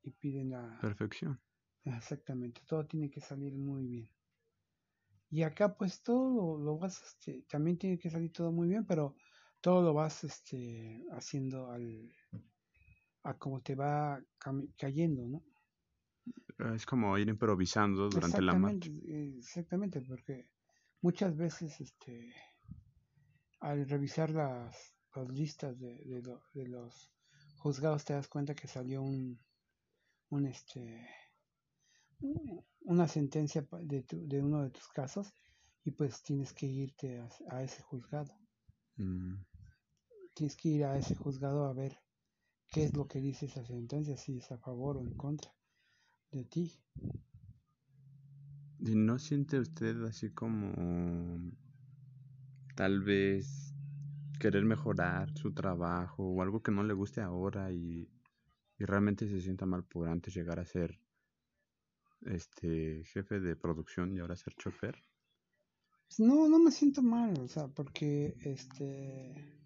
y 0.02 0.10
piden 0.10 0.50
la 0.50 0.78
perfección. 0.80 1.40
Exactamente, 1.84 2.62
todo 2.66 2.86
tiene 2.86 3.10
que 3.10 3.20
salir 3.20 3.56
muy 3.56 3.86
bien. 3.86 4.10
Y 5.30 5.42
acá 5.42 5.74
pues 5.74 6.02
todo 6.02 6.58
lo, 6.58 6.78
vas, 6.78 7.02
este, 7.02 7.44
también 7.48 7.78
tiene 7.78 7.98
que 7.98 8.10
salir 8.10 8.32
todo 8.32 8.52
muy 8.52 8.68
bien, 8.68 8.84
pero 8.84 9.16
todo 9.60 9.82
lo 9.82 9.94
vas 9.94 10.24
este, 10.24 11.04
haciendo 11.12 11.70
al, 11.70 12.12
a 13.22 13.38
cómo 13.38 13.62
te 13.62 13.74
va 13.74 14.22
cayendo, 14.76 15.26
¿no? 15.26 15.42
Ah, 16.58 16.74
es 16.74 16.84
como 16.86 17.16
ir 17.18 17.28
improvisando 17.28 18.08
durante 18.08 18.42
la 18.42 18.54
marcha. 18.58 18.90
Exactamente, 19.06 20.00
porque 20.02 20.48
muchas 21.00 21.36
veces 21.36 21.80
este 21.80 22.34
al 23.60 23.88
revisar 23.88 24.30
las, 24.30 24.94
las 25.14 25.28
listas 25.28 25.78
de, 25.78 26.20
de, 26.52 26.68
los 26.68 27.12
juzgados 27.58 28.04
te 28.04 28.12
das 28.12 28.28
cuenta 28.28 28.54
que 28.54 28.66
salió 28.66 29.02
un, 29.02 29.38
un 30.32 30.46
este 30.46 31.06
una 32.80 33.06
sentencia 33.06 33.66
de, 33.82 34.04
de 34.10 34.42
uno 34.42 34.62
de 34.62 34.70
tus 34.70 34.88
casos 34.88 35.34
y 35.84 35.90
pues 35.90 36.22
tienes 36.22 36.52
que 36.52 36.66
irte 36.66 37.20
a, 37.50 37.62
ese 37.62 37.82
juzgado. 37.82 38.32
Mm. 38.96 39.34
Tienes 40.34 40.56
que 40.56 40.68
ir 40.68 40.84
a 40.84 40.96
ese 40.96 41.16
juzgado 41.16 41.66
a 41.66 41.72
ver 41.72 41.98
qué 42.68 42.84
es 42.84 42.96
lo 42.96 43.06
que 43.08 43.20
dice 43.20 43.46
esa 43.46 43.64
sentencia, 43.64 44.16
si 44.16 44.38
es 44.38 44.50
a 44.52 44.58
favor 44.58 44.96
o 44.96 45.00
en 45.00 45.14
contra 45.16 45.52
de 46.30 46.44
ti. 46.44 46.80
¿Y 48.78 48.94
no 48.94 49.18
siente 49.18 49.58
usted 49.58 50.02
así 50.04 50.30
como 50.30 50.72
tal 52.74 53.02
vez 53.02 53.74
querer 54.38 54.64
mejorar 54.64 55.36
su 55.36 55.52
trabajo 55.52 56.24
o 56.24 56.42
algo 56.42 56.62
que 56.62 56.72
no 56.72 56.82
le 56.82 56.94
guste 56.94 57.20
ahora 57.20 57.72
y, 57.72 58.08
y 58.82 58.84
realmente 58.84 59.28
se 59.28 59.40
sienta 59.40 59.64
mal 59.64 59.84
por 59.84 60.08
antes 60.08 60.34
llegar 60.34 60.58
a 60.58 60.64
ser 60.64 60.98
este 62.22 63.04
jefe 63.04 63.38
de 63.38 63.54
producción 63.54 64.12
y 64.12 64.18
ahora 64.18 64.34
ser 64.34 64.54
chofer? 64.54 64.96
Pues 66.08 66.18
no, 66.18 66.48
no 66.48 66.58
me 66.58 66.72
siento 66.72 67.00
mal, 67.00 67.38
o 67.40 67.46
sea, 67.46 67.68
porque 67.68 68.36
este 68.40 69.60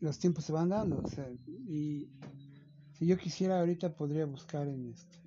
los 0.00 0.18
tiempos 0.18 0.44
se 0.44 0.52
van 0.52 0.70
dando, 0.70 1.02
o 1.02 1.08
sea, 1.08 1.30
y 1.30 2.10
si 2.92 3.06
yo 3.06 3.18
quisiera 3.18 3.60
ahorita 3.60 3.94
podría 3.94 4.24
buscar 4.24 4.66
en 4.66 4.86
este 4.86 5.18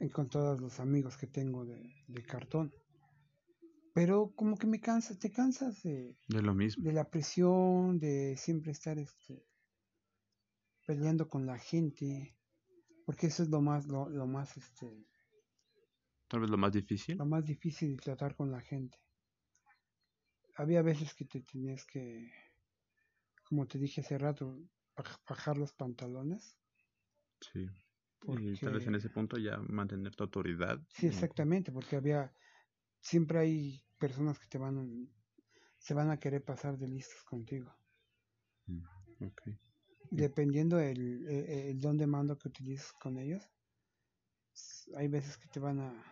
en 0.00 0.08
con 0.08 0.30
todos 0.30 0.58
los 0.58 0.80
amigos 0.80 1.18
que 1.18 1.26
tengo 1.26 1.66
de, 1.66 1.94
cartón. 2.26 2.72
Pero 3.92 4.32
como 4.34 4.56
que 4.56 4.66
me 4.66 4.80
cansa, 4.80 5.18
te 5.18 5.30
cansas 5.30 5.82
de, 5.82 6.16
de 6.28 6.42
lo 6.42 6.54
mismo. 6.54 6.82
De 6.82 6.92
la 6.92 7.08
presión, 7.08 7.98
de 8.00 8.36
siempre 8.38 8.72
estar 8.72 8.98
este 8.98 9.46
peleando 10.84 11.28
con 11.28 11.46
la 11.46 11.58
gente, 11.58 12.36
porque 13.04 13.28
eso 13.28 13.42
es 13.42 13.48
lo 13.48 13.60
más 13.60 13.86
lo, 13.86 14.08
lo 14.08 14.26
más 14.26 14.56
este 14.56 15.06
tal 16.28 16.40
vez 16.40 16.50
lo 16.50 16.56
más 16.56 16.72
difícil. 16.72 17.16
Lo 17.16 17.26
más 17.26 17.44
difícil 17.44 17.96
de 17.96 18.02
tratar 18.02 18.34
con 18.34 18.50
la 18.50 18.60
gente. 18.60 18.98
Había 20.56 20.82
veces 20.82 21.14
que 21.14 21.24
te 21.24 21.40
tenías 21.40 21.84
que 21.84 22.32
como 23.44 23.66
te 23.66 23.78
dije 23.78 24.00
hace 24.00 24.18
rato, 24.18 24.58
bajar 25.28 25.58
los 25.58 25.72
pantalones. 25.72 26.58
Sí. 27.40 27.66
Y 28.26 28.56
tal 28.56 28.72
vez 28.74 28.86
en 28.86 28.94
ese 28.94 29.10
punto 29.10 29.36
ya 29.36 29.58
mantener 29.58 30.14
tu 30.16 30.24
autoridad. 30.24 30.80
Sí, 30.88 31.06
exactamente, 31.06 31.70
porque 31.70 31.96
había, 31.96 32.34
siempre 33.00 33.38
hay 33.38 33.84
personas 33.98 34.38
que 34.38 34.46
te 34.48 34.56
van, 34.56 34.78
a, 34.78 34.86
se 35.78 35.92
van 35.92 36.10
a 36.10 36.18
querer 36.18 36.42
pasar 36.42 36.78
de 36.78 36.88
listos 36.88 37.22
contigo. 37.24 37.72
Mm, 38.66 38.82
ok. 39.26 39.42
Dependiendo 40.16 40.78
el, 40.80 41.26
el, 41.28 41.50
el 41.70 41.78
don 41.80 41.96
de 41.98 42.06
mando 42.06 42.38
que 42.38 42.48
utilices 42.48 42.92
con 42.94 43.18
ellos, 43.18 43.52
hay 44.96 45.08
veces 45.08 45.36
que 45.38 45.48
te 45.48 45.60
van 45.60 45.78
a, 45.80 46.02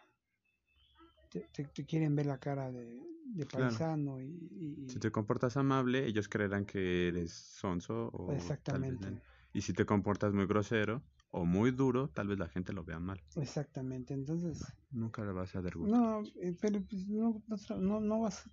te, 1.30 1.40
te, 1.52 1.64
te 1.64 1.84
quieren 1.86 2.14
ver 2.14 2.26
la 2.26 2.38
cara 2.38 2.70
de, 2.70 3.00
de 3.24 3.46
Claro. 3.46 3.78
paisano 3.78 4.20
y, 4.20 4.26
y- 4.28 4.86
Si 4.86 5.00
te 5.00 5.10
comportas 5.10 5.56
amable, 5.56 6.06
ellos 6.06 6.28
creerán 6.28 6.66
que 6.66 7.08
eres 7.08 7.32
sonso 7.32 8.10
o 8.12 8.54
tal 8.68 8.84
vez 8.84 9.00
exactamente, 9.00 9.22
Y 9.52 9.62
si 9.62 9.74
te 9.74 9.86
comportas 9.86 10.32
muy 10.34 10.46
grosero 10.46 11.04
o 11.30 11.44
muy 11.44 11.70
duro, 11.72 12.10
tal 12.10 12.28
vez 12.28 12.38
la 12.38 12.48
gente 12.48 12.72
lo 12.72 12.84
vea 12.84 13.00
mal. 13.00 13.24
exactamente. 13.36 14.14
Entonces, 14.14 14.74
Nunca 14.90 15.24
le 15.24 15.32
vas 15.32 15.56
a 15.56 15.60
dar 15.62 15.74
gusto. 15.76 16.02
no, 16.02 16.22
eh, 16.40 16.56
pero 16.60 16.80
pues 16.84 17.06
no, 17.08 17.42
no, 17.78 18.00
no 18.00 18.20
vas, 18.20 18.48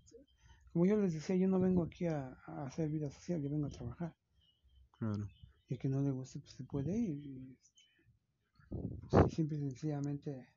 como 0.73 0.85
yo 0.85 0.97
les 0.97 1.13
decía, 1.13 1.35
yo 1.37 1.47
no 1.47 1.59
vengo 1.59 1.83
aquí 1.83 2.07
a, 2.07 2.37
a 2.47 2.65
hacer 2.67 2.89
vida 2.89 3.09
social, 3.11 3.41
yo 3.41 3.49
vengo 3.51 3.67
a 3.67 3.71
trabajar. 3.71 4.15
Claro. 4.97 5.29
Y 5.69 5.75
el 5.75 5.79
que 5.79 5.87
no 5.87 6.01
le 6.01 6.11
guste, 6.11 6.39
pues 6.39 6.53
se 6.53 6.63
puede 6.63 6.97
ir. 6.97 7.25
Y, 7.25 7.57
este, 7.61 7.81
y 9.27 9.31
simple 9.31 9.57
y 9.57 9.61
sencillamente 9.61 10.47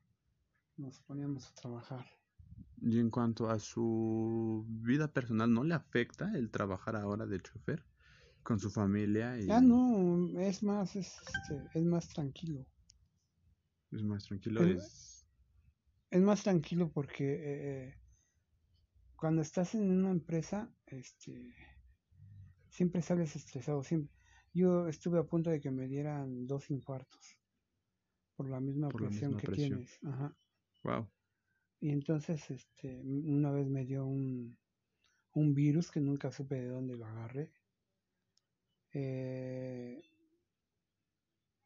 nos 0.77 0.99
poníamos 1.01 1.47
a 1.49 1.53
trabajar. 1.55 2.05
Y 2.81 2.99
en 2.99 3.09
cuanto 3.09 3.49
a 3.49 3.59
su 3.59 4.65
vida 4.67 5.13
personal, 5.13 5.53
¿no 5.53 5.63
le 5.63 5.75
afecta 5.75 6.31
el 6.35 6.51
trabajar 6.51 6.95
ahora 6.95 7.25
de 7.25 7.39
chofer 7.41 7.85
con 8.43 8.59
su 8.59 8.69
familia 8.69 9.39
y 9.39 9.49
Ah, 9.49 9.61
no, 9.61 10.39
es 10.39 10.63
más, 10.63 10.95
es, 10.95 11.15
este, 11.21 11.79
es 11.79 11.85
más 11.85 12.09
tranquilo. 12.09 12.65
es 13.91 14.03
más 14.03 14.25
tranquilo? 14.25 14.63
Es... 14.63 15.25
Es 16.09 16.21
más 16.21 16.43
tranquilo 16.43 16.91
porque 16.91 17.39
eh, 17.41 17.95
cuando 19.15 19.41
estás 19.41 19.73
en 19.75 19.89
una 19.89 20.11
empresa, 20.11 20.69
este, 20.85 21.55
siempre 22.69 23.01
sales 23.01 23.35
estresado. 23.35 23.83
Siempre. 23.83 24.13
Yo 24.53 24.87
estuve 24.87 25.19
a 25.19 25.23
punto 25.23 25.49
de 25.49 25.59
que 25.59 25.71
me 25.71 25.87
dieran 25.87 26.45
dos 26.45 26.69
infartos 26.69 27.39
por 28.35 28.49
la 28.49 28.59
misma 28.59 28.89
Por 28.89 29.01
la 29.01 29.07
presión 29.07 29.31
misma 29.31 29.41
que 29.41 29.47
presión. 29.47 29.69
tienes. 29.79 29.99
Ajá. 30.03 30.37
Wow. 30.83 31.07
Y 31.79 31.89
entonces, 31.89 32.49
este, 32.51 33.01
una 33.01 33.51
vez 33.51 33.67
me 33.67 33.83
dio 33.85 34.05
un, 34.05 34.57
un 35.33 35.53
virus 35.53 35.91
que 35.91 35.99
nunca 35.99 36.31
supe 36.31 36.55
de 36.55 36.67
dónde 36.69 36.95
lo 36.95 37.05
agarré. 37.05 37.51
Eh, 38.93 40.01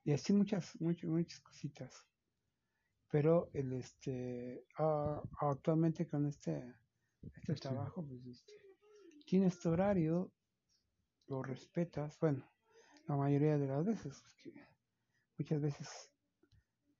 y 0.05 0.11
así 0.13 0.33
muchas, 0.33 0.79
muchas, 0.79 1.09
muchas 1.09 1.39
cositas. 1.41 2.07
Pero 3.09 3.49
el 3.53 3.73
este 3.73 4.65
ah, 4.77 5.21
actualmente 5.39 6.07
con 6.07 6.25
este, 6.25 6.73
este 7.35 7.55
Sí. 7.55 7.61
trabajo, 7.61 8.05
pues 8.05 8.25
este, 8.25 8.53
tienes 9.25 9.59
tu 9.59 9.69
horario, 9.69 10.33
lo 11.27 11.43
respetas, 11.43 12.17
bueno, 12.19 12.45
la 13.07 13.15
mayoría 13.15 13.57
de 13.57 13.67
las 13.67 13.85
veces, 13.85 14.23
muchas 15.37 15.61
veces 15.61 16.11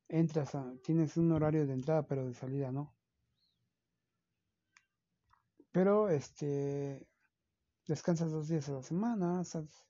entras 0.08 0.56
a, 0.56 0.74
tienes 0.84 1.18
un 1.18 1.32
horario 1.32 1.66
de 1.68 1.74
entrada, 1.74 2.08
pero 2.08 2.26
de 2.26 2.34
salida 2.34 2.72
no. 2.72 2.96
Pero 5.72 6.10
este 6.10 7.08
descansas 7.88 8.32
dos 8.32 8.48
días 8.48 8.68
a 8.70 8.74
la 8.74 8.84
semana, 8.84 9.42
estás 9.42 9.86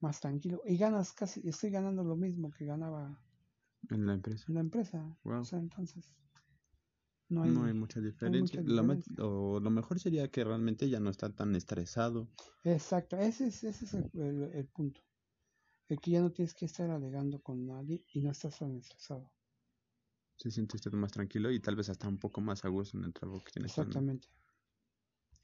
más 0.00 0.20
tranquilo 0.20 0.62
y 0.64 0.76
ganas 0.76 1.12
casi, 1.12 1.46
estoy 1.48 1.70
ganando 1.70 2.04
lo 2.04 2.16
mismo 2.16 2.50
que 2.50 2.64
ganaba 2.66 3.18
En 3.90 4.06
la 4.06 4.14
empresa. 4.14 4.44
en 4.48 4.54
la 4.54 4.60
empresa. 4.60 5.18
Wow. 5.24 5.40
O 5.40 5.44
sea, 5.44 5.58
entonces 5.58 6.14
no 7.28 7.42
hay, 7.42 7.50
No 7.50 7.64
hay 7.64 7.74
mucha 7.74 8.00
diferencia. 8.00 8.60
mucha 8.62 9.22
o 9.22 9.58
lo 9.58 9.70
mejor 9.70 9.98
sería 9.98 10.30
que 10.30 10.44
realmente 10.44 10.88
ya 10.88 11.00
no 11.00 11.10
está 11.10 11.34
tan 11.34 11.56
estresado. 11.56 12.28
Exacto, 12.64 13.16
ese 13.18 13.48
es, 13.48 13.64
ese 13.64 13.84
es 13.86 13.94
el, 13.94 14.10
el- 14.20 14.52
el 14.54 14.66
punto. 14.68 15.00
Que 15.88 15.96
ya 16.12 16.20
no 16.20 16.30
tienes 16.30 16.54
que 16.54 16.66
estar 16.66 16.90
alegando 16.90 17.40
con 17.42 17.66
nadie 17.66 18.04
y 18.12 18.20
no 18.22 18.30
estás 18.30 18.58
tan 18.58 18.76
estresado. 18.76 19.32
Se 20.38 20.50
siente 20.50 20.76
usted 20.76 20.92
más 20.92 21.12
tranquilo 21.12 21.50
y 21.50 21.60
tal 21.60 21.76
vez 21.76 21.90
hasta 21.90 22.08
un 22.08 22.16
poco 22.18 22.40
más 22.40 22.64
a 22.64 22.68
gusto 22.68 22.96
en 22.96 23.04
el 23.04 23.12
trabajo 23.12 23.44
que 23.44 23.52
tiene. 23.52 23.66
Exactamente. 23.66 24.28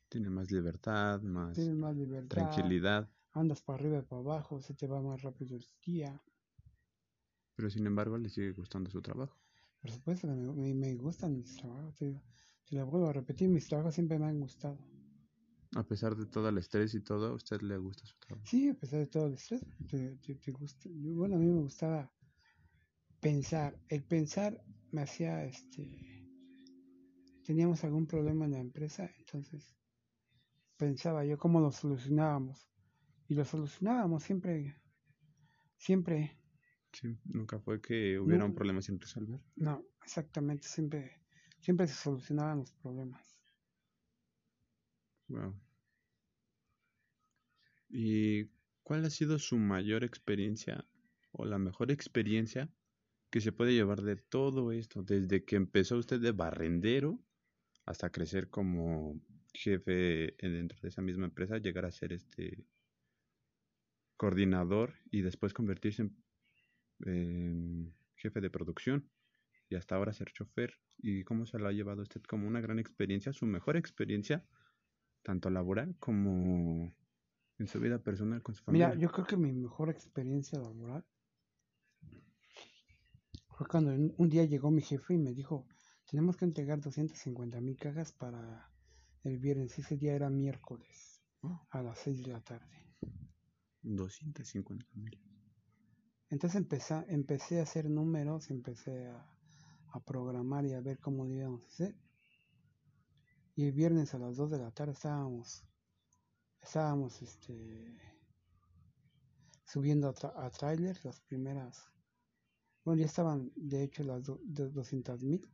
Tiene 0.08 0.30
más 0.30 0.52
libertad, 0.52 1.20
más 1.22 1.56
Tienes 1.56 1.74
más 1.76 1.96
libertad, 1.96 2.28
tranquilidad. 2.28 3.08
andas 3.32 3.62
para 3.62 3.78
arriba 3.78 3.98
y 3.98 4.02
para 4.02 4.20
abajo, 4.22 4.60
se 4.60 4.74
te 4.74 4.86
va 4.86 5.00
más 5.02 5.22
rápido 5.22 5.56
el 5.56 5.66
día. 5.84 6.22
Pero 7.56 7.70
sin 7.70 7.86
embargo 7.86 8.18
le 8.18 8.28
sigue 8.28 8.52
gustando 8.52 8.90
su 8.90 9.00
trabajo. 9.00 9.38
Por 9.82 9.90
supuesto 9.90 10.26
que 10.28 10.32
me, 10.34 10.50
me- 10.54 10.72
me 10.74 10.96
gustan 10.96 11.36
mis 11.36 11.56
trabajos, 11.58 11.94
te, 11.96 12.22
te 12.64 12.74
lo 12.76 12.86
vuelvo 12.86 13.08
a 13.08 13.12
repetir, 13.12 13.50
mis 13.50 13.68
trabajos 13.68 13.94
siempre 13.94 14.18
me 14.18 14.24
han 14.24 14.40
gustado. 14.40 14.78
A 15.76 15.82
pesar 15.84 16.16
de 16.16 16.24
todo 16.24 16.48
el 16.48 16.56
estrés 16.56 16.94
y 16.94 17.02
todo, 17.02 17.26
a 17.26 17.34
usted 17.34 17.60
le 17.60 17.76
gusta 17.76 18.06
su 18.06 18.16
trabajo. 18.18 18.48
Sí, 18.48 18.68
a 18.68 18.74
pesar 18.74 19.00
de 19.00 19.06
todo 19.08 19.26
el 19.26 19.34
estrés, 19.34 19.64
te, 19.86 20.16
te- 20.18 20.36
te 20.36 20.52
gusta. 20.52 20.88
Bueno, 20.92 21.34
a 21.36 21.38
mí 21.38 21.46
me 21.46 21.60
gustaba 21.62 22.12
pensar. 23.20 23.80
El 23.88 24.04
pensar 24.04 24.62
me 24.90 25.00
hacía, 25.00 25.44
este, 25.46 25.98
teníamos 27.44 27.84
algún 27.84 28.08
problema 28.08 28.46
en 28.46 28.50
la 28.50 28.58
empresa, 28.58 29.08
entonces 29.16 29.76
pensaba 30.76 31.24
yo 31.24 31.38
cómo 31.38 31.60
lo 31.60 31.72
solucionábamos. 31.72 32.68
Y 33.28 33.34
lo 33.34 33.44
solucionábamos 33.44 34.22
siempre, 34.24 34.76
siempre, 35.76 36.38
Sí, 36.92 37.18
nunca 37.24 37.58
fue 37.60 37.80
que 37.82 38.18
hubiera 38.18 38.44
un 38.46 38.54
problema 38.54 38.80
sin 38.80 38.98
resolver. 38.98 39.40
no, 39.56 39.84
exactamente, 40.04 40.68
siempre, 40.68 41.22
siempre 41.60 41.86
se 41.86 41.94
solucionaban 41.94 42.58
los 42.58 42.72
problemas. 42.72 43.38
Wow. 45.28 45.54
¿Y 47.88 48.46
cuál 48.82 49.04
ha 49.04 49.10
sido 49.10 49.38
su 49.38 49.56
mayor 49.58 50.04
experiencia 50.04 50.88
o 51.30 51.44
la 51.44 51.58
mejor 51.58 51.90
experiencia 51.90 52.72
que 53.30 53.40
se 53.40 53.52
puede 53.52 53.74
llevar 53.74 54.02
de 54.02 54.16
todo 54.16 54.72
esto? 54.72 55.02
Desde 55.02 55.44
que 55.44 55.56
empezó 55.56 55.98
usted 55.98 56.20
de 56.20 56.32
barrendero 56.32 57.24
hasta 57.86 58.10
crecer 58.12 58.50
como 58.50 59.20
jefe 59.54 60.34
en- 60.44 60.54
dentro 60.54 60.80
de 60.82 60.88
esa 60.88 61.02
misma 61.02 61.26
empresa, 61.26 61.58
llegar 61.58 61.84
a 61.86 61.92
ser 61.92 62.12
este 62.12 62.66
coordinador 64.16 64.94
y 65.10 65.22
después 65.22 65.52
convertirse 65.52 66.02
en, 66.02 66.24
en 67.06 67.96
jefe 68.16 68.40
de 68.40 68.50
producción 68.50 69.12
y 69.68 69.76
hasta 69.76 69.96
ahora 69.96 70.12
ser 70.12 70.32
chofer. 70.32 70.80
¿Y 70.98 71.24
cómo 71.24 71.46
se 71.46 71.58
lo 71.58 71.68
ha 71.68 71.72
llevado 71.72 72.02
usted 72.02 72.22
como 72.22 72.48
una 72.48 72.60
gran 72.60 72.78
experiencia, 72.78 73.32
su 73.32 73.46
mejor 73.46 73.76
experiencia, 73.76 74.46
tanto 75.22 75.50
laboral 75.50 75.96
como 75.98 76.92
en 77.58 77.66
su 77.66 77.80
vida 77.80 77.98
personal 77.98 78.42
con 78.42 78.54
su 78.54 78.64
familia? 78.64 78.88
Mira, 78.88 79.00
yo 79.00 79.10
creo 79.10 79.26
que 79.26 79.36
mi 79.36 79.52
mejor 79.52 79.90
experiencia 79.90 80.58
laboral 80.58 81.04
fue 83.48 83.66
cuando 83.66 83.92
un, 83.92 84.28
día 84.28 84.44
llegó 84.44 84.70
mi 84.70 84.82
jefe 84.82 85.14
y 85.14 85.18
me 85.18 85.32
dijo, 85.32 85.66
tenemos 86.10 86.36
que 86.36 86.44
entregar 86.44 86.80
250 86.80 87.60
mil 87.60 87.76
cajas 87.76 88.12
para 88.12 88.70
el 89.24 89.38
viernes. 89.38 89.78
Ese 89.78 89.96
día 89.96 90.14
era 90.14 90.30
miércoles 90.30 91.22
Oh, 91.44 91.66
a 91.70 91.82
las 91.82 91.98
6 91.98 92.22
de 92.22 92.32
la 92.32 92.40
tarde. 92.40 92.94
250 93.82 94.86
mil. 94.94 95.18
Entonces 96.30 96.56
empecé, 96.56 97.04
empecé 97.08 97.58
a 97.58 97.64
hacer 97.64 97.90
números, 97.90 98.50
empecé 98.50 99.08
a, 99.08 99.26
a 99.92 100.00
programar 100.04 100.64
y 100.66 100.74
a 100.74 100.80
ver 100.80 101.00
cómo 101.00 101.24
lo 101.24 101.34
íbamos 101.34 101.64
a 101.64 101.66
hacer. 101.66 101.96
Y 103.54 103.66
el 103.66 103.72
viernes 103.72 104.14
a 104.14 104.18
las 104.18 104.36
2 104.36 104.50
de 104.50 104.58
la 104.58 104.70
tarde 104.70 104.92
estábamos, 104.92 105.64
estábamos 106.62 107.20
este, 107.22 107.98
subiendo 109.64 110.08
a, 110.08 110.14
tra- 110.14 110.32
a 110.36 110.50
trailers 110.50 111.04
las 111.04 111.20
primeras. 111.20 111.90
Bueno, 112.84 113.00
ya 113.00 113.06
estaban 113.06 113.52
de 113.56 113.82
hecho 113.84 114.02
las 114.04 114.24
do, 114.24 114.40
de 114.44 114.68
200 114.70 115.22
mil. 115.22 115.48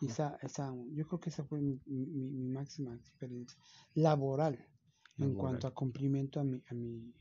Y 0.00 0.06
esa, 0.06 0.36
esa, 0.42 0.72
yo 0.92 1.06
creo 1.06 1.20
que 1.20 1.28
esa 1.30 1.44
fue 1.44 1.60
mi, 1.60 1.78
mi- 1.86 2.06
mi 2.30 2.48
máxima 2.48 2.94
experiencia 2.94 3.58
laboral, 3.94 4.54
en 5.18 5.34
cuanto 5.34 5.66
a 5.66 5.74
cumplimiento 5.74 6.40
a 6.40 6.44
mi, 6.44 6.62
a 6.68 6.74
mi, 6.74 7.14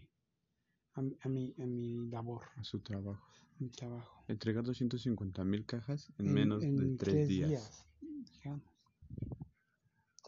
a 0.93 1.01
mi, 1.01 1.17
a 1.21 1.29
mi, 1.29 1.53
a 1.59 1.65
mi 1.65 2.07
labor, 2.09 2.43
A 2.55 2.63
su 2.63 2.79
trabajo. 2.79 3.27
mi 3.59 3.69
trabajo. 3.69 4.23
Entregar 4.27 4.63
250 4.63 5.43
mil 5.43 5.65
cajas 5.65 6.11
en, 6.17 6.33
menos 6.33 6.61
de 6.61 6.67
en 6.69 6.97
tres 6.97 7.27
días. 7.27 7.85
digamos. 7.99 8.63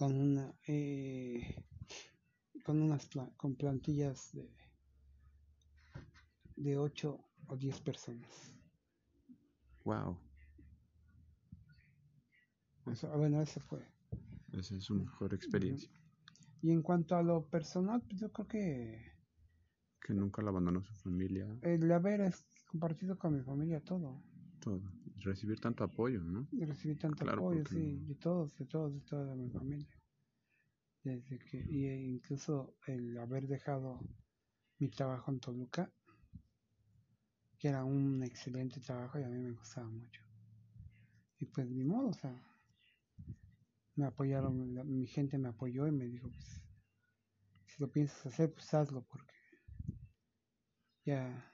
Con 0.04 0.20
una 0.20 0.54
eh, 0.68 1.64
con 2.66 2.82
unas 2.82 3.08
con 3.38 3.56
plantillas 3.56 4.34
de 4.34 4.54
de 6.58 6.78
8 6.78 7.24
o 7.47 7.56
10 7.56 7.80
personas. 7.80 8.54
Wow. 9.86 10.18
Eso- 12.91 13.10
ah, 13.14 13.16
bueno, 13.16 13.41
esa 13.41 13.62
fue. 13.62 13.80
Esa 14.51 14.76
es 14.76 14.84
su 14.84 14.93
mejor 14.95 15.34
experiencia. 15.34 15.89
Y 16.62 16.72
en 16.72 16.82
cuanto 16.82 17.16
a 17.16 17.24
lo 17.24 17.49
personal, 17.49 18.01
pues 18.01 18.20
yo 18.20 18.30
creo 18.34 18.47
que 18.47 19.14
Que 20.01 20.14
nunca 20.14 20.41
lo 20.41 20.49
abandonó 20.49 20.84
su 20.84 20.93
familia. 20.95 21.47
El 21.62 21.89
haber 21.93 22.34
compartido 22.68 23.18
con 23.18 23.38
mi 23.38 23.41
familia 23.41 23.80
todo. 23.82 24.22
Todo. 24.60 24.82
Recibir 25.24 25.59
tanto 25.59 25.84
apoyo, 25.84 26.19
¿no? 26.21 26.47
Y 26.51 26.63
recibí 26.65 26.95
tanto 26.95 27.24
Claro, 27.24 27.41
apoyo, 27.41 27.63
porque 27.63 27.74
sí, 27.74 27.99
de 28.07 28.15
todos, 28.15 28.55
de 28.57 28.65
todos, 28.65 28.93
de 28.93 29.01
toda 29.01 29.36
mi 29.36 29.49
familia. 29.49 29.88
Desde 31.03 31.38
que, 31.39 31.57
y 31.69 31.86
e 31.86 32.01
incluso 32.01 32.76
el 32.88 33.17
haber 33.17 33.47
dejado 33.47 33.99
mi 34.80 34.89
trabajo 34.89 35.32
en 35.32 35.39
Toluca, 35.39 35.91
que 37.59 37.67
era 37.69 37.84
un 37.84 38.24
excelente 38.24 38.80
trabajo 38.80 39.19
y 39.19 39.24
a 39.24 39.30
mí 39.30 39.39
me 39.39 39.51
gustaba 39.53 39.88
mucho. 39.89 40.21
Y 41.39 41.45
pues 41.45 41.67
ni 41.69 41.84
modo, 41.84 42.09
o 42.09 42.13
sea, 42.13 42.34
me 43.95 44.05
apoyaron, 44.05 44.76
la- 44.76 44.84
mi 44.84 45.07
gente 45.07 45.38
me 45.38 45.49
apoyó 45.49 45.88
y 45.88 45.91
me 45.91 46.05
dijo, 46.05 46.30
pues, 46.30 46.63
si 47.65 47.82
lo 47.82 47.91
piensas 47.91 48.26
hacer, 48.28 48.53
pues 48.53 48.74
hazlo, 48.74 49.01
porque 49.03 49.34
ya, 51.05 51.53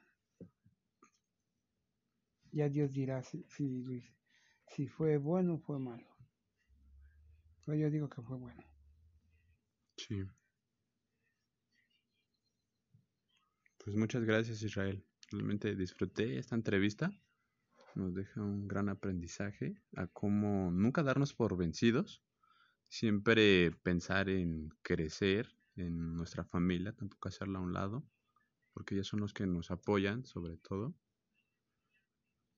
ya 2.51 2.69
Dios 2.69 2.91
dirá 2.93 3.23
si, 3.23 3.43
si, 3.49 4.03
si 4.67 4.87
fue 4.87 5.17
bueno 5.17 5.55
o 5.55 5.59
fue 5.59 5.79
malo. 5.79 6.07
Pero 7.65 7.77
yo 7.77 7.89
digo 7.89 8.09
que 8.09 8.21
fue 8.21 8.37
bueno. 8.37 8.63
Sí. 9.97 10.23
Pues 13.77 13.95
muchas 13.95 14.23
gracias, 14.23 14.61
Israel. 14.61 15.05
Realmente 15.31 15.75
disfruté 15.75 16.37
esta 16.37 16.55
entrevista. 16.55 17.11
Nos 17.95 18.13
deja 18.13 18.41
un 18.41 18.67
gran 18.67 18.89
aprendizaje 18.89 19.81
a 19.95 20.07
cómo 20.07 20.71
nunca 20.71 21.03
darnos 21.03 21.33
por 21.33 21.57
vencidos. 21.57 22.23
Siempre 22.87 23.71
pensar 23.83 24.29
en 24.29 24.69
crecer 24.81 25.55
en 25.75 26.15
nuestra 26.15 26.43
familia, 26.43 26.93
tampoco 26.93 27.29
hacerla 27.29 27.59
a 27.59 27.61
un 27.61 27.73
lado, 27.73 28.03
porque 28.73 28.95
ellos 28.95 29.07
son 29.07 29.19
los 29.19 29.33
que 29.33 29.45
nos 29.45 29.71
apoyan, 29.71 30.25
sobre 30.25 30.57
todo. 30.57 30.95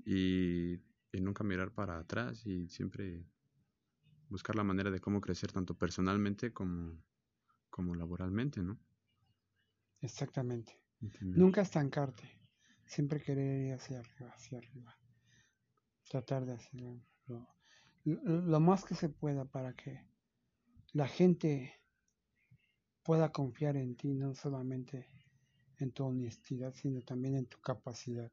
Y, 0.05 0.75
y 1.11 1.21
nunca 1.21 1.43
mirar 1.43 1.73
para 1.73 1.99
atrás 1.99 2.45
y 2.45 2.67
siempre 2.69 3.25
buscar 4.29 4.55
la 4.55 4.63
manera 4.63 4.89
de 4.89 4.99
cómo 4.99 5.21
crecer 5.21 5.51
tanto 5.51 5.77
personalmente 5.77 6.53
como, 6.53 7.03
como 7.69 7.95
laboralmente, 7.95 8.63
¿no? 8.63 8.79
Exactamente. 10.01 10.81
Entender. 11.01 11.39
Nunca 11.39 11.61
estancarte. 11.61 12.29
Siempre 12.85 13.21
querer 13.21 13.67
ir 13.67 13.73
hacia 13.73 13.99
arriba, 14.01 14.31
hacia 14.33 14.57
arriba. 14.57 14.99
Tratar 16.07 16.45
de 16.45 16.53
hacerlo 16.53 17.01
lo, 17.25 17.47
lo- 18.03 18.41
lo 18.41 18.59
más 18.59 18.85
que 18.85 18.93
se 18.93 19.09
pueda 19.09 19.45
para 19.45 19.73
que 19.73 20.05
la 20.93 21.07
gente 21.07 21.73
pueda 23.03 23.31
confiar 23.31 23.77
en 23.77 23.95
ti, 23.95 24.15
no 24.15 24.33
solamente 24.33 25.05
en 25.77 25.91
tu 25.91 26.03
honestidad, 26.05 26.73
sino 26.73 27.01
también 27.01 27.35
en 27.35 27.45
tu 27.45 27.59
capacidad. 27.61 28.31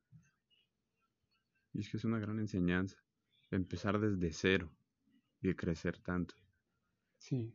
Y 1.72 1.80
es 1.80 1.88
que 1.88 1.96
es 1.96 2.04
una 2.04 2.18
gran 2.18 2.38
enseñanza. 2.38 3.02
Empezar 3.50 3.98
desde 4.00 4.32
cero 4.32 4.70
y 5.42 5.54
crecer 5.54 5.98
tanto. 5.98 6.34
Sí, 7.18 7.54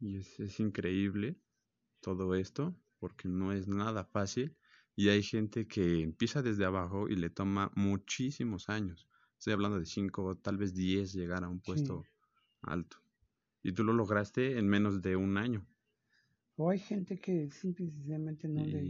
Y 0.00 0.16
es, 0.18 0.38
es 0.38 0.60
increíble 0.60 1.40
todo 2.00 2.34
esto 2.34 2.76
porque 2.98 3.28
no 3.28 3.52
es 3.52 3.68
nada 3.68 4.04
fácil 4.04 4.56
y 4.96 5.08
hay 5.10 5.22
gente 5.22 5.66
que 5.66 6.00
empieza 6.02 6.42
desde 6.42 6.64
abajo 6.66 7.08
y 7.08 7.16
le 7.16 7.30
toma 7.30 7.72
muchísimos 7.76 8.68
años. 8.68 9.08
Estoy 9.38 9.54
hablando 9.54 9.78
de 9.80 9.86
5, 9.86 10.38
tal 10.38 10.58
vez 10.58 10.74
10 10.74 11.12
llegar 11.14 11.44
a 11.44 11.48
un 11.48 11.60
puesto 11.60 12.08
alto. 12.62 12.98
Y 13.62 13.72
tú 13.72 13.84
lo 13.84 13.92
lograste 13.94 14.58
en 14.58 14.68
menos 14.68 15.02
de 15.02 15.16
un 15.16 15.38
año. 15.38 15.66
o 16.56 16.70
hay 16.70 16.78
gente 16.78 17.18
que 17.18 17.50
simple 17.50 17.86
y 17.86 17.90
sencillamente 17.90 18.48
no, 18.48 18.64
le, 18.64 18.82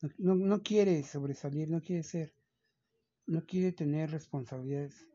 no, 0.00 0.08
no, 0.18 0.34
no 0.34 0.62
quiere 0.62 1.02
sobresalir, 1.02 1.68
no 1.70 1.80
quiere 1.82 2.02
ser, 2.02 2.34
no 3.30 3.46
quiere 3.46 3.72
tener 3.72 4.10
responsabilidades. 4.10 5.06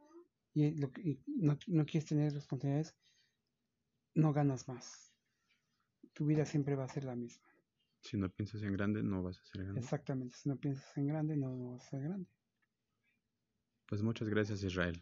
Y, 0.53 0.72
lo 0.76 0.89
que- 0.91 1.01
y 1.01 1.24
no, 1.28 1.57
no 1.68 1.86
quieres 1.86 2.05
tener 2.05 2.34
responsabilidades, 2.34 2.95
no 4.16 4.32
ganas 4.32 4.68
más. 4.68 5.13
Tu 6.13 6.26
vida 6.26 6.45
siempre 6.45 6.76
va 6.76 6.86
a 6.86 6.88
ser 6.89 7.03
la 7.03 7.16
misma. 7.16 7.43
si 8.01 8.18
no 8.18 8.30
piensas 8.30 8.61
en 8.61 8.74
grande, 8.74 9.01
no 9.03 9.24
vas 9.24 9.39
a 9.39 9.43
ser 9.45 9.63
grande. 9.63 9.82
Exactamente, 9.82 10.36
si 10.38 10.47
no 10.47 10.55
piensas 10.57 10.95
en 10.97 11.07
grande, 11.07 11.36
no, 11.36 11.55
no 11.55 11.72
vas 11.72 11.88
a 11.88 11.89
ser 11.89 12.03
grande. 12.03 12.30
Pues 13.88 14.01
muchas 14.03 14.30
gracias, 14.30 14.63
Israel. 14.63 15.01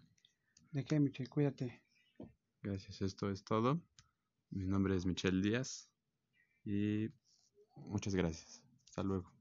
¿De 0.72 0.84
qué, 0.86 1.00
Michel? 1.00 1.30
Cuídate. 1.30 1.84
Gracias, 2.62 3.02
esto 3.02 3.30
es 3.30 3.44
todo. 3.44 3.82
Mi 4.50 4.66
nombre 4.66 4.96
es 4.96 5.06
Michelle 5.06 5.42
Díaz 5.42 5.90
y 6.64 7.10
muchas 7.88 8.16
gracias. 8.16 8.64
Hasta 8.86 9.04
luego. 9.04 9.33